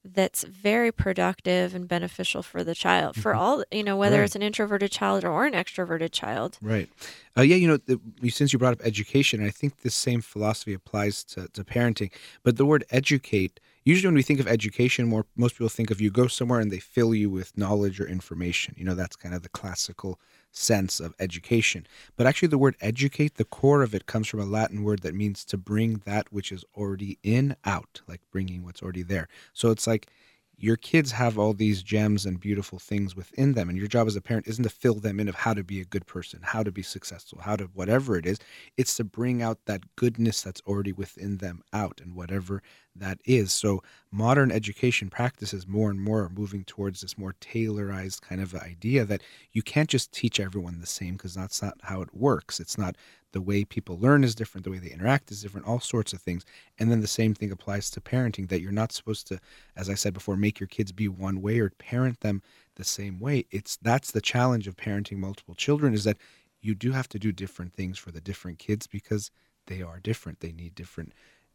that's 0.05 0.45
very 0.45 0.91
productive 0.93 1.75
and 1.75 1.87
beneficial 1.89 2.43
for 2.43 2.63
the 2.65 2.75
child 2.75 3.17
for 3.17 3.35
all 3.35 3.65
you 3.71 3.83
know 3.83 3.97
whether 3.97 4.19
Right. 4.19 4.25
it's 4.25 4.37
an 4.37 4.43
introverted 4.43 4.91
child 4.91 5.25
or 5.25 5.45
an 5.45 5.53
extroverted 5.55 6.13
child 6.13 6.59
Right. 6.63 6.89
Uh, 7.37 7.43
yeah, 7.43 7.57
you 7.57 7.69
know, 7.69 7.77
the, 7.77 8.01
since 8.31 8.53
you 8.53 8.59
brought 8.59 8.73
up 8.73 8.81
education, 8.85 9.45
I 9.45 9.51
think 9.51 9.83
this 9.83 9.95
same 9.95 10.21
philosophy 10.23 10.73
applies 10.75 11.23
to, 11.25 11.47
to 11.53 11.63
parenting. 11.63 12.11
But 12.43 12.57
the 12.57 12.67
word 12.67 12.85
educate, 12.91 13.61
usually 13.85 14.09
when 14.09 14.17
we 14.17 14.23
think 14.23 14.41
of 14.41 14.49
education, 14.49 15.07
more 15.09 15.25
most 15.37 15.55
people 15.55 15.69
think 15.69 15.91
of 15.93 16.01
you 16.01 16.11
go 16.11 16.27
somewhere 16.27 16.59
and 16.59 16.73
they 16.73 16.81
fill 16.81 17.15
you 17.15 17.31
with 17.31 17.57
knowledge 17.57 18.01
or 18.01 18.09
information. 18.09 18.75
You 18.77 18.85
know, 18.87 18.95
that's 18.97 19.15
kind 19.15 19.35
of 19.37 19.43
the 19.43 19.49
classical 19.51 20.19
sense 20.59 21.01
of 21.01 21.15
education. 21.19 21.87
But 22.17 22.27
actually, 22.27 22.49
the 22.49 22.59
word 22.59 22.77
educate, 22.81 23.37
the 23.37 23.45
core 23.45 23.83
of 23.83 23.95
it 23.95 24.07
comes 24.07 24.27
from 24.27 24.41
a 24.41 24.45
Latin 24.45 24.83
word 24.83 25.03
that 25.03 25.15
means 25.15 25.45
to 25.47 25.57
bring 25.57 26.03
that 26.05 26.33
which 26.33 26.53
is 26.53 26.65
already 26.77 27.19
in 27.23 27.57
out, 27.65 28.03
like 28.07 28.21
bringing 28.31 28.65
what's 28.65 28.83
already 28.83 29.03
there. 29.03 29.29
So 29.53 29.71
it's 29.71 29.87
like 29.87 30.09
your 30.61 30.77
kids 30.77 31.13
have 31.13 31.39
all 31.39 31.53
these 31.53 31.83
gems 31.83 32.27
and 32.27 32.41
beautiful 32.41 32.79
things 32.79 33.15
within 33.15 33.53
them 33.53 33.69
and 33.69 33.79
your 33.79 33.87
job 33.87 34.07
as 34.07 34.17
a 34.17 34.21
parent 34.21 34.47
isn't 34.47 34.65
to 34.65 34.71
fill 34.71 34.95
them 34.95 35.21
in 35.21 35.29
of 35.29 35.35
how 35.35 35.55
to 35.55 35.63
be 35.63 35.81
a 35.81 35.85
good 35.85 36.07
person 36.07 36.41
how 36.43 36.63
to 36.63 36.73
be 36.73 36.83
successful 36.83 37.41
how 37.43 37.57
to 37.57 37.65
whatever 37.75 38.17
it 38.17 38.27
is 38.27 38.39
it's 38.77 38.95
to 38.97 39.05
bring 39.05 39.43
out 39.43 39.59
that 39.67 39.95
goodness 39.97 40.43
that's 40.43 40.63
already 40.67 40.93
within 40.93 41.39
them 41.39 41.63
out 41.73 42.01
and 42.03 42.15
whatever 42.15 42.63
that 43.01 43.19
is. 43.25 43.53
So 43.53 43.83
modern 44.11 44.51
education 44.51 45.11
practices 45.11 45.67
more 45.67 45.91
and 45.91 46.01
more 46.01 46.25
are 46.25 46.31
moving 46.31 46.65
towards 46.65 47.01
this 47.01 47.19
more 47.19 47.35
tailorized 47.41 48.23
kind 48.23 48.41
of 48.41 48.55
idea 48.55 49.05
that 49.05 49.23
you 49.53 49.63
can't 49.63 49.89
just 49.89 50.13
teach 50.13 50.41
everyone 50.41 50.81
the 50.81 50.87
same 50.87 51.15
because 51.15 51.35
that's 51.35 51.63
not 51.63 51.79
how 51.83 52.03
it 52.03 52.15
works. 52.15 52.61
It's 52.61 52.79
not 52.79 52.97
the 53.33 53.41
way 53.41 53.65
people 53.65 53.99
learn 53.99 54.25
is 54.25 54.35
different 54.35 54.65
the 54.65 54.71
way 54.71 54.79
they 54.79 54.91
interact 54.91 55.31
is 55.31 55.43
different 55.43 55.67
all 55.67 55.81
sorts 55.81 56.13
of 56.13 56.21
things. 56.21 56.45
And 56.79 56.91
then 56.91 57.01
the 57.01 57.07
same 57.07 57.35
thing 57.35 57.51
applies 57.51 57.91
to 57.91 58.01
parenting 58.01 58.49
that 58.49 58.61
you're 58.61 58.73
not 58.73 58.93
supposed 58.93 59.27
to 59.29 59.39
as 59.77 59.91
i 59.91 59.95
said 59.95 60.15
before 60.15 60.37
make 60.37 60.61
your 60.61 60.67
kids 60.67 60.93
be 60.93 61.09
one 61.09 61.43
way 61.43 61.59
or 61.59 61.71
parent 61.71 62.21
them 62.21 62.43
the 62.77 62.85
same 62.85 63.19
way. 63.19 63.45
It's 63.51 63.77
that's 63.77 64.11
the 64.11 64.21
challenge 64.21 64.67
of 64.67 64.77
parenting 64.77 65.19
multiple 65.19 65.55
children 65.55 65.95
is 65.95 66.05
that 66.05 66.19
you 66.61 66.75
do 66.75 66.93
have 66.93 67.09
to 67.11 67.19
do 67.19 67.33
different 67.33 67.75
things 67.75 67.99
for 67.99 68.11
the 68.11 68.21
different 68.21 68.59
kids 68.59 68.87
because 68.87 69.31
they 69.67 69.83
are 69.83 70.01
different. 70.01 70.41
They 70.41 70.53
need 70.53 70.75
different 70.75 71.13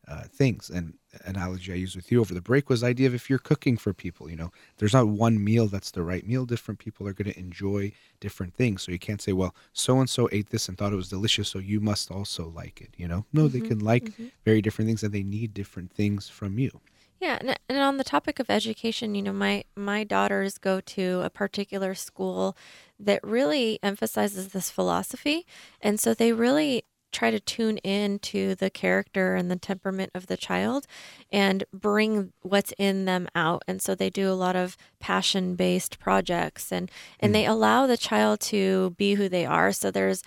uh, 0.08 0.24
things. 0.32 0.70
And 0.70 0.94
analogy 1.26 1.72
i 1.72 1.76
used 1.76 1.96
with 1.96 2.12
you 2.12 2.20
over 2.22 2.34
the 2.34 2.42
break 2.42 2.70
was 2.70 2.82
the 2.82 2.88
idea 2.88 3.06
of 3.08 3.14
if 3.14 3.30
you're 3.30 3.38
cooking 3.38 3.78
for 3.78 3.94
people 3.94 4.28
you 4.32 4.36
know 4.36 4.50
there's 4.78 4.94
not 4.94 5.08
one 5.08 5.44
meal 5.44 5.68
that's 5.68 5.92
the 5.92 6.02
right 6.04 6.26
meal. 6.26 6.46
Different 6.46 6.80
people 6.80 7.08
are 7.08 7.14
going 7.14 7.32
to 7.32 7.40
enjoy 7.40 7.92
different 8.20 8.56
things. 8.56 8.82
So 8.84 8.92
you 8.92 9.00
can't 9.00 9.22
say 9.22 9.34
well 9.34 9.56
so 9.74 10.00
and 10.00 10.10
so 10.10 10.28
ate 10.32 10.50
this 10.50 10.68
and 10.70 10.78
thought 10.78 10.94
it 10.94 10.98
was 10.98 11.10
delicious 11.10 11.50
so 11.50 11.60
you 11.60 11.80
must 11.80 12.12
also 12.12 12.50
like 12.50 12.82
it 12.82 12.94
you 12.98 13.08
know? 13.08 13.26
No 13.34 13.48
they 13.48 13.60
Mhm, 13.60 13.68
can 13.70 13.80
like 13.80 14.12
mhm. 14.18 14.32
very 14.46 14.62
different 14.62 14.88
things 14.88 15.04
and 15.04 15.14
they 15.14 15.24
need 15.24 15.54
different 15.54 15.92
things 15.94 16.30
from 16.30 16.58
you. 16.60 16.82
Yeah, 17.20 17.38
and, 17.40 17.58
and 17.70 17.78
on 17.80 17.98
the 17.98 18.04
topic 18.04 18.40
of 18.40 18.50
education, 18.50 19.16
you 19.16 19.22
know, 19.22 19.32
my 19.34 19.64
my 19.76 20.04
daughters 20.04 20.58
go 20.58 20.82
to 20.82 21.22
a 21.24 21.30
particular 21.30 21.96
school 21.96 22.58
that 23.00 23.24
really 23.24 23.80
emphasizes 23.82 24.50
this 24.50 24.70
philosophy, 24.70 25.46
and 25.82 26.00
so 26.00 26.14
they 26.14 26.34
really 26.34 26.84
try 27.14 27.32
to 27.32 27.40
tune 27.40 27.78
in 27.78 28.20
to 28.20 28.56
the 28.56 28.70
character 28.70 29.36
and 29.36 29.50
the 29.50 29.56
temperament 29.56 30.12
of 30.14 30.28
the 30.28 30.36
child 30.38 30.86
and 31.32 31.64
bring 31.72 32.34
what's 32.42 32.74
in 32.78 33.06
them 33.06 33.28
out. 33.36 33.64
And 33.68 33.82
so 33.82 33.96
they 33.96 34.10
do 34.10 34.30
a 34.30 34.34
lot 34.46 34.56
of 34.56 34.76
passion 35.00 35.56
based 35.56 36.00
projects 36.00 36.72
and 36.72 36.92
and 37.20 37.30
Mm. 37.30 37.34
they 37.34 37.46
allow 37.46 37.88
the 37.88 37.98
child 37.98 38.40
to 38.42 38.92
be 38.98 39.14
who 39.14 39.30
they 39.30 39.46
are. 39.46 39.72
So 39.72 39.92
there's 39.92 40.24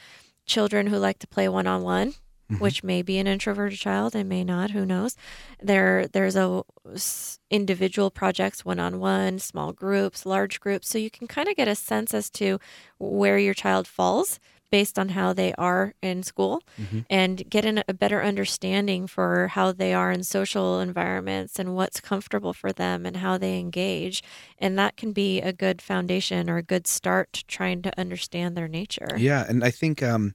children 0.47 0.87
who 0.87 0.97
like 0.97 1.19
to 1.19 1.27
play 1.27 1.49
one 1.49 1.67
on 1.67 1.83
one 1.83 2.15
which 2.61 2.85
may 2.85 3.03
be 3.03 3.19
an 3.19 3.27
introverted 3.27 3.77
child 3.77 4.15
and 4.15 4.29
may 4.29 4.45
not 4.45 4.71
who 4.71 4.87
knows? 4.87 5.17
There 5.61 6.07
there's 6.07 6.37
a 6.37 6.63
s- 6.95 7.41
individual 7.51 8.09
projects 8.09 8.65
one 8.65 8.79
on 8.79 9.01
one 9.01 9.41
small 9.41 9.73
groups 9.73 10.25
large 10.25 10.61
groups. 10.61 10.89
So 10.89 10.97
you 10.97 11.11
can 11.11 11.27
kind 11.27 11.49
of 11.49 11.57
get 11.57 11.67
a 11.67 11.75
sense 11.75 12.15
as 12.15 12.31
to 12.39 12.61
where 12.99 13.37
your 13.37 13.53
child 13.53 13.89
falls 13.89 14.39
based 14.71 14.99
on 14.99 15.11
how 15.11 15.33
they 15.33 15.53
are 15.55 15.95
in 16.03 16.23
school 16.23 16.63
Mhm. 16.79 17.05
and 17.09 17.49
get 17.49 17.65
in 17.65 17.83
a 17.89 17.95
better 17.95 18.23
understanding 18.23 19.07
for 19.07 19.49
how 19.49 19.73
they 19.73 19.95
are 19.95 20.11
in 20.13 20.23
social 20.23 20.81
environments 20.81 21.59
and 21.59 21.75
what's 21.75 22.01
comfortable 22.01 22.53
for 22.53 22.73
them 22.73 23.07
and 23.07 23.19
how 23.19 23.39
they 23.39 23.59
engage 23.59 24.23
and 24.59 24.79
that 24.79 24.97
can 24.97 25.13
be 25.13 25.41
a 25.41 25.53
good 25.53 25.81
foundation 25.81 26.51
or 26.51 26.57
a 26.57 26.63
good 26.63 26.87
start 26.87 27.33
to 27.33 27.45
trying 27.47 27.83
to 27.83 27.99
understand 27.99 28.57
their 28.57 28.69
nature 28.69 29.17
Yeah, 29.17 29.45
and 29.49 29.65
I 29.65 29.71
think 29.71 30.03
um, 30.03 30.35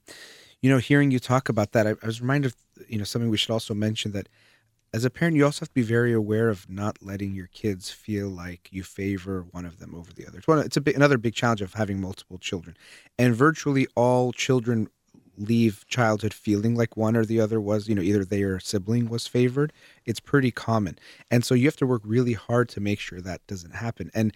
you 0.61 0.69
know, 0.69 0.77
hearing 0.77 1.11
you 1.11 1.19
talk 1.19 1.49
about 1.49 1.71
that, 1.71 1.87
I, 1.87 1.91
I 2.01 2.05
was 2.05 2.21
reminded 2.21 2.51
of 2.51 2.55
you 2.87 2.97
know 2.97 3.03
something 3.03 3.29
we 3.29 3.37
should 3.37 3.51
also 3.51 3.73
mention 3.73 4.11
that 4.11 4.27
as 4.93 5.05
a 5.05 5.09
parent, 5.09 5.37
you 5.37 5.45
also 5.45 5.61
have 5.61 5.69
to 5.69 5.73
be 5.73 5.81
very 5.81 6.11
aware 6.11 6.49
of 6.49 6.69
not 6.69 6.97
letting 7.01 7.33
your 7.33 7.47
kids 7.47 7.89
feel 7.89 8.27
like 8.27 8.67
you 8.71 8.83
favor 8.83 9.45
one 9.51 9.65
of 9.65 9.79
them 9.79 9.95
over 9.95 10.11
the 10.11 10.27
other. 10.27 10.39
It's 10.39 10.47
one. 10.47 10.59
It's 10.59 10.77
a 10.77 10.83
another 10.95 11.17
big 11.17 11.33
challenge 11.33 11.61
of 11.61 11.73
having 11.73 12.01
multiple 12.01 12.37
children, 12.37 12.75
and 13.17 13.33
virtually 13.33 13.87
all 13.95 14.33
children 14.33 14.89
leave 15.37 15.85
childhood 15.87 16.33
feeling 16.33 16.75
like 16.75 16.97
one 16.97 17.15
or 17.15 17.25
the 17.25 17.39
other 17.39 17.59
was, 17.59 17.87
you 17.87 17.95
know, 17.95 18.01
either 18.01 18.25
their 18.25 18.59
sibling 18.59 19.09
was 19.09 19.25
favored. 19.25 19.71
It's 20.05 20.19
pretty 20.19 20.51
common, 20.51 20.99
and 21.29 21.45
so 21.45 21.55
you 21.55 21.65
have 21.67 21.77
to 21.77 21.87
work 21.87 22.01
really 22.03 22.33
hard 22.33 22.67
to 22.69 22.81
make 22.81 22.99
sure 22.99 23.21
that 23.21 23.45
doesn't 23.47 23.75
happen. 23.75 24.11
And 24.13 24.33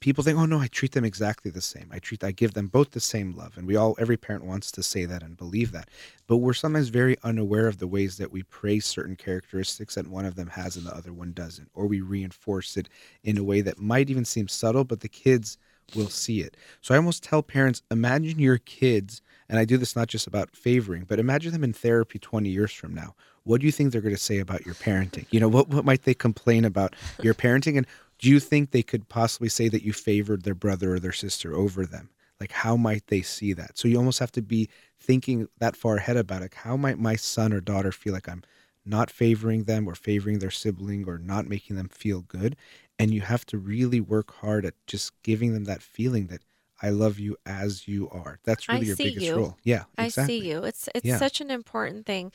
people 0.00 0.24
think, 0.24 0.38
oh 0.38 0.46
no, 0.46 0.58
I 0.58 0.66
treat 0.66 0.92
them 0.92 1.04
exactly 1.04 1.50
the 1.50 1.60
same. 1.60 1.88
I 1.92 1.98
treat, 1.98 2.24
I 2.24 2.32
give 2.32 2.54
them 2.54 2.68
both 2.68 2.90
the 2.90 3.00
same 3.00 3.36
love, 3.36 3.56
and 3.56 3.66
we 3.66 3.76
all, 3.76 3.94
every 3.98 4.16
parent 4.16 4.44
wants 4.44 4.72
to 4.72 4.82
say 4.82 5.04
that 5.04 5.22
and 5.22 5.36
believe 5.36 5.72
that, 5.72 5.88
but 6.26 6.38
we're 6.38 6.54
sometimes 6.54 6.88
very 6.88 7.16
unaware 7.22 7.68
of 7.68 7.78
the 7.78 7.86
ways 7.86 8.16
that 8.16 8.32
we 8.32 8.42
praise 8.44 8.86
certain 8.86 9.16
characteristics 9.16 9.94
that 9.94 10.08
one 10.08 10.24
of 10.24 10.34
them 10.34 10.48
has 10.48 10.76
and 10.76 10.86
the 10.86 10.96
other 10.96 11.12
one 11.12 11.32
doesn't, 11.32 11.70
or 11.74 11.86
we 11.86 12.00
reinforce 12.00 12.76
it 12.76 12.88
in 13.22 13.38
a 13.38 13.44
way 13.44 13.60
that 13.60 13.78
might 13.78 14.10
even 14.10 14.24
seem 14.24 14.48
subtle, 14.48 14.84
but 14.84 15.00
the 15.00 15.08
kids 15.08 15.58
will 15.94 16.08
see 16.08 16.40
it. 16.40 16.56
So 16.80 16.94
I 16.94 16.96
almost 16.96 17.22
tell 17.22 17.42
parents, 17.42 17.82
imagine 17.90 18.38
your 18.38 18.58
kids, 18.58 19.22
and 19.48 19.58
I 19.58 19.64
do 19.64 19.76
this 19.76 19.96
not 19.96 20.08
just 20.08 20.26
about 20.26 20.54
favoring, 20.56 21.04
but 21.04 21.18
imagine 21.18 21.52
them 21.52 21.64
in 21.64 21.72
therapy 21.72 22.18
20 22.18 22.48
years 22.48 22.72
from 22.72 22.94
now. 22.94 23.14
What 23.44 23.60
do 23.60 23.66
you 23.66 23.72
think 23.72 23.90
they're 23.90 24.00
going 24.00 24.14
to 24.14 24.20
say 24.20 24.38
about 24.38 24.64
your 24.64 24.74
parenting? 24.76 25.26
You 25.30 25.40
know, 25.40 25.48
what, 25.48 25.68
what 25.68 25.84
might 25.84 26.02
they 26.02 26.14
complain 26.14 26.64
about 26.64 26.94
your 27.22 27.34
parenting? 27.34 27.76
And 27.78 27.86
do 28.20 28.28
you 28.28 28.40
think 28.40 28.70
they 28.70 28.82
could 28.82 29.08
possibly 29.08 29.48
say 29.48 29.68
that 29.68 29.82
you 29.84 29.92
favored 29.92 30.42
their 30.42 30.54
brother 30.54 30.94
or 30.94 31.00
their 31.00 31.12
sister 31.12 31.54
over 31.54 31.86
them? 31.86 32.10
Like, 32.40 32.52
how 32.52 32.76
might 32.76 33.06
they 33.08 33.22
see 33.22 33.52
that? 33.54 33.78
So 33.78 33.88
you 33.88 33.98
almost 33.98 34.18
have 34.18 34.32
to 34.32 34.42
be 34.42 34.68
thinking 34.98 35.46
that 35.58 35.76
far 35.76 35.96
ahead 35.96 36.16
about 36.16 36.42
it. 36.42 36.54
How 36.54 36.76
might 36.76 36.98
my 36.98 37.16
son 37.16 37.52
or 37.52 37.60
daughter 37.60 37.92
feel 37.92 38.12
like 38.14 38.28
I'm 38.28 38.42
not 38.84 39.10
favoring 39.10 39.64
them 39.64 39.86
or 39.88 39.94
favoring 39.94 40.38
their 40.38 40.50
sibling 40.50 41.06
or 41.06 41.18
not 41.18 41.46
making 41.46 41.76
them 41.76 41.88
feel 41.88 42.22
good? 42.22 42.56
And 42.98 43.12
you 43.12 43.20
have 43.22 43.44
to 43.46 43.58
really 43.58 44.00
work 44.00 44.32
hard 44.32 44.64
at 44.64 44.74
just 44.86 45.12
giving 45.22 45.52
them 45.54 45.64
that 45.64 45.82
feeling 45.82 46.26
that 46.28 46.42
I 46.82 46.90
love 46.90 47.18
you 47.18 47.36
as 47.46 47.86
you 47.88 48.08
are. 48.10 48.38
That's 48.44 48.68
I 48.68 48.80
really 48.80 48.86
your 48.86 48.96
see 48.96 49.08
biggest 49.12 49.34
you. 49.34 49.34
role. 49.34 49.58
Yeah, 49.64 49.84
I 49.98 50.08
see 50.08 50.38
you. 50.48 50.64
It's 50.64 50.88
it's 50.94 51.10
Yeah. 51.10 51.24
such 51.24 51.40
an 51.40 51.50
important 51.50 52.06
thing. 52.06 52.32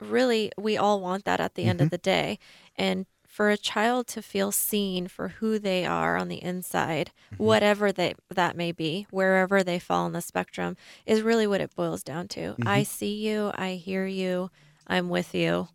Really, 0.00 0.52
we 0.56 0.76
all 0.76 1.00
want 1.00 1.24
that 1.24 1.40
at 1.40 1.54
the 1.54 1.66
end 1.66 1.80
Mm-hmm. 1.80 1.80
of 1.80 1.90
the 1.90 1.98
day. 1.98 2.38
And 2.76 3.06
for 3.38 3.50
a 3.50 3.56
child 3.56 4.08
to 4.08 4.20
feel 4.20 4.50
seen 4.50 5.06
for 5.06 5.28
who 5.38 5.60
they 5.60 5.86
are 5.86 6.16
on 6.16 6.26
the 6.26 6.42
inside, 6.42 7.12
Mm-hmm. 7.34 7.44
whatever 7.44 7.92
they 7.92 8.14
that 8.34 8.56
may 8.56 8.72
be, 8.72 9.06
wherever 9.12 9.62
they 9.62 9.78
fall 9.78 10.06
on 10.06 10.12
the 10.12 10.20
spectrum, 10.20 10.76
is 11.06 11.22
really 11.22 11.46
what 11.46 11.60
it 11.60 11.70
boils 11.76 12.02
down 12.02 12.26
to. 12.26 12.56
I 12.66 12.82
Mm-hmm. 12.82 12.82
see 12.82 13.14
you, 13.14 13.52
I 13.54 13.74
hear 13.74 14.06
you, 14.06 14.50
I'm 14.88 15.08
with 15.08 15.36
you. 15.36 15.68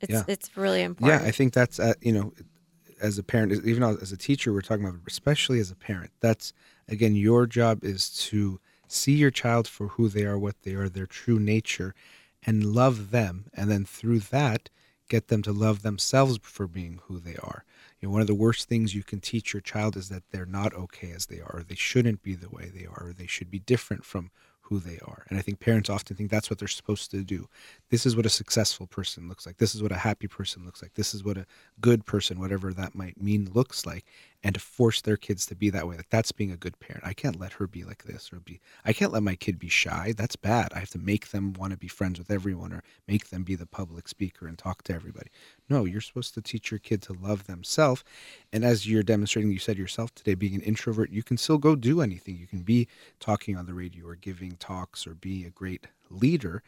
It's 0.00 0.12
Yeah. 0.14 0.24
it's 0.26 0.56
really 0.56 0.82
important. 0.82 1.20
Yeah, 1.22 1.28
I 1.28 1.32
think 1.32 1.52
that's 1.52 1.78
uh, 1.78 1.92
you 2.00 2.12
know, 2.12 2.32
as 3.02 3.18
a 3.18 3.22
parent, 3.22 3.52
even 3.66 3.82
as 3.82 4.12
a 4.12 4.16
teacher, 4.16 4.50
we're 4.50 4.62
talking 4.62 4.86
about, 4.86 5.00
especially 5.06 5.60
as 5.60 5.70
a 5.70 5.76
parent. 5.76 6.12
That's 6.20 6.54
again, 6.88 7.14
your 7.14 7.46
job 7.46 7.84
is 7.84 8.08
to 8.30 8.58
see 8.88 9.12
your 9.12 9.30
child 9.30 9.68
for 9.68 9.88
who 9.88 10.08
they 10.08 10.24
are, 10.24 10.38
what 10.38 10.56
they 10.62 10.72
are, 10.74 10.88
their 10.88 11.06
true 11.06 11.38
nature, 11.38 11.94
and 12.46 12.64
love 12.64 13.10
them, 13.10 13.46
and 13.52 13.70
then 13.70 13.84
through 13.84 14.20
that, 14.20 14.70
get 15.08 15.28
them 15.28 15.42
to 15.42 15.52
love 15.52 15.82
themselves 15.82 16.38
for 16.42 16.66
being 16.66 17.00
who 17.04 17.18
they 17.18 17.36
are. 17.36 17.64
You 18.00 18.08
know, 18.08 18.12
one 18.12 18.20
of 18.20 18.26
the 18.26 18.34
worst 18.34 18.68
things 18.68 18.94
you 18.94 19.02
can 19.02 19.20
teach 19.20 19.52
your 19.52 19.60
child 19.60 19.96
is 19.96 20.08
that 20.08 20.24
they're 20.30 20.46
not 20.46 20.74
okay 20.74 21.12
as 21.12 21.26
they 21.26 21.40
are, 21.40 21.58
or 21.58 21.62
they 21.62 21.74
shouldn't 21.74 22.22
be 22.22 22.34
the 22.34 22.50
way 22.50 22.70
they 22.74 22.86
are, 22.86 23.08
or 23.08 23.12
they 23.12 23.26
should 23.26 23.50
be 23.50 23.58
different 23.58 24.04
from 24.04 24.30
who 24.62 24.78
they 24.78 24.98
are. 25.04 25.26
And 25.28 25.38
I 25.38 25.42
think 25.42 25.60
parents 25.60 25.90
often 25.90 26.16
think 26.16 26.30
that's 26.30 26.48
what 26.48 26.58
they're 26.58 26.68
supposed 26.68 27.10
to 27.10 27.22
do. 27.22 27.48
This 27.90 28.06
is 28.06 28.16
what 28.16 28.26
a 28.26 28.30
successful 28.30 28.86
person 28.86 29.28
looks 29.28 29.46
like. 29.46 29.58
This 29.58 29.74
is 29.74 29.82
what 29.82 29.92
a 29.92 29.96
happy 29.96 30.26
person 30.26 30.64
looks 30.64 30.82
like. 30.82 30.94
This 30.94 31.14
is 31.14 31.22
what 31.22 31.36
a 31.36 31.46
good 31.80 32.06
person, 32.06 32.40
whatever 32.40 32.72
that 32.72 32.94
might 32.94 33.20
mean, 33.20 33.50
looks 33.52 33.84
like. 33.86 34.06
And 34.42 34.54
to 34.54 34.60
force 34.60 35.00
their 35.00 35.16
kids 35.16 35.46
to 35.46 35.54
be 35.54 35.70
that 35.70 35.86
way, 35.86 35.96
like 35.96 36.08
that's 36.10 36.32
being 36.32 36.50
a 36.50 36.56
good 36.56 36.78
parent. 36.80 37.04
I 37.06 37.12
can't 37.12 37.38
let 37.38 37.52
her 37.54 37.66
be 37.66 37.84
like 37.84 38.04
this 38.04 38.32
or 38.32 38.40
be, 38.40 38.60
I 38.84 38.92
can't 38.92 39.12
let 39.12 39.22
my 39.22 39.36
kid 39.36 39.58
be 39.58 39.68
shy. 39.68 40.12
That's 40.16 40.36
bad. 40.36 40.72
I 40.74 40.80
have 40.80 40.90
to 40.90 40.98
make 40.98 41.30
them 41.30 41.52
want 41.52 41.72
to 41.72 41.78
be 41.78 41.88
friends 41.88 42.18
with 42.18 42.30
everyone 42.30 42.72
or 42.72 42.82
make 43.06 43.28
them 43.28 43.42
be 43.42 43.54
the 43.54 43.66
public 43.66 44.08
speaker 44.08 44.46
and 44.46 44.58
talk 44.58 44.82
to 44.84 44.94
everybody. 44.94 45.30
No, 45.68 45.84
you're 45.84 46.00
supposed 46.00 46.34
to 46.34 46.42
teach 46.42 46.70
your 46.70 46.80
kid 46.80 47.00
to 47.02 47.12
love 47.12 47.46
themselves. 47.46 48.02
And 48.52 48.64
as 48.64 48.88
you're 48.88 49.02
demonstrating, 49.02 49.52
you 49.52 49.58
said 49.58 49.78
yourself 49.78 50.14
today, 50.14 50.34
being 50.34 50.54
an 50.54 50.62
introvert, 50.62 51.10
you 51.10 51.22
can 51.22 51.36
still 51.36 51.58
go 51.58 51.76
do 51.76 52.00
anything. 52.00 52.36
You 52.36 52.46
can 52.46 52.62
be 52.62 52.88
talking 53.20 53.56
on 53.56 53.66
the 53.66 53.74
radio 53.74 54.06
or 54.06 54.14
giving 54.14 54.56
talks 54.56 55.06
or 55.06 55.14
be 55.14 55.44
a 55.44 55.50
great 55.50 55.86
leader 56.10 56.62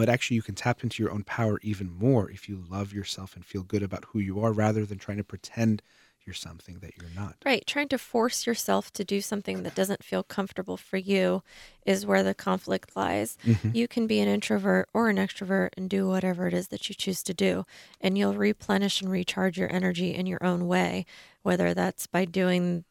but 0.00 0.08
actually 0.08 0.34
you 0.34 0.40
can 0.40 0.54
tap 0.54 0.82
into 0.82 1.02
your 1.02 1.12
own 1.12 1.22
power 1.24 1.60
even 1.62 1.90
more 1.98 2.30
if 2.30 2.48
you 2.48 2.64
love 2.70 2.90
yourself 2.90 3.36
and 3.36 3.44
feel 3.44 3.62
good 3.62 3.82
about 3.82 4.06
who 4.06 4.18
you 4.18 4.40
are 4.40 4.50
rather 4.50 4.86
than 4.86 4.96
trying 4.96 5.18
to 5.18 5.22
pretend 5.22 5.82
you're 6.24 6.32
something 6.32 6.78
that 6.78 6.96
you're 6.96 7.10
not. 7.14 7.36
Right. 7.44 7.66
Trying 7.66 7.88
to 7.88 7.98
force 7.98 8.46
yourself 8.46 8.90
to 8.94 9.04
do 9.04 9.20
something 9.20 9.62
that 9.62 9.74
doesn't 9.74 10.02
feel 10.02 10.22
comfortable 10.22 10.78
for 10.78 10.96
you 10.96 11.42
is 11.84 12.06
where 12.06 12.22
the 12.22 12.32
conflict 12.32 12.96
lies. 12.96 13.36
Mm-hmm. 13.44 13.72
You 13.74 13.86
can 13.86 14.06
be 14.06 14.20
an 14.20 14.28
introvert 14.28 14.88
or 14.94 15.10
an 15.10 15.18
extrovert 15.18 15.68
and 15.76 15.90
do 15.90 16.08
whatever 16.08 16.46
it 16.46 16.54
is 16.54 16.68
that 16.68 16.88
you 16.88 16.94
choose 16.94 17.22
to 17.24 17.34
do, 17.34 17.66
and 18.00 18.16
you'll 18.16 18.32
replenish 18.32 19.02
and 19.02 19.10
recharge 19.10 19.58
your 19.58 19.70
energy 19.70 20.14
in 20.14 20.24
your 20.24 20.42
own 20.42 20.66
way, 20.66 21.04
whether 21.42 21.74
that's 21.74 22.06
by 22.06 22.24
doing 22.24 22.84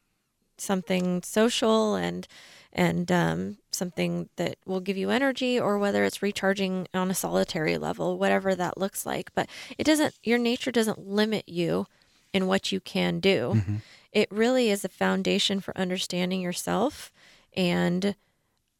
something 0.58 1.24
social 1.24 1.96
and 1.96 2.28
and 2.72 3.10
um, 3.10 3.58
something 3.72 4.28
that 4.36 4.56
will 4.64 4.80
give 4.80 4.96
you 4.96 5.10
energy 5.10 5.58
or 5.58 5.78
whether 5.78 6.04
it's 6.04 6.22
recharging 6.22 6.86
on 6.94 7.10
a 7.10 7.14
solitary 7.14 7.78
level 7.78 8.18
whatever 8.18 8.54
that 8.54 8.78
looks 8.78 9.04
like 9.04 9.32
but 9.34 9.48
it 9.78 9.84
doesn't 9.84 10.14
your 10.22 10.38
nature 10.38 10.70
doesn't 10.70 11.06
limit 11.06 11.48
you 11.48 11.86
in 12.32 12.46
what 12.46 12.70
you 12.70 12.80
can 12.80 13.20
do 13.20 13.52
mm-hmm. 13.54 13.76
it 14.12 14.30
really 14.30 14.70
is 14.70 14.84
a 14.84 14.88
foundation 14.88 15.60
for 15.60 15.76
understanding 15.76 16.40
yourself 16.40 17.12
and 17.54 18.14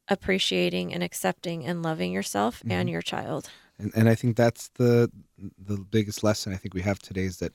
appreciating 0.08 0.92
and 0.92 1.02
accepting 1.02 1.64
and 1.64 1.82
loving 1.82 2.12
yourself 2.12 2.60
mm-hmm. 2.60 2.72
and 2.72 2.90
your 2.90 3.02
child 3.02 3.50
and, 3.78 3.92
and 3.94 4.08
i 4.08 4.14
think 4.14 4.36
that's 4.36 4.68
the 4.74 5.10
the 5.58 5.78
biggest 5.78 6.22
lesson 6.22 6.52
i 6.52 6.56
think 6.56 6.74
we 6.74 6.82
have 6.82 6.98
today 6.98 7.24
is 7.24 7.38
that 7.38 7.52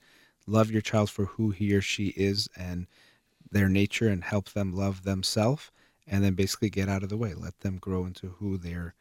love 0.48 0.70
your 0.70 0.82
child 0.82 1.10
for 1.10 1.26
who 1.26 1.50
he 1.50 1.74
or 1.74 1.82
she 1.82 2.08
is 2.10 2.48
and 2.58 2.88
their 3.52 3.70
nature 3.70 4.10
and 4.10 4.24
help 4.24 4.52
them 4.52 4.74
love 4.74 5.04
themselves 5.04 5.72
and 6.08 6.24
then 6.24 6.34
basically 6.34 6.70
get 6.70 6.90
out 6.90 7.04
of 7.04 7.10
the 7.10 7.18
way. 7.18 7.34
Let 7.34 7.60
them 7.62 7.78
grow 7.78 8.06
into 8.06 8.36
who 8.40 8.58
they're 8.58 8.94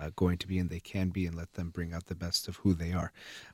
uh, 0.00 0.10
going 0.16 0.38
to 0.38 0.48
be 0.48 0.58
and 0.58 0.70
they 0.70 0.80
can 0.80 1.10
be, 1.10 1.26
and 1.26 1.36
let 1.36 1.52
them 1.54 1.70
bring 1.70 1.92
out 1.92 2.06
the 2.06 2.14
best 2.14 2.48
of 2.48 2.56
who 2.56 2.74
they 2.74 2.92
are. 2.92 3.12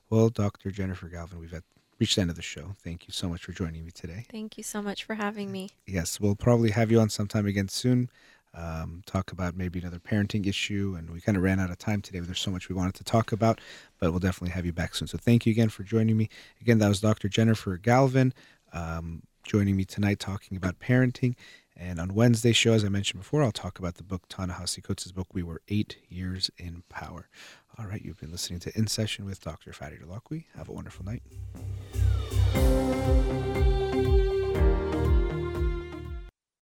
Well, 0.09 0.29
Dr. 0.29 0.71
Jennifer 0.71 1.09
Galvin, 1.09 1.39
we've 1.39 1.53
reached 1.99 2.15
the 2.15 2.21
end 2.21 2.29
of 2.29 2.35
the 2.35 2.41
show. 2.41 2.75
Thank 2.83 3.07
you 3.07 3.11
so 3.11 3.27
much 3.27 3.43
for 3.43 3.51
joining 3.51 3.85
me 3.85 3.91
today. 3.91 4.25
Thank 4.31 4.57
you 4.57 4.63
so 4.63 4.81
much 4.81 5.03
for 5.03 5.15
having 5.15 5.51
me. 5.51 5.69
Yes, 5.85 6.19
we'll 6.19 6.35
probably 6.35 6.71
have 6.71 6.91
you 6.91 6.99
on 6.99 7.09
sometime 7.09 7.45
again 7.45 7.67
soon. 7.67 8.09
Um, 8.55 9.03
talk 9.05 9.31
about 9.31 9.55
maybe 9.55 9.79
another 9.79 9.99
parenting 9.99 10.47
issue. 10.47 10.95
And 10.97 11.09
we 11.11 11.21
kind 11.21 11.37
of 11.37 11.43
ran 11.43 11.59
out 11.59 11.69
of 11.69 11.77
time 11.77 12.01
today. 12.01 12.19
There's 12.19 12.39
so 12.39 12.51
much 12.51 12.67
we 12.67 12.75
wanted 12.75 12.95
to 12.95 13.03
talk 13.03 13.31
about, 13.31 13.59
but 13.99 14.11
we'll 14.11 14.19
definitely 14.19 14.53
have 14.53 14.65
you 14.65 14.73
back 14.73 14.95
soon. 14.95 15.07
So 15.07 15.17
thank 15.17 15.45
you 15.45 15.51
again 15.51 15.69
for 15.69 15.83
joining 15.83 16.17
me. 16.17 16.29
Again, 16.61 16.79
that 16.79 16.87
was 16.87 17.01
Dr. 17.01 17.29
Jennifer 17.29 17.77
Galvin 17.77 18.33
um, 18.73 19.23
joining 19.43 19.75
me 19.75 19.85
tonight 19.85 20.19
talking 20.19 20.57
about 20.57 20.79
parenting. 20.79 21.35
And 21.79 21.97
on 21.97 22.13
Wednesday's 22.13 22.57
show, 22.57 22.73
as 22.73 22.83
I 22.83 22.89
mentioned 22.89 23.21
before, 23.21 23.41
I'll 23.41 23.53
talk 23.53 23.79
about 23.79 23.95
the 23.95 24.03
book 24.03 24.23
Ta-Nehisi 24.27 24.83
Coates' 24.83 25.13
book, 25.13 25.33
We 25.33 25.43
Were 25.43 25.61
Eight 25.69 25.95
Years 26.09 26.51
in 26.57 26.83
Power. 26.89 27.29
All 27.77 27.85
right, 27.85 28.03
you've 28.03 28.19
been 28.19 28.31
listening 28.31 28.59
to 28.61 28.77
In 28.77 28.87
Session 28.87 29.23
with 29.23 29.39
Dr. 29.39 29.71
Farid 29.71 30.01
Holakwi. 30.01 30.43
Have 30.57 30.67
a 30.67 30.73
wonderful 30.73 31.05
night. 31.05 31.23